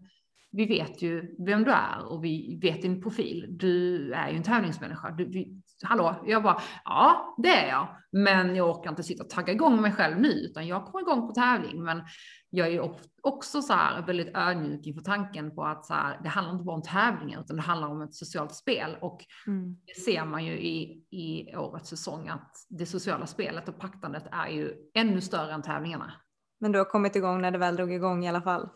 vi 0.53 0.67
vet 0.67 1.03
ju 1.03 1.37
vem 1.47 1.65
du 1.65 1.71
är 1.71 2.13
och 2.13 2.25
vi 2.25 2.59
vet 2.63 2.83
din 2.83 3.03
profil. 3.03 3.47
Du 3.51 4.13
är 4.13 4.31
ju 4.31 4.37
en 4.37 4.43
tävlingsmänniska. 4.43 5.11
Du, 5.11 5.25
vi, 5.25 5.63
hallå, 5.83 6.23
jag 6.27 6.43
bara, 6.43 6.61
ja 6.85 7.35
det 7.43 7.49
är 7.49 7.69
jag, 7.69 7.89
men 8.13 8.57
jag 8.57 8.71
orkar 8.71 8.91
inte 8.91 9.03
sitta 9.03 9.23
och 9.25 9.31
tagga 9.31 9.53
igång 9.53 9.81
mig 9.81 9.93
själv 9.93 10.21
nu, 10.21 10.29
utan 10.29 10.67
jag 10.67 10.85
kommer 10.85 11.01
igång 11.01 11.29
på 11.29 11.35
tävling, 11.35 11.83
men 11.83 12.03
jag 12.51 12.69
är 12.69 12.97
också 13.23 13.63
så 13.63 13.73
här 13.73 14.03
väldigt 14.03 14.37
ödmjuk 14.37 14.87
inför 14.87 15.03
tanken 15.03 15.55
på 15.55 15.65
att 15.65 15.87
så 15.87 15.95
här, 15.95 16.21
det 16.23 16.29
handlar 16.29 16.53
inte 16.53 16.65
bara 16.65 16.77
om 16.77 16.83
tävlingar, 16.83 17.41
utan 17.41 17.57
det 17.57 17.63
handlar 17.63 17.89
om 17.89 18.03
ett 18.03 18.15
socialt 18.15 18.55
spel 18.55 18.97
och 19.01 19.25
mm. 19.47 19.77
det 19.87 20.01
ser 20.01 20.25
man 20.25 20.45
ju 20.45 20.53
i, 20.53 21.05
i 21.11 21.57
årets 21.57 21.89
säsong 21.89 22.29
att 22.29 22.53
det 22.69 22.87
sociala 22.87 23.27
spelet 23.27 23.69
och 23.69 23.79
paktandet 23.79 24.25
är 24.33 24.49
ju 24.49 24.73
ännu 24.95 25.21
större 25.21 25.53
än 25.53 25.63
tävlingarna. 25.63 26.13
Men 26.61 26.73
du 26.73 26.79
har 26.79 26.85
kommit 26.85 27.17
igång 27.17 27.41
när 27.41 27.51
det 27.51 27.59
väl 27.59 27.77
drog 27.77 27.93
igång 27.93 28.25
i 28.25 28.29
alla 28.29 28.43
fall? 28.43 28.69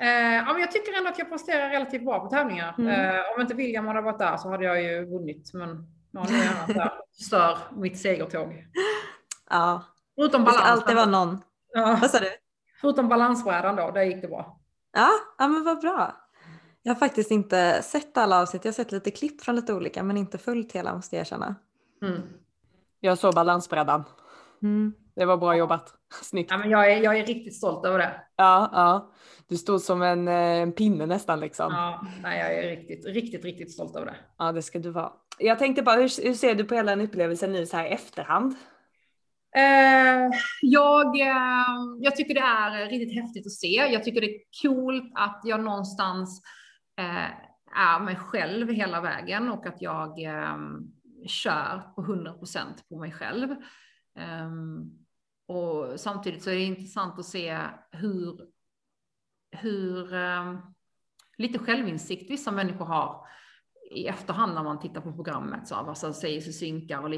Eh, 0.00 0.34
ja, 0.34 0.52
men 0.52 0.60
jag 0.60 0.70
tycker 0.72 0.98
ändå 0.98 1.10
att 1.10 1.18
jag 1.18 1.30
presterar 1.30 1.70
relativt 1.70 2.04
bra 2.04 2.20
på 2.20 2.26
tävlingar. 2.28 2.74
Mm. 2.78 3.14
Eh, 3.16 3.20
om 3.34 3.40
inte 3.40 3.54
William 3.54 3.86
hade 3.86 4.00
varit 4.00 4.18
där 4.18 4.36
så 4.36 4.50
hade 4.50 4.64
jag 4.64 4.82
ju 4.82 5.04
vunnit. 5.04 5.50
Men 5.54 5.68
nu 6.10 6.20
är 6.20 6.46
han 6.46 6.72
där 6.72 6.92
stör 7.12 7.58
mitt 7.76 8.00
segertåg. 8.00 8.64
Ja, 9.50 9.82
Förutom 10.14 10.44
Det 10.44 10.50
ska 10.50 10.60
balans. 10.60 10.80
alltid 10.80 10.96
vara 10.96 11.06
någon. 11.06 11.42
Ja. 11.72 11.98
Vad 12.00 12.10
sa 12.10 12.18
du? 12.18 12.30
Förutom 12.80 13.08
balansbrädan 13.08 13.76
då, 13.76 13.90
där 13.90 14.02
gick 14.02 14.22
det 14.22 14.28
bra. 14.28 14.60
Ja, 14.92 15.10
ja 15.38 15.48
men 15.48 15.64
vad 15.64 15.80
bra. 15.80 16.16
Jag 16.82 16.94
har 16.94 16.98
faktiskt 16.98 17.30
inte 17.30 17.82
sett 17.82 18.16
alla 18.16 18.42
avsnitt. 18.42 18.64
Jag 18.64 18.72
har 18.72 18.74
sett 18.74 18.92
lite 18.92 19.10
klipp 19.10 19.40
från 19.40 19.56
lite 19.56 19.74
olika 19.74 20.02
men 20.02 20.16
inte 20.16 20.38
följt 20.38 20.72
hela 20.72 20.94
måste 20.94 21.16
jag 21.16 21.20
erkänna. 21.20 21.54
Mm. 22.02 22.22
Jag 23.00 23.18
såg 23.18 23.34
balansbrädan. 23.34 24.04
Mm. 24.62 24.94
Det 25.18 25.24
var 25.24 25.36
bra 25.36 25.56
jobbat. 25.56 25.94
Snyggt. 26.22 26.50
Ja, 26.50 26.58
men 26.58 26.70
jag, 26.70 26.92
är, 26.92 27.02
jag 27.02 27.18
är 27.18 27.26
riktigt 27.26 27.56
stolt 27.56 27.86
över 27.86 27.98
det. 27.98 28.20
Ja, 28.36 28.70
ja. 28.72 29.12
Du 29.48 29.56
stod 29.56 29.80
som 29.80 30.02
en, 30.02 30.28
eh, 30.28 30.34
en 30.34 30.72
pinne 30.72 31.06
nästan 31.06 31.40
liksom. 31.40 31.72
Ja, 31.72 32.06
nej, 32.22 32.38
jag 32.38 32.54
är 32.54 32.76
riktigt, 32.76 33.06
riktigt, 33.06 33.44
riktigt 33.44 33.72
stolt 33.72 33.96
över 33.96 34.06
det. 34.06 34.16
Ja, 34.38 34.52
det 34.52 34.62
ska 34.62 34.78
du 34.78 34.90
vara. 34.90 35.12
Jag 35.38 35.58
tänkte 35.58 35.82
bara, 35.82 35.96
hur, 35.96 36.24
hur 36.24 36.34
ser 36.34 36.54
du 36.54 36.64
på 36.64 36.74
hela 36.74 36.96
den 36.96 37.06
upplevelsen 37.06 37.52
nu 37.52 37.66
så 37.66 37.76
här 37.76 37.86
i 37.86 37.88
efterhand? 37.88 38.54
Eh, 39.56 40.30
jag, 40.62 41.20
eh, 41.20 41.76
jag 42.00 42.16
tycker 42.16 42.34
det 42.34 42.40
är 42.40 42.86
riktigt 42.86 43.22
häftigt 43.22 43.46
att 43.46 43.52
se. 43.52 43.74
Jag 43.92 44.04
tycker 44.04 44.20
det 44.20 44.34
är 44.34 44.40
coolt 44.62 45.12
att 45.14 45.40
jag 45.44 45.60
någonstans 45.60 46.42
eh, 46.98 47.30
är 47.78 48.00
mig 48.00 48.16
själv 48.16 48.70
hela 48.70 49.00
vägen 49.00 49.48
och 49.48 49.66
att 49.66 49.82
jag 49.82 50.22
eh, 50.22 50.56
kör 51.26 51.82
på 51.94 52.02
100% 52.02 52.58
på 52.88 52.98
mig 52.98 53.12
själv. 53.12 53.48
Ehm, 54.18 54.90
och 55.48 56.00
samtidigt 56.00 56.42
så 56.42 56.50
är 56.50 56.54
det 56.54 56.62
intressant 56.62 57.18
att 57.18 57.24
se 57.24 57.58
hur, 57.90 58.40
hur 59.56 60.14
eh, 60.14 60.58
lite 61.38 61.58
självinsikt 61.58 62.30
vissa 62.30 62.50
människor 62.50 62.84
har 62.84 63.26
i 63.90 64.06
efterhand 64.06 64.54
när 64.54 64.62
man 64.62 64.80
tittar 64.80 65.00
på 65.00 65.12
programmet, 65.12 65.68
så, 65.68 65.94
som 65.94 66.14
sägs 66.14 66.48
och 66.48 66.54
synkar 66.54 66.98
och 66.98 67.10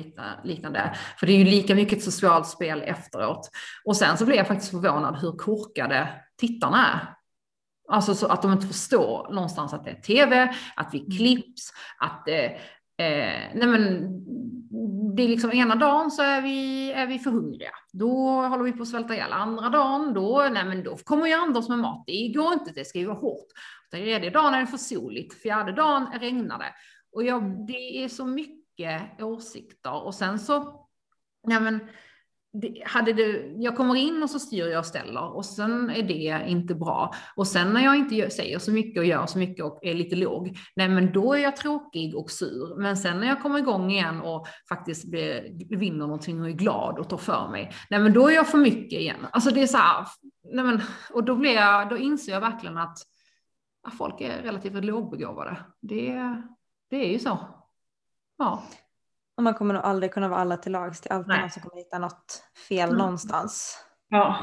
liknande. 0.45 0.97
För 1.19 1.27
det 1.27 1.33
är 1.33 1.39
ju 1.39 1.45
lika 1.45 1.75
mycket 1.75 1.99
ett 1.99 2.05
socialt 2.05 2.47
spel 2.47 2.83
efteråt. 2.83 3.51
Och 3.85 3.97
sen 3.97 4.19
så 4.19 4.27
blir 4.27 4.37
jag 4.37 4.47
faktiskt 4.47 4.71
förvånad 4.71 5.21
hur 5.21 5.33
korkade 5.33 6.09
tittarna 6.37 6.87
är. 6.87 7.15
Alltså 7.93 8.15
så 8.15 8.27
att 8.27 8.43
de 8.43 8.53
inte 8.53 8.67
förstår 8.67 9.33
någonstans 9.33 9.73
att 9.73 9.85
det 9.85 9.91
är 9.91 10.01
tv, 10.01 10.55
att 10.77 10.95
vi 10.95 11.17
klipps, 11.17 11.73
att 11.99 12.23
det, 12.27 12.45
eh, 12.97 13.55
nej 13.55 13.67
men, 13.67 14.09
det 15.17 15.23
är 15.23 15.29
liksom 15.29 15.53
ena 15.53 15.75
dagen 15.75 16.11
så 16.11 16.23
är 16.23 16.43
vi, 16.43 16.93
är 16.93 17.07
vi 17.07 17.19
för 17.19 17.31
hungriga. 17.31 17.71
Då 17.93 18.43
håller 18.43 18.65
vi 18.65 18.73
på 18.73 18.83
att 18.83 18.89
svälta 18.89 19.15
ihjäl. 19.15 19.33
Andra 19.33 19.69
dagen, 19.69 20.15
då, 20.15 20.49
nej 20.53 20.65
men 20.65 20.85
då 20.85 20.97
kommer 20.97 21.27
ju 21.27 21.33
Anders 21.33 21.69
med 21.69 21.79
mat. 21.79 22.05
Det 22.07 22.33
går 22.35 22.53
inte, 22.53 22.73
det 22.75 22.85
ska 22.85 22.99
ju 22.99 23.07
vara 23.07 23.19
hårt. 23.19 23.47
Tredje 23.91 24.31
dagen 24.31 24.55
är 24.55 24.61
det 24.61 24.67
för 24.67 24.77
soligt, 24.77 25.43
fjärde 25.43 25.73
dagen 25.73 26.07
regnar 26.21 26.59
det. 26.59 26.75
Och 27.13 27.25
jag, 27.25 27.67
det 27.67 28.05
är 28.05 28.09
så 28.09 28.27
mycket 28.27 29.23
åsikter. 29.23 30.05
Och 30.05 30.15
sen 30.15 30.39
så, 30.39 30.87
nej 31.47 31.61
men, 31.61 31.81
det, 32.53 32.83
hade 32.87 33.13
det, 33.13 33.55
jag 33.57 33.77
kommer 33.77 33.95
in 33.95 34.23
och 34.23 34.31
så 34.31 34.39
styr 34.39 34.67
jag 34.67 34.79
och 34.79 34.87
ställer 34.87 35.37
och 35.37 35.45
sen 35.45 35.91
är 35.91 36.03
det 36.03 36.45
inte 36.49 36.75
bra. 36.75 37.15
Och 37.37 37.47
sen 37.47 37.73
när 37.73 37.85
jag 37.85 37.97
inte 37.97 38.15
gör, 38.15 38.29
säger 38.29 38.59
så 38.59 38.73
mycket 38.73 38.99
och 38.99 39.05
gör 39.05 39.27
så 39.27 39.39
mycket 39.39 39.65
och 39.65 39.79
är 39.83 39.95
lite 39.95 40.17
låg, 40.17 40.59
nej 40.77 40.89
men 40.89 41.13
då 41.13 41.35
är 41.35 41.39
jag 41.39 41.57
tråkig 41.57 42.17
och 42.17 42.31
sur. 42.31 42.77
Men 42.77 42.97
sen 42.97 43.21
när 43.21 43.27
jag 43.27 43.43
kommer 43.43 43.59
igång 43.59 43.91
igen 43.91 44.21
och 44.21 44.47
faktiskt 44.69 45.11
blir, 45.11 45.77
vinner 45.77 46.07
någonting 46.07 46.41
och 46.41 46.49
är 46.49 46.53
glad 46.53 46.99
och 46.99 47.09
tar 47.09 47.17
för 47.17 47.49
mig, 47.49 47.73
nej 47.91 48.01
men 48.01 48.13
då 48.13 48.29
är 48.29 48.35
jag 48.35 48.49
för 48.49 48.59
mycket 48.59 49.01
igen. 49.01 49.27
Alltså 49.33 49.51
det 49.51 49.63
är 49.63 49.67
så 49.67 49.79
här, 49.79 50.07
nej 50.53 50.65
men, 50.65 50.81
och 51.13 51.25
då, 51.25 51.37
blir 51.37 51.55
jag, 51.55 51.89
då 51.89 51.99
inser 51.99 52.33
jag 52.33 52.41
verkligen 52.41 52.79
att 52.79 52.99
ja, 53.85 53.91
folk 53.91 54.21
är 54.21 54.43
relativt 54.43 54.85
lågbegåvade. 54.85 55.57
Det, 55.81 56.43
det 56.91 56.97
är 56.97 57.13
ju 57.13 57.19
så. 57.19 57.39
Ja. 58.39 58.63
Och 59.41 59.45
man 59.45 59.55
kommer 59.55 59.75
nog 59.75 59.83
aldrig 59.83 60.13
kunna 60.13 60.29
vara 60.29 60.41
alla 60.41 60.57
till 60.57 60.73
lags. 60.73 61.01
Det 61.01 61.11
är 61.11 61.15
alltid 61.15 61.29
Nej. 61.29 61.41
någon 61.41 61.51
som 61.51 61.63
kommer 61.63 61.77
hitta 61.77 61.99
något 61.99 62.43
fel 62.69 62.89
Mm. 62.89 62.99
någonstans. 62.99 63.85
Ja. 64.09 64.39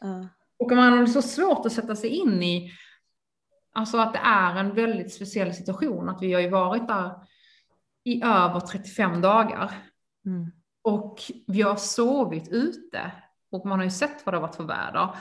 Ja. 0.00 0.28
Och 0.58 0.70
man 0.72 0.98
har 0.98 1.06
så 1.06 1.22
svårt 1.22 1.66
att 1.66 1.72
sätta 1.72 1.96
sig 1.96 2.10
in 2.10 2.42
i, 2.42 2.72
alltså 3.72 3.98
att 3.98 4.12
det 4.12 4.18
är 4.18 4.56
en 4.56 4.74
väldigt 4.74 5.14
speciell 5.14 5.54
situation, 5.54 6.08
att 6.08 6.22
vi 6.22 6.32
har 6.32 6.40
ju 6.40 6.48
varit 6.50 6.88
där 6.88 7.10
i 8.04 8.22
över 8.24 8.60
35 8.60 9.20
dagar. 9.20 9.72
Mm. 10.26 10.50
Och 10.82 11.18
vi 11.46 11.62
har 11.62 11.76
sovit 11.76 12.48
ute 12.48 13.12
och 13.52 13.66
man 13.66 13.78
har 13.78 13.84
ju 13.84 13.90
sett 13.90 14.26
vad 14.26 14.34
det 14.34 14.38
har 14.38 14.42
varit 14.46 14.56
för 14.56 14.64
väder. 14.64 15.16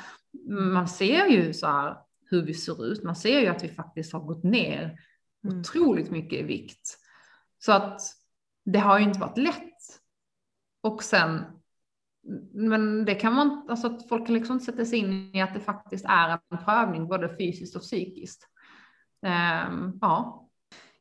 Man 0.73 0.87
ser 0.87 1.25
ju 1.25 1.53
så 1.53 1.67
här 1.67 1.97
hur 2.25 2.45
vi 2.45 2.53
ser 2.53 2.85
ut. 2.85 3.03
Man 3.03 3.15
ser 3.15 3.39
ju 3.39 3.47
att 3.47 3.63
vi 3.63 3.69
faktiskt 3.69 4.13
har 4.13 4.19
gått 4.19 4.43
ner 4.43 4.99
Mm. 5.43 5.59
otroligt 5.59 6.11
mycket 6.11 6.39
i 6.39 6.43
vikt. 6.43 6.97
Så 7.59 7.71
att 7.71 8.01
det 8.73 8.79
har 8.79 8.99
ju 8.99 9.05
inte 9.05 9.19
varit 9.19 9.37
lätt. 9.37 9.65
Och 10.83 11.03
sen, 11.03 11.45
men 12.53 13.05
det 13.05 13.15
kan 13.15 13.33
man, 13.33 13.65
alltså 13.69 13.87
att 13.87 14.09
folk 14.09 14.25
kan 14.25 14.35
liksom 14.35 14.53
inte 14.53 14.65
sätta 14.65 14.85
sig 14.85 14.99
in 14.99 15.35
i 15.35 15.41
att 15.41 15.53
det 15.53 15.59
faktiskt 15.59 16.05
är 16.05 16.29
en 16.29 16.57
prövning 16.65 17.07
både 17.07 17.37
fysiskt 17.37 17.75
och 17.75 17.81
psykiskt. 17.81 18.47
Ehm, 19.25 19.93
ja. 20.01 20.45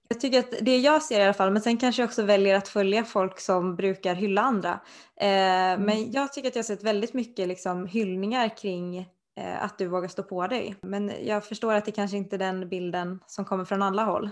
Jag 0.09 0.21
tycker 0.21 0.39
att 0.39 0.55
det 0.61 0.79
jag 0.79 1.03
ser 1.03 1.21
i 1.21 1.25
alla 1.25 1.35
fall, 1.35 1.53
men 1.53 1.63
sen 1.63 1.77
kanske 1.77 2.03
jag 2.03 2.07
också 2.07 2.23
väljer 2.23 2.55
att 2.55 2.69
följa 2.69 3.05
folk 3.05 3.41
som 3.41 3.77
brukar 3.77 4.15
hylla 4.15 4.43
andra. 4.43 4.81
Eh, 5.21 5.79
Men 5.79 6.13
jag 6.13 6.33
tycker 6.33 6.49
att 6.49 6.55
jag 6.55 6.63
har 6.63 6.67
sett 6.67 6.85
väldigt 6.85 7.15
mycket 7.15 7.49
liksom, 7.49 7.87
hyllningar 7.87 8.57
kring 8.57 8.99
eh, 9.37 9.65
att 9.65 9.79
du 9.79 9.87
vågar 9.87 10.09
stå 10.09 10.23
på 10.23 10.47
dig. 10.47 10.77
Men 10.83 11.13
jag 11.23 11.45
förstår 11.45 11.75
att 11.75 11.85
det 11.85 11.93
kanske 11.93 12.17
inte 12.17 12.37
är 12.37 12.39
den 12.39 12.69
bilden 12.69 13.21
som 13.27 13.45
kommer 13.45 13.65
från 13.65 13.83
alla 13.83 14.05
håll. 14.05 14.31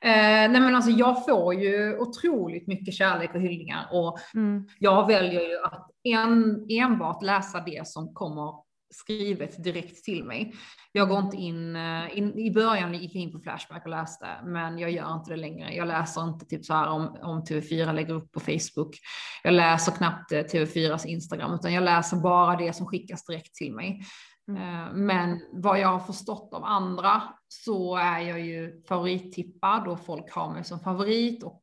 Eh, 0.00 0.10
nej 0.50 0.60
men 0.60 0.74
alltså 0.74 0.90
jag 0.90 1.24
får 1.24 1.54
ju 1.54 1.98
otroligt 1.98 2.66
mycket 2.66 2.94
kärlek 2.94 3.34
och 3.34 3.40
hyllningar 3.40 3.88
och 3.92 4.18
Mm. 4.34 4.68
jag 4.78 5.06
väljer 5.06 5.40
ju 5.40 5.58
att 5.64 5.90
en, 6.02 6.66
enbart 6.70 7.22
läsa 7.22 7.60
det 7.60 7.86
som 7.88 8.14
kommer 8.14 8.66
skrivet 8.94 9.64
direkt 9.64 10.04
till 10.04 10.24
mig. 10.24 10.54
Jag 10.92 11.08
går 11.08 11.18
inte 11.18 11.36
in, 11.36 11.76
eh, 11.76 12.18
in 12.18 12.38
i 12.38 12.50
början 12.50 12.94
gick 12.94 13.14
jag 13.14 13.22
in 13.22 13.32
på 13.32 13.38
Flashback 13.40 13.82
och 13.84 13.90
läste, 13.90 14.26
men 14.44 14.78
jag 14.78 14.90
gör 14.90 15.14
inte 15.14 15.30
det 15.30 15.36
längre. 15.36 15.74
Jag 15.74 15.88
läser 15.88 16.24
inte 16.28 16.46
typ 16.46 16.64
så 16.64 16.74
här 16.74 16.88
om, 16.88 17.16
om 17.22 17.44
TV4 17.44 17.92
lägger 17.92 18.14
upp 18.14 18.32
på 18.32 18.40
Facebook. 18.40 18.96
Jag 19.42 19.54
läser 19.54 19.92
knappt 19.92 20.32
eh, 20.32 20.38
TV4s 20.38 21.06
Instagram, 21.06 21.54
utan 21.54 21.72
jag 21.72 21.84
läser 21.84 22.16
bara 22.16 22.56
det 22.56 22.72
som 22.72 22.86
skickas 22.86 23.24
direkt 23.24 23.54
till 23.54 23.74
mig. 23.74 24.00
Eh, 24.48 24.92
Men 24.94 25.40
vad 25.52 25.80
jag 25.80 25.88
har 25.88 25.98
förstått 26.00 26.54
av 26.54 26.64
andra 26.64 27.22
så 27.48 27.96
är 27.96 28.20
jag 28.20 28.40
ju 28.40 28.82
favorittippad 28.88 29.88
och 29.88 30.04
folk 30.04 30.32
har 30.32 30.52
mig 30.52 30.64
som 30.64 30.80
favorit 30.80 31.42
och 31.42 31.62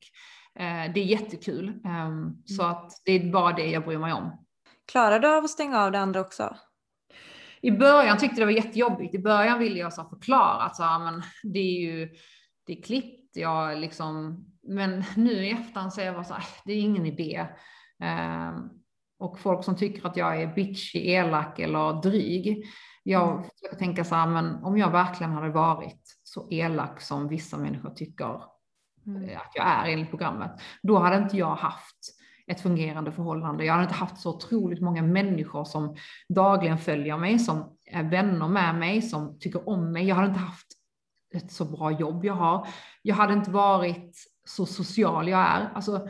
eh, 0.55 0.93
det 0.93 0.99
är 0.99 1.05
jättekul. 1.05 1.81
Ehm, 1.85 2.43
Så 2.45 2.63
att 2.63 2.91
det 3.05 3.11
är 3.11 3.31
bara 3.31 3.53
det 3.53 3.67
jag 3.67 3.85
bryr 3.85 3.97
mig 3.97 4.13
om. 4.13 4.45
Klarar 4.91 5.19
du 5.19 5.27
av 5.27 5.43
att 5.43 5.49
stänga 5.49 5.79
av 5.79 5.91
det 5.91 5.99
andra 5.99 6.21
också? 6.21 6.55
I 7.61 7.71
början 7.71 8.17
tyckte 8.17 8.41
det 8.41 8.45
var 8.45 8.51
jättejobbigt. 8.51 9.15
I 9.15 9.19
början 9.19 9.59
ville 9.59 9.79
jag 9.79 9.93
så 9.93 10.03
förklara 10.03 10.61
att 10.61 10.75
så 10.75 10.83
här, 10.83 10.99
men 10.99 11.23
det 11.43 11.59
är 11.59 11.81
ju 11.81 12.09
det 12.65 12.77
är 12.77 12.83
klippt. 12.83 13.35
Jag 13.35 13.77
liksom, 13.77 14.45
men 14.63 15.03
nu 15.15 15.45
i 15.45 15.51
efterhand 15.51 15.93
så 15.93 16.01
är 16.01 16.05
jag 16.05 16.15
bara 16.15 16.23
så 16.23 16.33
här, 16.33 16.45
det 16.65 16.73
är 16.73 16.79
ingen 16.79 17.05
idé. 17.05 17.47
Ehm, 17.99 18.69
och 19.19 19.39
folk 19.39 19.63
som 19.65 19.77
tycker 19.77 20.07
att 20.07 20.17
jag 20.17 20.41
är 20.41 20.55
bitchy, 20.55 20.99
elak 20.99 21.59
eller 21.59 22.01
dryg. 22.01 22.65
Jag 23.03 23.45
försöker 23.45 23.77
tänka 23.77 24.03
så 24.03 24.15
här, 24.15 24.27
men 24.27 24.63
om 24.63 24.77
jag 24.77 24.91
verkligen 24.91 25.31
hade 25.31 25.49
varit 25.49 26.19
så 26.23 26.47
elak 26.49 27.01
som 27.01 27.27
vissa 27.27 27.57
människor 27.57 27.89
tycker 27.89 28.33
eh, 29.25 29.37
att 29.37 29.51
jag 29.53 29.67
är 29.67 29.89
enligt 29.89 30.09
programmet, 30.09 30.51
då 30.81 30.99
hade 30.99 31.17
inte 31.17 31.37
jag 31.37 31.55
haft 31.55 31.97
ett 32.47 32.61
fungerande 32.61 33.11
förhållande. 33.11 33.65
Jag 33.65 33.73
hade 33.73 33.83
inte 33.83 33.95
haft 33.95 34.17
så 34.17 34.35
otroligt 34.35 34.81
många 34.81 35.01
människor 35.01 35.63
som 35.63 35.95
dagligen 36.29 36.77
följer 36.77 37.17
mig, 37.17 37.39
som 37.39 37.77
är 37.85 38.03
vänner 38.03 38.47
med 38.47 38.75
mig, 38.75 39.01
som 39.01 39.39
tycker 39.39 39.69
om 39.69 39.91
mig. 39.91 40.07
Jag 40.07 40.15
hade 40.15 40.27
inte 40.27 40.39
haft 40.39 40.67
ett 41.33 41.51
så 41.51 41.65
bra 41.65 41.91
jobb 41.91 42.25
jag 42.25 42.33
har. 42.33 42.67
Jag 43.01 43.15
hade 43.15 43.33
inte 43.33 43.51
varit 43.51 44.17
så 44.45 44.65
social 44.65 45.27
jag 45.27 45.39
är. 45.39 45.69
Alltså, 45.75 46.07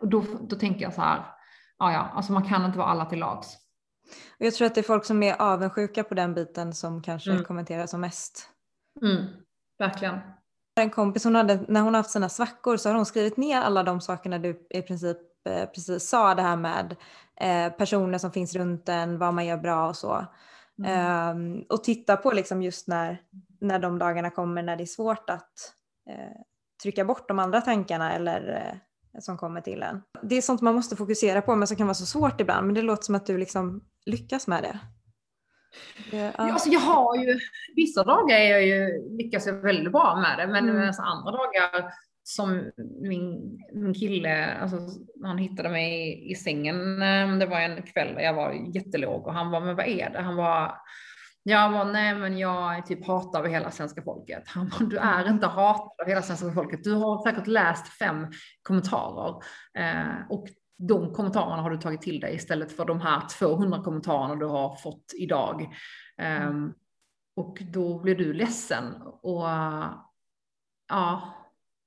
då, 0.00 0.24
då 0.48 0.56
tänker 0.56 0.82
jag 0.82 0.94
så 0.94 1.00
här, 1.00 1.26
ja, 1.78 1.92
ja, 1.92 1.98
alltså 1.98 2.32
man 2.32 2.48
kan 2.48 2.64
inte 2.64 2.78
vara 2.78 2.88
alla 2.88 3.04
till 3.04 3.18
lags. 3.18 3.61
Och 4.38 4.46
jag 4.46 4.54
tror 4.54 4.66
att 4.66 4.74
det 4.74 4.80
är 4.80 4.82
folk 4.82 5.04
som 5.04 5.22
är 5.22 5.42
avundsjuka 5.42 6.04
på 6.04 6.14
den 6.14 6.34
biten 6.34 6.72
som 6.72 7.02
kanske 7.02 7.30
Mm. 7.30 7.44
kommenterar 7.44 7.86
som 7.86 8.00
mest. 8.00 8.48
Mm, 9.02 9.24
verkligen. 9.78 10.18
En 10.80 10.90
kompis, 10.90 11.24
hon 11.24 11.34
hade, 11.34 11.64
när 11.68 11.80
hon 11.80 11.94
har 11.94 11.98
haft 11.98 12.10
sina 12.10 12.28
svackor 12.28 12.76
så 12.76 12.88
har 12.88 12.96
hon 12.96 13.06
skrivit 13.06 13.36
ner 13.36 13.60
alla 13.60 13.82
de 13.82 14.00
sakerna 14.00 14.38
du 14.38 14.66
i 14.70 14.82
princip 14.82 15.18
eh, 15.48 15.66
precis 15.66 16.08
sa, 16.08 16.34
det 16.34 16.42
här 16.42 16.56
med 16.56 16.96
eh, 17.40 17.72
personer 17.72 18.18
som 18.18 18.32
finns 18.32 18.54
runt 18.54 18.88
en, 18.88 19.18
vad 19.18 19.34
man 19.34 19.46
gör 19.46 19.56
bra 19.56 19.88
och 19.88 19.96
så. 19.96 20.26
Ehm, 20.86 21.62
och 21.68 21.84
titta 21.84 22.16
på 22.16 22.30
liksom 22.32 22.62
just 22.62 22.88
när, 22.88 23.22
när 23.60 23.78
de 23.78 23.98
dagarna 23.98 24.30
kommer 24.30 24.62
när 24.62 24.76
det 24.76 24.84
är 24.84 24.86
svårt 24.86 25.30
att 25.30 25.74
eh, 26.10 26.40
trycka 26.82 27.04
bort 27.04 27.28
de 27.28 27.38
andra 27.38 27.60
tankarna 27.60 28.12
eller 28.12 28.48
eh, 28.56 28.78
som 29.20 29.36
kommer 29.36 29.60
till 29.60 29.82
en. 29.82 30.02
Det 30.22 30.34
är 30.36 30.42
sånt 30.42 30.60
man 30.60 30.74
måste 30.74 30.96
fokusera 30.96 31.42
på 31.42 31.56
men 31.56 31.68
som 31.68 31.76
kan 31.76 31.86
vara 31.86 31.94
så 31.94 32.06
svårt 32.06 32.40
ibland 32.40 32.66
men 32.66 32.74
det 32.74 32.82
låter 32.82 33.02
som 33.02 33.14
att 33.14 33.26
du 33.26 33.38
liksom 33.38 33.84
lyckas 34.06 34.46
med 34.46 34.62
det. 34.62 34.78
det 36.10 36.16
ja. 36.16 36.52
Alltså 36.52 36.68
jag 36.68 36.80
har 36.80 37.16
ju, 37.16 37.40
vissa 37.76 38.04
dagar 38.04 38.36
är 38.36 38.50
jag 38.50 38.66
ju, 38.66 39.08
lyckas 39.16 39.46
jag 39.46 39.54
väldigt 39.54 39.92
bra 39.92 40.16
med 40.16 40.38
det, 40.38 40.52
men 40.52 40.64
Mm. 40.68 40.76
mm. 40.76 40.92
andra 40.98 41.30
dagar 41.32 41.92
som 42.24 42.70
min, 43.02 43.58
min 43.74 43.94
kille, 43.94 44.54
alltså, 44.54 44.76
han 45.22 45.38
hittade 45.38 45.68
mig 45.68 45.92
i, 45.92 46.30
i 46.30 46.34
sängen. 46.34 47.02
eh, 47.02 47.38
Det 47.38 47.46
var 47.46 47.60
en 47.60 47.82
kväll 47.82 48.14
där 48.14 48.20
jag 48.22 48.34
var 48.34 48.52
jättelåg 48.74 49.26
och 49.26 49.34
han 49.34 49.50
var, 49.50 49.60
men 49.60 49.76
vad 49.76 49.86
är 49.86 50.10
det? 50.10 50.20
Han 50.20 50.36
var, 50.36 50.74
jag 51.42 51.72
bara, 51.72 51.84
nej 51.84 52.14
men 52.14 52.38
jag 52.38 52.76
är 52.76 52.82
typ 52.82 53.06
hatad 53.06 53.40
av 53.40 53.48
hela 53.48 53.70
svenska 53.70 54.02
folket. 54.02 54.42
Han 54.46 54.68
bara, 54.68 54.84
du 54.84 54.98
är 54.98 55.28
inte 55.28 55.46
hatad 55.46 56.00
av 56.02 56.06
hela 56.06 56.22
svenska 56.22 56.52
folket. 56.52 56.84
Du 56.84 56.94
har 56.94 57.22
säkert 57.22 57.46
läst 57.46 57.88
fem 57.88 58.26
kommentarer 58.62 59.42
eh, 59.78 60.30
och 60.30 60.48
de 60.88 61.14
kommentarerna 61.14 61.62
har 61.62 61.70
du 61.70 61.76
tagit 61.76 62.02
till 62.02 62.20
dig 62.20 62.34
istället 62.34 62.76
för 62.76 62.84
de 62.84 63.00
här 63.00 63.22
200 63.38 63.82
kommentarerna 63.82 64.36
du 64.36 64.46
har 64.46 64.76
fått 64.76 65.12
idag. 65.18 65.74
Um, 66.48 66.74
och 67.36 67.58
då 67.72 67.98
blir 67.98 68.14
du 68.14 68.32
ledsen 68.32 68.94
och 69.02 69.42
uh, 69.42 69.94
ja, 70.88 71.34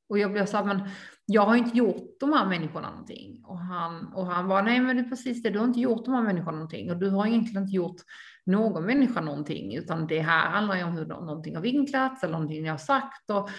och 0.10 0.20
jag 0.20 0.32
blev 0.32 0.45
så 0.45 0.58
här, 0.58 0.64
men 0.64 0.89
jag 1.26 1.45
har 1.45 1.55
inte 1.55 1.78
gjort 1.78 2.19
de 2.19 2.34
här 2.34 2.45
människorna 2.45 2.89
någonting. 2.89 3.43
Och 3.45 3.57
han, 3.57 4.13
och 4.13 4.26
han 4.26 4.47
var 4.47 4.61
nej 4.61 4.80
men 4.80 4.95
det 4.95 5.01
är 5.01 5.09
precis 5.09 5.43
det, 5.43 5.49
du 5.49 5.59
har 5.59 5.65
inte 5.65 5.80
gjort 5.80 6.05
de 6.05 6.13
här 6.13 6.21
människorna 6.21 6.51
någonting 6.51 6.91
och 6.91 6.97
du 6.97 7.09
har 7.09 7.28
egentligen 7.28 7.63
inte 7.63 7.76
gjort 7.76 8.01
någon 8.45 8.86
människa 8.86 9.21
någonting, 9.21 9.76
utan 9.76 10.07
det 10.07 10.19
här 10.19 10.49
handlar 10.49 10.76
ju 10.76 10.84
om 10.84 10.97
hur 10.97 11.05
någonting 11.05 11.55
har 11.55 11.61
vinklats 11.61 12.23
eller 12.23 12.34
någonting 12.34 12.65
jag 12.65 12.73
har 12.73 12.78
sagt 12.78 13.30
och 13.30 13.49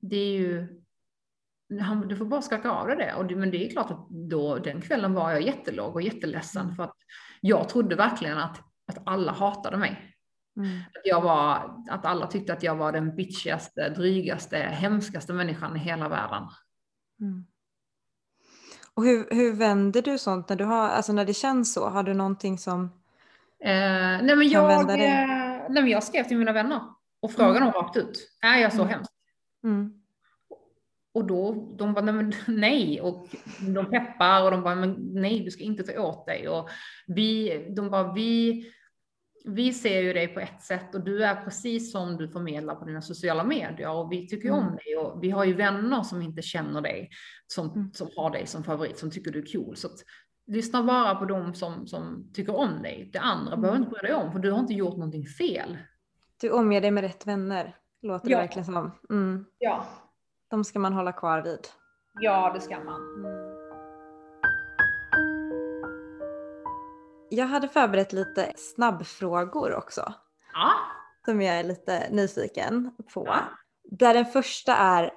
det 0.00 0.16
är 0.16 0.38
ju 0.38 0.68
han, 1.80 2.08
du 2.08 2.16
får 2.16 2.24
bara 2.24 2.42
skaka 2.42 2.70
av 2.70 2.86
dig 2.86 2.96
det. 2.96 3.14
Och 3.14 3.26
det. 3.26 3.36
Men 3.36 3.50
det 3.50 3.66
är 3.66 3.70
klart 3.70 3.90
att 3.90 4.06
då, 4.10 4.58
den 4.58 4.80
kvällen 4.80 5.14
var 5.14 5.30
jag 5.30 5.42
jättelåg 5.42 5.94
och 5.94 6.02
jätteledsen 6.02 6.74
för 6.74 6.82
att 6.82 6.96
jag 7.40 7.68
trodde 7.68 7.96
verkligen 7.96 8.38
att, 8.38 8.58
att 8.92 8.98
alla 9.04 9.32
hatade 9.32 9.76
mig. 9.76 10.14
Mm. 10.56 10.78
Att, 10.78 11.02
jag 11.04 11.20
var, 11.20 11.74
att 11.90 12.04
alla 12.04 12.26
tyckte 12.26 12.52
att 12.52 12.62
jag 12.62 12.76
var 12.76 12.92
den 12.92 13.16
bitchigaste, 13.16 13.88
drygaste, 13.88 14.56
hemskaste 14.56 15.32
människan 15.32 15.76
i 15.76 15.78
hela 15.78 16.08
världen. 16.08 16.42
Mm. 17.20 17.46
Och 18.94 19.04
hur, 19.04 19.26
hur 19.30 19.52
vänder 19.52 20.02
du 20.02 20.18
sånt 20.18 20.48
när, 20.48 20.56
du 20.56 20.64
har, 20.64 20.88
alltså 20.88 21.12
när 21.12 21.24
det 21.24 21.34
känns 21.34 21.74
så? 21.74 21.88
Har 21.88 22.02
du 22.02 22.14
någonting 22.14 22.58
som 22.58 22.90
Eh, 23.60 23.70
nej, 24.22 24.36
men 24.36 24.50
kan 24.50 24.50
jag, 24.50 24.68
vända 24.68 24.92
eh, 24.94 24.98
det? 24.98 25.26
nej, 25.68 25.82
men 25.82 25.88
jag 25.88 26.02
skrev 26.04 26.24
till 26.24 26.38
mina 26.38 26.52
vänner 26.52 26.80
och 27.20 27.32
frågade 27.32 27.56
Mm. 27.56 27.72
dem 27.72 27.82
rakt 27.82 27.96
ut. 27.96 28.30
Är 28.42 28.56
jag 28.58 28.72
så 28.72 28.78
Mm. 28.82 28.88
hemsk? 28.88 29.10
Mm. 29.64 29.92
Och 31.14 31.24
då, 31.26 31.72
de 31.78 31.94
bara, 31.94 32.04
nej, 32.04 32.14
men 32.14 32.32
nej. 32.46 33.00
Och 33.00 33.28
de 33.74 33.90
peppar 33.90 34.42
och 34.44 34.50
de 34.50 34.62
bara, 34.62 34.74
men 34.74 34.96
nej, 35.12 35.40
du 35.44 35.50
ska 35.50 35.64
inte 35.64 35.82
ta 35.82 36.00
åt 36.02 36.26
dig. 36.26 36.48
Och 36.48 36.68
vi, 37.06 37.58
de 37.76 37.90
bara, 37.90 38.12
vi, 38.12 38.64
vi 39.46 39.72
ser 39.72 40.00
ju 40.00 40.12
dig 40.12 40.28
på 40.28 40.40
ett 40.40 40.62
sätt 40.62 40.94
och 40.94 41.00
du 41.04 41.24
är 41.24 41.34
precis 41.44 41.92
som 41.92 42.16
du 42.16 42.28
förmedlar 42.28 42.74
på 42.74 42.84
dina 42.84 43.02
sociala 43.02 43.44
medier 43.44 43.90
och 43.90 44.12
vi 44.12 44.28
tycker 44.28 44.44
ju 44.48 44.50
om 44.54 44.62
Mm. 44.62 44.74
dig 44.76 44.96
och 44.96 45.22
vi 45.22 45.30
har 45.30 45.44
ju 45.44 45.54
vänner 45.54 46.02
som 46.02 46.22
inte 46.22 46.42
känner 46.42 46.80
dig, 46.80 47.10
som, 47.46 47.70
Mm. 47.70 47.92
som 47.92 48.08
har 48.16 48.30
dig 48.30 48.46
som 48.46 48.64
favorit, 48.64 48.98
som 48.98 49.10
tycker 49.10 49.30
du 49.30 49.38
är 49.38 49.52
cool. 49.52 49.76
Så 49.76 49.86
att, 49.86 49.94
lyssna 50.46 50.82
bara 50.82 51.14
på 51.14 51.24
dem 51.24 51.54
som, 51.54 51.86
som 51.86 52.30
tycker 52.34 52.56
om 52.56 52.82
dig. 52.82 53.10
Det 53.12 53.18
andra 53.18 53.52
Mm. 53.52 53.60
behöver 53.60 53.78
inte 53.78 53.90
bry 53.90 54.00
dig 54.00 54.14
om, 54.14 54.32
för 54.32 54.38
du 54.38 54.50
har 54.50 54.58
inte 54.58 54.74
gjort 54.74 54.96
någonting 54.96 55.26
fel. 55.26 55.78
Du 56.40 56.50
omger 56.50 56.80
dig 56.80 56.90
med 56.90 57.04
rätt 57.04 57.26
vänner, 57.26 57.76
låter 58.02 58.30
Ja. 58.30 58.36
det 58.36 58.42
verkligen 58.42 58.64
som. 58.64 58.90
Mm. 59.10 59.44
Ja, 59.58 59.86
De 60.50 60.64
ska 60.64 60.78
man 60.78 60.92
hålla 60.92 61.12
kvar 61.12 61.42
vid. 61.42 61.60
ja 62.20 62.52
det 62.54 62.60
ska 62.60 62.84
man. 62.84 63.00
Jag 67.30 67.46
hade 67.46 67.68
förberett 67.68 68.12
lite 68.12 68.52
snabbfrågor 68.56 69.74
också. 69.74 70.14
Ja. 70.52 70.72
Som 71.24 71.42
jag 71.42 71.54
är 71.56 71.64
lite 71.64 72.08
nyfiken 72.10 72.90
på. 73.14 73.36
Där 73.84 74.14
den 74.14 74.26
första 74.26 74.76
är, 74.76 75.12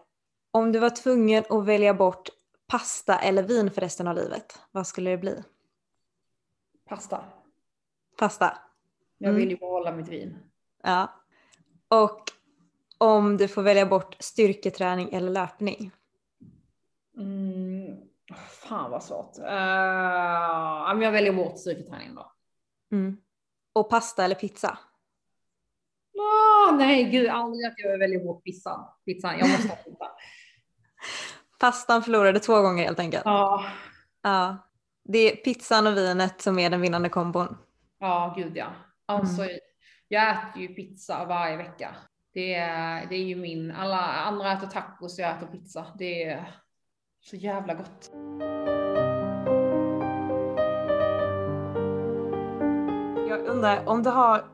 om 0.51 0.71
du 0.71 0.79
var 0.79 0.89
tvungen 0.89 1.43
att 1.49 1.65
välja 1.65 1.93
bort 1.93 2.29
pasta 2.67 3.19
eller 3.19 3.43
vin 3.43 3.71
för 3.71 3.81
resten 3.81 4.07
av 4.07 4.15
livet, 4.15 4.59
vad 4.71 4.87
skulle 4.87 5.09
det 5.09 5.17
bli? 5.17 5.43
Pasta. 6.89 7.23
Pasta? 8.17 8.57
Jag 9.17 9.29
Mm. 9.29 9.39
vill 9.41 9.49
ju 9.49 9.57
behålla 9.57 9.91
mitt 9.91 10.07
vin. 10.07 10.37
Ja. 10.83 11.13
Och 11.87 12.23
om 12.97 13.37
du 13.37 13.47
får 13.47 13.61
välja 13.61 13.85
bort 13.85 14.15
styrketräning 14.19 15.13
eller 15.13 15.29
löpning? 15.31 15.91
Mm, 17.17 17.68
fan 18.37 18.91
vad 18.91 19.03
svårt. 19.03 19.37
Uh, 19.39 21.03
jag 21.03 21.11
väljer 21.11 21.33
bort 21.33 21.59
styrketräningen 21.59 22.15
då. 22.15 22.31
Mm. 22.91 23.17
Och 23.73 23.89
pasta 23.89 24.23
eller 24.25 24.35
pizza? 24.35 24.77
Åh, 26.17 26.75
nej, 26.77 27.03
gud, 27.03 27.29
aldrig 27.29 27.65
att 27.65 27.73
jag 27.77 27.97
väljer 27.97 28.25
bort 28.25 28.43
pizzan. 28.43 28.85
pizzan. 29.05 29.39
Jag 29.39 29.49
måste 29.49 29.67
ha 29.67 29.75
pizza. 29.85 30.11
Pastan 31.59 32.03
förlorade 32.03 32.39
två 32.39 32.61
gånger 32.61 32.83
helt 32.83 32.99
enkelt. 32.99 33.25
Ja, 33.25 33.65
Ja. 34.21 34.57
Det 35.03 35.17
är 35.31 35.35
pizzan 35.35 35.87
och 35.87 35.97
vinet 35.97 36.41
som 36.41 36.59
är 36.59 36.69
den 36.69 36.81
vinnande 36.81 37.09
kombon. 37.09 37.57
ja, 37.99 38.33
gud 38.37 38.57
ja. 38.57 38.67
Alltså, 39.05 39.47
jag 40.07 40.29
äter 40.31 40.61
ju 40.61 40.67
pizza 40.67 41.25
varje 41.25 41.57
vecka. 41.57 41.95
Det 42.33 42.53
är, 42.53 43.05
det 43.09 43.15
är 43.15 43.23
ju 43.23 43.35
min, 43.35 43.71
alla 43.71 43.97
andra 43.99 44.51
äter 44.51 44.67
tacos, 44.67 45.19
jag 45.19 45.37
äter 45.37 45.47
pizza. 45.47 45.85
Det 45.99 46.23
är 46.23 46.61
så 47.21 47.35
jävla 47.35 47.73
gott. 47.73 48.11
Jag 53.29 53.47
undrar 53.47 53.87
om 53.87 54.03
du 54.03 54.09
har 54.09 54.45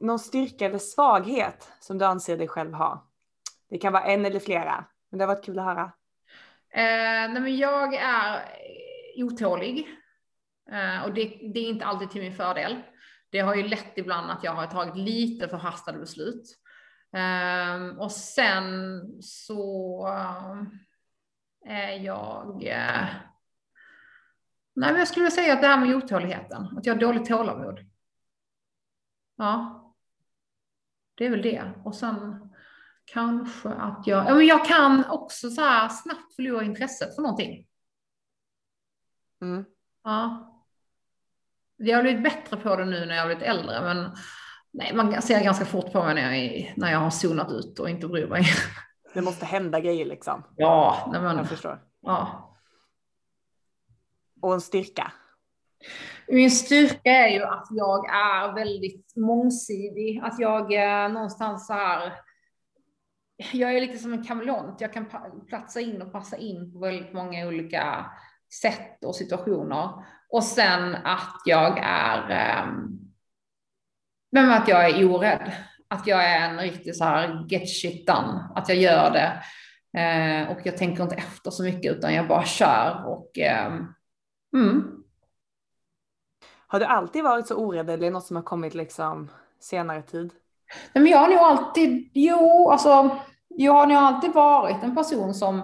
någon 0.00 0.18
styrka 0.18 0.66
eller 0.66 0.78
svaghet 0.78 1.72
som 1.80 1.98
du 1.98 2.04
anser 2.04 2.36
dig 2.38 2.48
själv 2.48 2.72
ha? 2.72 3.10
Det 3.70 3.78
kan 3.78 3.92
vara 3.92 4.04
en 4.04 4.26
eller 4.26 4.40
flera, 4.40 4.84
men 5.10 5.18
det 5.18 5.24
har 5.24 5.34
varit 5.34 5.44
kul 5.44 5.58
att 5.58 5.64
höra. 5.64 5.92
Eh, 6.70 7.32
nej 7.32 7.40
men 7.40 7.56
jag 7.56 7.94
är 7.94 8.42
otålig. 9.16 9.88
Eh, 10.72 11.04
och 11.04 11.14
det, 11.14 11.24
det 11.54 11.60
är 11.60 11.68
inte 11.68 11.84
alltid 11.84 12.10
till 12.10 12.22
min 12.22 12.34
fördel. 12.34 12.82
Det 13.30 13.38
har 13.38 13.54
ju 13.54 13.68
lett 13.68 13.98
ibland 13.98 14.30
att 14.30 14.44
jag 14.44 14.52
har 14.52 14.66
tagit 14.66 14.96
lite 14.96 15.48
förhastade 15.48 15.98
beslut. 15.98 16.44
Eh, 17.12 17.98
och 17.98 18.12
sen 18.12 19.00
så 19.22 20.06
eh, 20.08 20.62
jag... 22.04 22.66
Eh, 22.66 23.06
nej 24.74 24.92
men 24.92 24.98
jag 24.98 25.08
skulle 25.08 25.30
säga 25.30 25.52
att 25.52 25.60
det 25.60 25.66
här 25.66 25.86
med 25.86 25.96
otåligheten, 25.96 26.78
att 26.78 26.86
jag 26.86 26.94
har 26.94 27.00
dåligt 27.00 27.28
tålamod. 27.28 27.78
Ja. 29.36 29.84
Det 31.14 31.26
är 31.26 31.30
väl 31.30 31.42
det. 31.42 31.72
Och 31.84 31.94
sen 31.94 32.50
kanske 33.04 33.68
att 33.68 34.06
jag, 34.06 34.26
ja 34.26 34.34
men 34.34 34.46
jag 34.46 34.66
kan 34.66 35.04
också 35.04 35.50
så 35.50 35.60
här 35.60 35.88
snabbt 35.88 36.34
förlora 36.34 36.64
intresset 36.64 37.14
för 37.14 37.22
någonting. 37.22 37.66
Mm. 39.42 39.64
Ja. 40.04 40.54
Jag 41.76 41.96
har 41.96 42.02
blivit 42.02 42.22
bättre 42.22 42.56
på 42.56 42.76
det 42.76 42.84
nu 42.84 43.06
när 43.06 43.14
jag 43.14 43.22
har 43.22 43.26
blivit 43.26 43.44
äldre, 43.44 43.80
men 43.80 44.16
nej, 44.70 44.94
man 44.94 45.22
ser 45.22 45.44
ganska 45.44 45.64
fort 45.64 45.92
på 45.92 46.04
mig 46.04 46.14
när 46.14 46.22
jag, 46.22 46.36
är, 46.36 46.74
när 46.76 46.92
jag 46.92 46.98
har 46.98 47.10
zonat 47.10 47.52
ut 47.52 47.78
och 47.78 47.90
inte 47.90 48.08
bryr 48.08 48.26
mig. 48.26 48.44
Det 49.18 49.22
måste 49.22 49.46
hända 49.46 49.80
grejer 49.80 50.06
liksom. 50.06 50.42
Ja, 50.56 51.08
nej 51.12 51.20
men, 51.20 51.36
Jag 51.36 51.48
förstår. 51.48 51.82
ja. 52.00 52.54
Och 54.42 54.54
en 54.54 54.60
styrka. 54.60 55.12
Min 56.28 56.50
styrka 56.50 57.10
är 57.10 57.28
ju 57.28 57.42
att 57.42 57.66
jag 57.70 58.10
är 58.10 58.52
väldigt 58.54 59.16
mångsidig, 59.16 60.20
att 60.24 60.38
jag 60.38 60.72
eh, 60.72 61.12
någonstans 61.12 61.66
så 61.66 61.72
här, 61.72 62.12
jag 63.52 63.76
är 63.76 63.80
lite 63.80 63.98
som 63.98 64.12
en 64.12 64.24
kameleont, 64.24 64.80
jag 64.80 64.92
kan 64.92 65.06
platsa 65.48 65.80
in 65.80 66.02
och 66.02 66.12
passa 66.12 66.36
in 66.36 66.72
på 66.72 66.78
väldigt 66.78 67.12
många 67.12 67.46
olika 67.46 68.06
sätt 68.62 69.04
och 69.04 69.16
situationer. 69.16 70.04
Och 70.28 70.44
sen 70.44 70.94
att 70.94 71.42
jag 71.44 71.78
är, 71.82 72.62
um, 72.64 73.00
men 74.32 74.50
att 74.50 74.68
jag 74.68 74.90
är 74.90 75.10
orädd, 75.10 75.52
att 75.88 76.06
jag 76.06 76.24
är 76.24 76.50
en 76.50 76.58
riktig 76.58 76.96
så 76.96 77.04
här 77.04 77.46
get 77.48 77.68
shit 77.68 78.06
done, 78.06 78.48
att 78.54 78.68
jag 78.68 78.78
gör 78.78 79.10
det. 79.10 79.42
Eh, 80.00 80.50
och 80.50 80.58
jag 80.64 80.76
tänker 80.76 81.02
inte 81.02 81.14
efter 81.14 81.50
så 81.50 81.62
mycket 81.62 81.96
utan 81.96 82.14
jag 82.14 82.28
bara 82.28 82.44
kör 82.44 83.04
och 83.06 83.38
ehm, 83.38 83.86
mm. 84.56 84.98
Har 86.66 86.80
du 86.80 86.84
alltid 86.84 87.24
varit 87.24 87.46
så 87.46 87.54
orädd 87.54 87.90
eller 87.90 88.10
något 88.10 88.26
som 88.26 88.36
har 88.36 88.42
kommit 88.42 88.74
liksom 88.74 89.30
senare 89.60 90.02
tid? 90.02 90.30
Nej, 90.92 91.02
men 91.02 91.12
jag 91.12 91.18
har 91.18 91.28
nog 91.28 91.38
alltid, 91.38 92.10
jo, 92.14 92.70
alltså, 92.70 93.18
jag 93.48 93.72
har 93.72 93.86
nog 93.86 93.96
alltid 93.96 94.32
varit 94.32 94.82
en 94.82 94.96
person 94.96 95.34
som, 95.34 95.58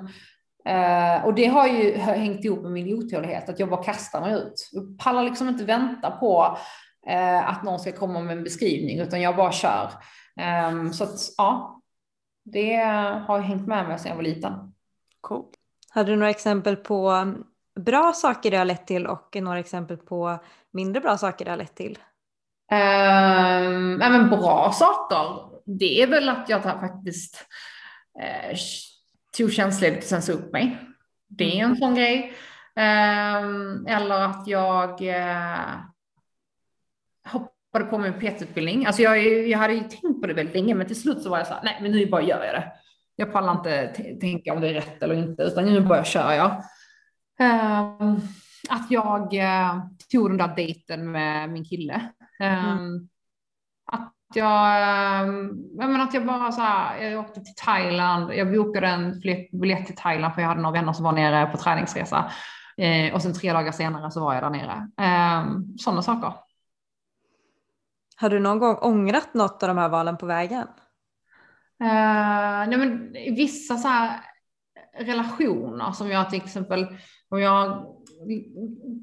eh, 0.65 1.25
och 1.25 1.35
det 1.35 1.47
har 1.47 1.67
ju 1.67 1.97
hängt 1.97 2.45
ihop 2.45 2.63
med 2.63 2.73
min 2.73 2.95
otålighet, 2.95 3.49
att 3.49 3.59
jag 3.59 3.71
bara 3.71 3.85
kastar 3.85 4.21
mig 4.21 4.35
ut. 4.35 4.69
Jag 4.73 4.99
pallar 4.99 5.23
liksom 5.23 5.49
inte 5.49 5.65
vänta 5.65 6.11
på 6.11 6.45
eh, 6.45 6.59
att 7.45 7.63
någon 7.63 7.81
ska 7.81 7.93
komma 7.93 8.21
med 8.21 8.37
en 8.37 8.45
beskrivning, 8.45 9.01
utan 9.01 9.21
jag 9.21 9.37
bara 9.37 9.53
kör. 9.53 9.91
Eh, 10.41 10.91
så 10.91 11.05
att, 11.05 11.19
ja, 11.37 11.81
det 12.45 12.77
har 13.27 13.41
hängt 13.41 13.69
med 13.69 13.89
mig 13.89 13.99
sedan 13.99 14.09
jag 14.09 14.17
var 14.17 14.23
liten. 14.23 14.53
Cool. 15.21 15.45
Hade 15.91 16.11
du 16.11 16.17
några 16.17 16.31
exempel 16.31 16.77
på 16.77 17.35
bra 17.81 18.13
saker 18.13 18.51
det 18.51 18.57
har 18.57 18.65
lett 18.65 18.87
till 18.87 19.07
och 19.07 19.37
några 19.41 19.59
exempel 19.59 19.97
på 19.97 20.39
mindre 20.73 21.01
bra 21.01 21.17
saker 21.17 21.45
det 21.45 21.51
har 21.51 21.59
lett 21.59 21.77
till? 21.77 21.99
Um, 22.73 23.97
men 23.97 24.31
bra 24.31 24.73
saker, 24.73 25.51
det 25.65 26.03
är 26.03 26.07
väl 26.07 26.29
att 26.29 26.49
jag 26.49 26.63
faktiskt 26.63 27.47
eh, 28.21 28.57
tog 29.37 29.53
tjänstledigt 29.53 30.03
och 30.03 30.09
sen 30.09 30.23
sa 30.23 30.33
upp 30.33 30.53
mig. 30.53 30.79
Det 31.29 31.61
är 31.61 31.65
en 31.65 31.77
sån 31.77 31.95
grej. 31.95 32.35
Um, 32.77 33.87
eller 33.87 34.21
att 34.21 34.47
jag 34.47 35.01
uh, 35.01 35.94
hoppade 37.29 37.85
på 37.85 37.99
min 37.99 38.13
PT-utbildning. 38.13 38.87
Alltså 38.87 39.03
jag, 39.03 39.19
jag 39.49 39.59
hade 39.59 39.75
ju 39.75 39.81
tänkt 39.81 40.21
på 40.21 40.27
det 40.27 40.35
väldigt 40.35 40.55
länge, 40.55 40.75
men 40.75 40.87
till 40.87 41.01
slut 41.01 41.23
så 41.23 41.31
var 41.31 41.39
jag 41.39 41.47
så 41.47 41.55
här, 41.55 41.63
nej 41.65 41.79
men 41.83 41.93
nu 41.93 42.07
bara 42.07 42.23
gör 42.23 42.45
jag 42.45 42.55
det. 42.55 42.73
Jag 43.17 43.33
pallar 43.33 43.53
inte 43.53 43.87
tänka 44.21 44.53
om 44.53 44.61
det 44.61 44.69
är 44.69 44.75
rätt 44.75 45.03
eller 45.03 45.15
inte, 45.15 45.43
utan 45.43 45.65
nu 45.65 45.81
bara 45.81 46.05
kör 46.05 46.33
jag. 46.33 46.51
Um, 47.41 48.21
att 48.69 48.91
jag 48.91 49.35
uh, 49.35 49.87
tog 50.13 50.31
den 50.31 50.37
där 50.37 50.57
dejten 50.57 51.13
med 51.13 51.51
min 51.51 51.65
kille. 51.65 52.11
Um, 52.41 52.47
mm. 52.47 53.09
Att 53.93 54.13
jag, 54.35 54.79
jag 55.79 55.91
menar 55.91 56.01
att 56.05 56.15
jag 56.15 56.27
bara 56.27 56.53
så 56.53 56.61
här, 56.61 57.03
jag 57.03 57.21
åkte 57.21 57.41
till 57.41 57.55
Thailand, 57.57 58.35
jag 58.35 58.53
bokade 58.53 58.87
en 58.87 59.21
biljett 59.53 59.87
till 59.87 59.97
Thailand 59.97 60.35
för 60.35 60.43
jag 60.43 60.49
hade 60.49 60.61
några 60.61 60.81
vänner 60.81 60.93
som 60.93 61.05
var 61.05 61.13
nere 61.13 61.47
på 61.47 61.57
träningsresa. 61.57 62.31
Eh, 62.77 63.15
och 63.15 63.23
sen 63.23 63.35
tre 63.35 63.53
dagar 63.53 63.73
senare 63.73 64.11
så 64.11 64.21
var 64.21 64.35
jag 64.35 64.43
där 64.43 64.51
nere. 64.51 64.89
Eh, 65.01 65.47
sådana 65.79 66.03
saker. 66.03 66.33
Har 68.17 68.31
du 68.31 68.41
någon 68.41 68.59
gång 68.59 68.77
ångrat 68.81 69.35
något 69.35 69.63
av 69.63 69.69
de 69.69 69.79
här 69.79 69.89
valen 69.89 70.17
på 70.17 70.27
vägen? 70.27 70.67
Uh, 71.83 72.69
nej 72.69 72.77
men 72.77 73.13
vissa 73.13 73.77
så 73.77 73.89
här 73.89 74.21
relationer 74.99 75.93
som 75.93 76.11
jag 76.11 76.31
till 76.31 76.43
exempel, 76.43 76.87
om 77.29 77.41
jag 77.41 77.87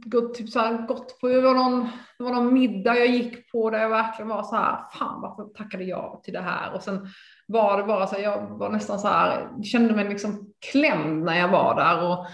gått, 0.06 0.34
typ 0.34 0.50
så 0.50 0.60
här, 0.60 0.88
gått 0.88 1.20
på, 1.20 1.28
det 1.28 1.42
var, 1.42 1.54
någon, 1.54 1.90
det 2.18 2.24
var 2.24 2.32
någon 2.32 2.54
middag 2.54 2.96
jag 2.96 3.08
gick 3.08 3.52
på 3.52 3.70
där 3.70 3.80
jag 3.80 3.90
verkligen 3.90 4.30
var 4.30 4.44
så 4.44 4.56
här, 4.56 4.78
fan 4.94 5.22
varför 5.22 5.44
tackade 5.44 5.84
jag 5.84 6.22
till 6.24 6.34
det 6.34 6.42
här? 6.42 6.74
Och 6.74 6.82
sen 6.82 7.08
var 7.48 7.78
det 7.78 7.84
bara 7.84 8.08
så 8.08 8.16
här, 8.16 8.24
jag 8.24 8.58
var 8.58 8.70
nästan 8.70 9.00
så 9.00 9.08
här, 9.08 9.64
kände 9.64 9.96
mig 9.96 10.10
liksom 10.10 10.54
klämd 10.72 11.24
när 11.24 11.40
jag 11.40 11.48
var 11.48 11.76
där. 11.76 12.04
Och, 12.04 12.26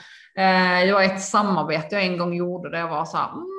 eh, 0.42 0.86
det 0.86 0.94
var 0.94 1.02
ett 1.02 1.22
samarbete 1.22 1.96
jag 1.96 2.06
en 2.06 2.18
gång 2.18 2.34
gjorde 2.34 2.70
där 2.70 2.80
jag 2.80 2.90
var 2.90 3.06
så 3.06 3.18
här, 3.18 3.30
mm, 3.32 3.46
här 3.48 3.57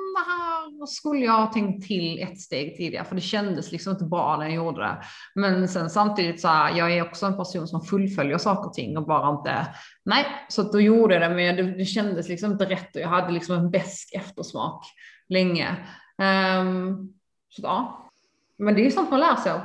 skulle 0.87 1.25
jag 1.25 1.33
ha 1.33 1.53
tänkt 1.53 1.87
till 1.87 2.19
ett 2.23 2.41
steg 2.41 2.77
tidigare, 2.77 3.05
för 3.05 3.15
det 3.15 3.21
kändes 3.21 3.71
liksom 3.71 3.91
inte 3.91 4.05
bra 4.05 4.37
när 4.37 4.45
jag 4.45 4.55
gjorde 4.55 4.81
det. 4.81 4.97
Men 5.35 5.67
sen 5.67 5.89
samtidigt 5.89 6.41
så 6.41 6.47
här, 6.47 6.77
jag 6.77 6.97
är 6.97 7.07
också 7.07 7.25
en 7.25 7.37
person 7.37 7.67
som 7.67 7.81
fullföljer 7.81 8.37
saker 8.37 8.67
och 8.67 8.73
ting 8.73 8.97
och 8.97 9.05
bara 9.05 9.37
inte, 9.37 9.67
nej, 10.05 10.25
så 10.49 10.63
då 10.63 10.81
gjorde 10.81 11.13
jag 11.13 11.21
det, 11.21 11.35
men 11.35 11.55
det, 11.55 11.77
det 11.77 11.85
kändes 11.85 12.29
liksom 12.29 12.51
inte 12.51 12.65
rätt 12.65 12.95
och 12.95 13.01
jag 13.01 13.09
hade 13.09 13.31
liksom 13.31 13.55
en 13.55 13.71
besk 13.71 14.13
eftersmak 14.13 14.85
länge. 15.29 15.75
Um, 16.61 17.13
så 17.49 17.61
ja, 17.63 18.09
men 18.57 18.75
det 18.75 18.85
är 18.85 18.91
sånt 18.91 19.11
man 19.11 19.19
lär 19.19 19.35
sig 19.35 19.51
av. 19.51 19.61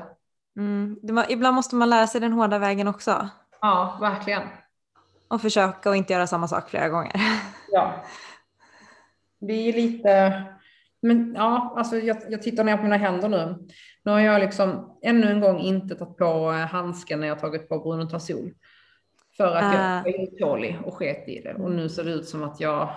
Mm. 0.56 0.98
Var, 1.02 1.26
ibland 1.28 1.54
måste 1.54 1.74
man 1.74 1.90
lära 1.90 2.06
sig 2.06 2.20
den 2.20 2.32
hårda 2.32 2.58
vägen 2.58 2.88
också. 2.88 3.28
Ja, 3.60 3.98
verkligen. 4.00 4.42
Och 5.28 5.40
försöka 5.40 5.90
och 5.90 5.96
inte 5.96 6.12
göra 6.12 6.26
samma 6.26 6.48
sak 6.48 6.70
flera 6.70 6.88
gånger. 6.88 7.20
Ja. 7.70 8.04
Det 9.40 9.52
är 9.52 9.72
lite, 9.72 10.44
men 11.04 11.34
ja, 11.34 11.74
alltså 11.76 11.96
jag, 11.96 12.16
jag 12.28 12.42
tittar 12.42 12.64
ner 12.64 12.76
på 12.76 12.82
mina 12.82 12.96
händer 12.96 13.28
nu. 13.28 13.66
Nu 14.02 14.12
har 14.12 14.20
jag 14.20 14.40
liksom 14.40 14.98
ännu 15.02 15.26
en 15.26 15.40
gång 15.40 15.58
inte 15.60 15.94
tagit 15.94 16.16
på 16.16 16.52
eh, 16.52 16.66
handsken 16.66 17.20
när 17.20 17.26
jag 17.26 17.38
tagit 17.38 17.68
på 17.68 17.78
Bruno 17.78 18.18
För 19.36 19.56
att 19.56 19.74
jag 19.74 19.82
ah. 19.82 20.02
var 20.04 20.20
otålig 20.20 20.78
och 20.84 20.94
sket 20.94 21.28
i 21.28 21.40
det. 21.40 21.54
Och 21.54 21.70
nu 21.70 21.88
ser 21.88 22.04
det 22.04 22.10
ut 22.10 22.28
som 22.28 22.42
att 22.42 22.60
jag, 22.60 22.90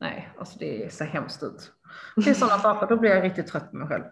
nej, 0.00 0.28
alltså 0.38 0.58
det 0.58 0.92
ser 0.92 1.04
hemskt 1.04 1.42
ut. 1.42 1.72
Det 2.16 2.30
är 2.30 2.34
sådana 2.34 2.58
saker, 2.58 2.86
då 2.86 2.96
blir 2.96 3.10
jag 3.10 3.24
riktigt 3.24 3.46
trött 3.46 3.70
på 3.70 3.76
mig 3.76 3.88
själv. 3.88 4.04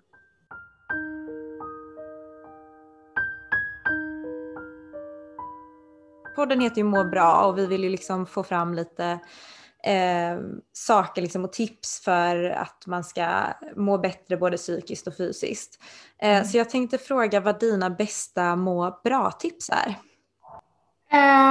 Podden 6.36 6.60
heter 6.60 6.76
ju 6.76 6.84
Må 6.84 7.04
bra 7.04 7.46
och 7.46 7.58
vi 7.58 7.66
vill 7.66 7.84
ju 7.84 7.90
liksom 7.90 8.26
få 8.26 8.42
fram 8.42 8.74
lite 8.74 9.18
eh, 9.84 10.38
saker 10.72 11.22
liksom 11.22 11.44
och 11.44 11.52
tips 11.52 12.04
för 12.04 12.44
att 12.44 12.86
man 12.86 13.04
ska 13.04 13.26
må 13.76 13.98
bättre 13.98 14.36
både 14.36 14.56
psykiskt 14.56 15.06
och 15.06 15.16
fysiskt. 15.16 15.82
Eh, 16.22 16.30
mm. 16.30 16.44
Så 16.44 16.58
jag 16.58 16.70
tänkte 16.70 16.98
fråga 16.98 17.40
vad 17.40 17.60
dina 17.60 17.90
bästa 17.90 18.56
må 18.56 19.00
bra-tips 19.04 19.70
är? 19.70 19.94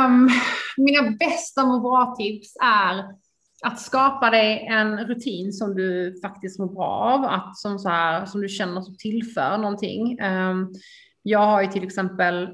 Um, 0.06 0.30
mina 0.78 1.12
bästa 1.12 1.66
må 1.66 1.80
bra-tips 1.80 2.58
är 2.64 3.24
att 3.64 3.82
skapa 3.82 4.30
dig 4.30 4.68
en 4.70 4.98
rutin 4.98 5.54
som 5.54 5.76
du 5.76 6.20
faktiskt 6.22 6.60
mår 6.60 6.68
bra 6.68 6.88
av, 6.88 7.24
att 7.26 7.58
som, 7.58 7.80
så 7.80 7.90
här, 7.90 8.26
som 8.26 8.42
du 8.42 8.50
känner 8.50 8.82
som 8.82 8.98
tillför 8.98 9.58
någonting. 9.58 10.22
Um, 10.22 10.74
jag 11.22 11.40
har 11.40 11.62
ju 11.62 11.68
till 11.68 11.84
exempel 11.84 12.50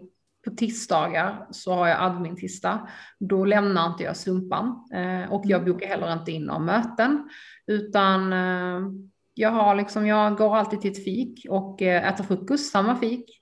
på 0.45 0.51
tisdagar 0.51 1.47
så 1.51 1.73
har 1.73 1.87
jag 1.87 2.01
admin-tisdag. 2.01 2.87
Då 3.19 3.45
lämnar 3.45 3.87
inte 3.87 4.03
jag 4.03 4.17
sumpan 4.17 4.89
eh, 4.93 5.31
och 5.31 5.41
jag 5.45 5.65
bokar 5.65 5.87
heller 5.87 6.13
inte 6.13 6.31
in 6.31 6.43
några 6.43 6.59
möten 6.59 7.29
utan 7.67 8.33
eh, 8.33 8.91
jag 9.33 9.51
har 9.51 9.75
liksom, 9.75 10.07
jag 10.07 10.37
går 10.37 10.57
alltid 10.57 10.81
till 10.81 10.91
ett 10.91 11.03
fik 11.03 11.45
och 11.49 11.81
eh, 11.81 12.07
äter 12.07 12.23
frukost, 12.23 12.71
samma 12.71 12.95
fik. 12.95 13.41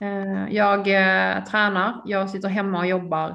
Eh, 0.00 0.54
jag 0.54 0.78
eh, 0.78 1.44
tränar, 1.44 2.02
jag 2.06 2.30
sitter 2.30 2.48
hemma 2.48 2.78
och 2.78 2.86
jobbar 2.86 3.28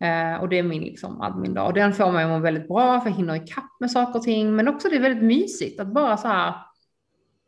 eh, 0.00 0.40
och 0.40 0.48
det 0.48 0.58
är 0.58 0.62
min 0.62 0.82
liksom 0.82 1.20
admin-dag 1.20 1.66
och 1.66 1.74
den 1.74 1.92
får 1.92 2.12
mig 2.12 2.24
att 2.24 2.30
må 2.30 2.38
väldigt 2.38 2.68
bra 2.68 3.00
för 3.00 3.10
jag 3.10 3.16
hinner 3.16 3.34
ikapp 3.34 3.80
med 3.80 3.90
saker 3.90 4.18
och 4.18 4.24
ting 4.24 4.56
men 4.56 4.68
också 4.68 4.88
det 4.88 4.96
är 4.96 5.00
väldigt 5.00 5.24
mysigt 5.24 5.80
att 5.80 5.94
bara 5.94 6.16
så 6.16 6.28
här, 6.28 6.54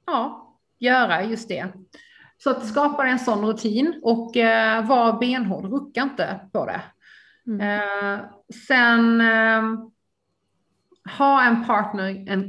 ja, 0.07 0.55
göra 0.79 1.25
just 1.25 1.49
det. 1.49 1.73
Så 2.39 2.51
att 2.51 2.67
skapa 2.67 3.07
en 3.07 3.19
sån 3.19 3.47
rutin 3.47 4.01
och 4.03 4.37
eh, 4.37 4.87
var 4.87 5.21
benhård, 5.21 5.65
rucka 5.65 6.03
inte 6.03 6.41
på 6.53 6.67
det. 6.67 6.81
Mm. 7.47 7.61
Eh, 7.61 8.21
sen 8.69 9.21
eh, 9.21 9.63
ha 11.19 11.45
en 11.45 11.65
partner 11.65 12.09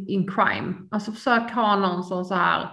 in 0.10 0.32
crime, 0.32 0.74
alltså 0.92 1.12
försök 1.12 1.52
ha 1.52 1.76
någon 1.76 2.04
som 2.04 2.26
så 2.26 2.36
här 2.36 2.70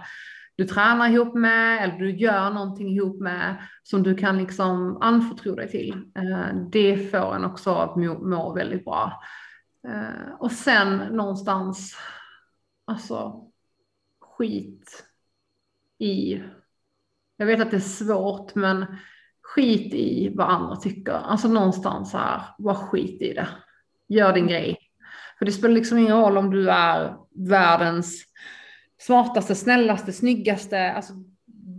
du 0.57 0.65
tränar 0.65 1.09
ihop 1.09 1.35
med 1.35 1.83
eller 1.83 1.97
du 1.97 2.11
gör 2.11 2.49
någonting 2.49 2.89
ihop 2.89 3.19
med 3.19 3.67
som 3.83 4.03
du 4.03 4.15
kan 4.15 4.37
liksom 4.37 4.97
anförtro 5.01 5.55
dig 5.55 5.71
till. 5.71 6.11
Eh, 6.15 6.55
det 6.71 7.11
får 7.11 7.35
en 7.35 7.45
också 7.45 7.75
att 7.75 7.95
må, 7.95 8.19
må 8.19 8.53
väldigt 8.53 8.85
bra. 8.85 9.21
Eh, 9.87 10.33
och 10.39 10.51
sen 10.51 10.97
någonstans, 10.97 11.97
alltså 12.85 13.47
skit 14.21 15.05
i 15.99 16.43
jag 17.37 17.45
vet 17.45 17.61
att 17.61 17.71
det 17.71 17.77
är 17.77 17.81
svårt, 17.81 18.55
men 18.55 18.85
skit 19.41 19.93
i 19.93 20.33
vad 20.35 20.49
andra 20.49 20.75
tycker. 20.75 21.11
Alltså 21.11 21.47
någonstans 21.47 22.13
här, 22.13 22.41
bara 22.57 22.75
skit 22.75 23.21
i 23.21 23.33
det. 23.33 23.47
Gör 24.07 24.33
din 24.33 24.47
grej. 24.47 24.77
För 25.37 25.45
det 25.45 25.51
spelar 25.51 25.75
liksom 25.75 25.97
ingen 25.97 26.17
roll 26.17 26.37
om 26.37 26.51
du 26.51 26.69
är 26.69 27.15
världens 27.49 28.23
smartaste, 29.01 29.55
snällaste, 29.55 30.13
snyggaste. 30.13 30.91
Alltså, 30.91 31.13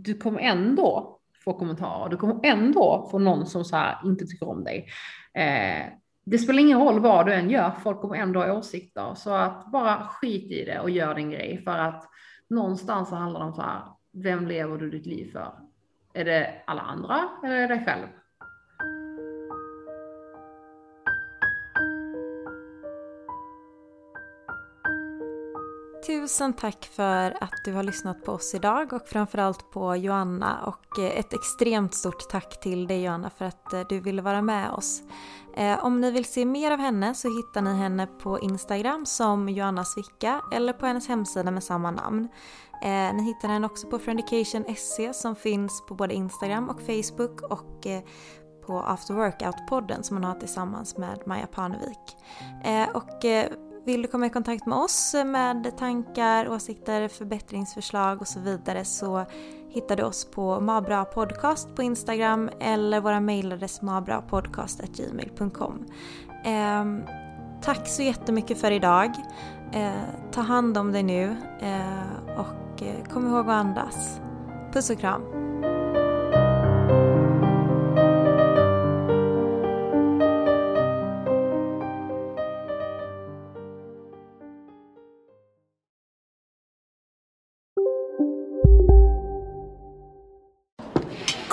du 0.03 0.17
kommer 0.17 0.39
ändå 0.39 1.19
få 1.43 1.53
kommentarer. 1.53 2.09
Du 2.09 2.17
kommer 2.17 2.39
ändå 2.43 3.07
få 3.11 3.19
någon 3.19 3.45
som 3.45 3.65
så 3.65 3.75
här 3.75 3.97
inte 4.05 4.25
tycker 4.25 4.49
om 4.49 4.63
dig. 4.63 4.87
Eh, 5.33 5.85
det 6.25 6.37
spelar 6.37 6.59
ingen 6.59 6.79
roll 6.79 6.99
vad 6.99 7.25
du 7.25 7.33
än 7.33 7.49
gör, 7.49 7.71
folk 7.83 8.01
kommer 8.01 8.15
ändå 8.15 8.39
ha 8.39 8.53
åsikter. 8.53 9.13
Så 9.15 9.33
att 9.33 9.71
bara 9.71 10.07
skit 10.07 10.51
i 10.51 10.65
det 10.65 10.79
och 10.79 10.89
gör 10.89 11.15
din 11.15 11.31
grej. 11.31 11.61
För 11.63 11.77
att 11.77 12.03
någonstans 12.49 13.09
så 13.09 13.15
handlar 13.15 13.39
det 13.39 13.45
om 13.45 13.53
så 13.53 13.61
här, 13.61 13.81
vem 14.21 14.47
lever 14.47 14.77
du 14.77 14.89
ditt 14.89 15.05
liv 15.05 15.31
för? 15.31 15.53
Är 16.13 16.25
det 16.25 16.63
alla 16.67 16.81
andra 16.81 17.29
eller 17.43 17.55
är 17.55 17.67
det 17.67 17.75
dig 17.75 17.85
själv? 17.85 18.07
Tusen 26.09 26.53
tack 26.53 26.85
för 26.85 27.37
att 27.43 27.65
du 27.65 27.73
har 27.73 27.83
lyssnat 27.83 28.25
på 28.25 28.31
oss 28.31 28.55
idag 28.55 28.93
och 28.93 29.07
framförallt 29.07 29.71
på 29.71 29.95
Joanna 29.95 30.65
och 30.65 30.99
eh, 30.99 31.19
ett 31.19 31.33
extremt 31.33 31.93
stort 31.93 32.29
tack 32.29 32.59
till 32.59 32.87
dig 32.87 33.03
Joanna 33.03 33.29
för 33.29 33.45
att 33.45 33.73
eh, 33.73 33.81
du 33.89 33.99
ville 33.99 34.21
vara 34.21 34.41
med 34.41 34.71
oss. 34.71 35.01
Eh, 35.57 35.85
om 35.85 36.01
ni 36.01 36.11
vill 36.11 36.25
se 36.25 36.45
mer 36.45 36.71
av 36.71 36.79
henne 36.79 37.13
så 37.13 37.27
hittar 37.37 37.61
ni 37.61 37.75
henne 37.75 38.07
på 38.07 38.39
Instagram 38.39 39.05
som 39.05 39.49
Joanna 39.49 39.85
Svicka 39.85 40.41
eller 40.53 40.73
på 40.73 40.85
hennes 40.85 41.07
hemsida 41.07 41.51
med 41.51 41.63
samma 41.63 41.91
namn. 41.91 42.27
Ni 43.13 43.23
hittar 43.23 43.47
henne 43.47 43.65
också 43.65 43.87
på 43.87 43.99
Friendication.se 43.99 45.13
som 45.13 45.35
finns 45.35 45.85
på 45.87 45.95
både 45.95 46.13
Instagram 46.13 46.69
och 46.69 46.81
Facebook 46.81 47.41
och 47.41 47.87
på 48.65 48.79
After 48.79 49.13
Workout-podden 49.13 50.01
som 50.01 50.17
hon 50.17 50.23
har 50.23 50.35
tillsammans 50.35 50.97
med 50.97 51.23
Maja 51.25 51.47
Parnevik. 51.47 52.17
Och 52.93 53.25
vill 53.89 54.01
du 54.01 54.07
komma 54.07 54.25
i 54.25 54.29
kontakt 54.29 54.65
med 54.65 54.77
oss 54.77 55.15
med 55.25 55.77
tankar, 55.77 56.49
åsikter, 56.49 57.07
förbättringsförslag 57.07 58.21
och 58.21 58.27
så 58.27 58.39
vidare 58.39 58.85
så 58.85 59.25
hittar 59.69 59.95
du 59.95 60.03
oss 60.03 60.31
på 60.31 60.59
Mabra 60.59 61.05
Podcast 61.05 61.75
på 61.75 61.83
Instagram 61.83 62.49
eller 62.59 63.01
våra 63.01 63.19
mejladress 63.19 63.81
mabrapodcast.gmail.com. 63.81 65.85
Eh, 66.45 66.85
tack 67.61 67.87
så 67.87 68.01
jättemycket 68.01 68.61
för 68.61 68.71
idag. 68.71 69.11
Eh, 69.73 69.91
ta 70.31 70.41
hand 70.41 70.77
om 70.77 70.91
dig 70.91 71.03
nu 71.03 71.35
eh, 71.59 72.39
och 72.39 72.83
eh, 72.83 73.03
kom 73.13 73.27
ihåg 73.27 73.39
att 73.39 73.65
andas. 73.65 74.21
Puss 74.73 74.89
och 74.89 74.99
kram. 74.99 75.48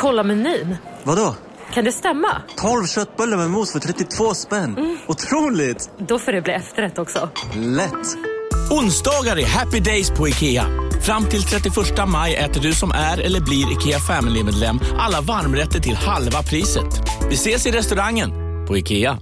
Kolla 0.07 0.23
menyn. 0.23 0.77
Vadå? 1.05 1.35
Kan 1.73 1.85
det 1.85 1.93
stämma? 1.93 2.43
12 2.57 2.87
köttbullar 2.87 3.37
med 3.37 3.51
mos 3.51 3.73
för 3.73 3.79
32 3.79 4.35
spänn. 4.35 4.77
Mm. 4.79 4.99
Otroligt! 5.07 5.91
Då 5.99 6.19
får 6.19 6.33
det 6.33 6.43
bli 6.43 6.53
efterrätt 6.53 6.99
också. 6.99 7.29
Lätt! 7.55 8.17
Onsdagar 8.71 9.39
är 9.39 9.47
happy 9.47 9.81
days 9.81 10.11
på 10.11 10.29
IKEA. 10.29 10.67
Fram 11.03 11.25
till 11.25 11.43
31 11.43 11.75
maj 12.09 12.35
äter 12.37 12.61
du 12.61 12.73
som 12.73 12.91
är 12.91 13.19
eller 13.21 13.41
blir 13.41 13.73
IKEA 13.73 13.99
Family-medlem 13.99 14.81
alla 14.99 15.21
varmrätter 15.21 15.81
till 15.81 15.97
halva 15.97 16.43
priset. 16.43 17.03
Vi 17.29 17.35
ses 17.35 17.67
i 17.67 17.71
restaurangen 17.71 18.31
på 18.67 18.79
IKEA. 18.79 19.19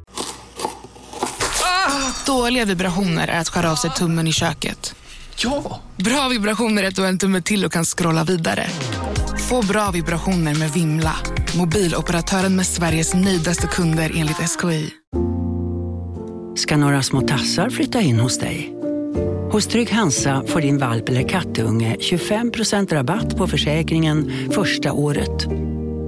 Ah, 1.63 2.27
dåliga 2.27 2.65
vibrationer 2.65 3.29
är 3.29 3.41
att 3.41 3.49
skära 3.49 3.73
av 3.73 3.77
sig 3.77 3.91
tummen 3.91 4.27
i 4.27 4.33
köket. 4.33 4.95
Ja! 5.37 5.81
Bra 5.97 6.29
vibrationer 6.29 6.83
är 6.83 6.89
att 6.89 6.97
du 6.97 7.03
har 7.03 7.09
en 7.09 7.19
tumme 7.19 7.43
till 7.43 7.65
och 7.65 7.73
kan 7.73 7.85
scrolla 7.85 8.25
vidare. 8.25 8.67
Få 9.49 9.67
bra 9.67 9.91
vibrationer 9.91 10.59
med 10.59 10.71
Vimla. 10.71 11.15
Mobiloperatören 11.59 12.57
med 12.57 12.67
Sveriges 12.67 13.15
nöjdaste 13.15 13.67
kunder 13.67 14.13
enligt 14.17 14.37
SKI. 14.37 14.91
Ska 16.57 16.77
några 16.77 17.03
små 17.03 17.21
tassar 17.21 17.71
flytta 17.71 18.01
in 18.01 18.21
hos 18.21 18.39
dig? 18.39 18.75
Hos 19.53 19.67
Trygg 19.67 19.91
Hansa 19.93 20.45
får 20.47 20.61
din 20.61 20.79
valp 20.79 21.09
eller 21.09 21.29
kattunge 21.29 21.97
25% 22.01 22.95
rabatt 22.95 23.37
på 23.37 23.47
försäkringen 23.47 24.33
första 24.51 24.93
året. 24.93 25.47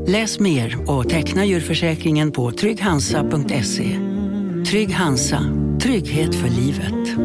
Läs 0.07 0.41
mer 0.41 0.91
och 0.91 1.09
teckna 1.09 1.45
djurförsäkringen 1.45 2.32
på 2.32 2.53
trygghansa.se. 2.53 3.99
Trygg 4.70 4.95
Hansa, 4.95 5.41
trygghet 5.82 6.34
för 6.34 6.49
livet. 6.49 7.18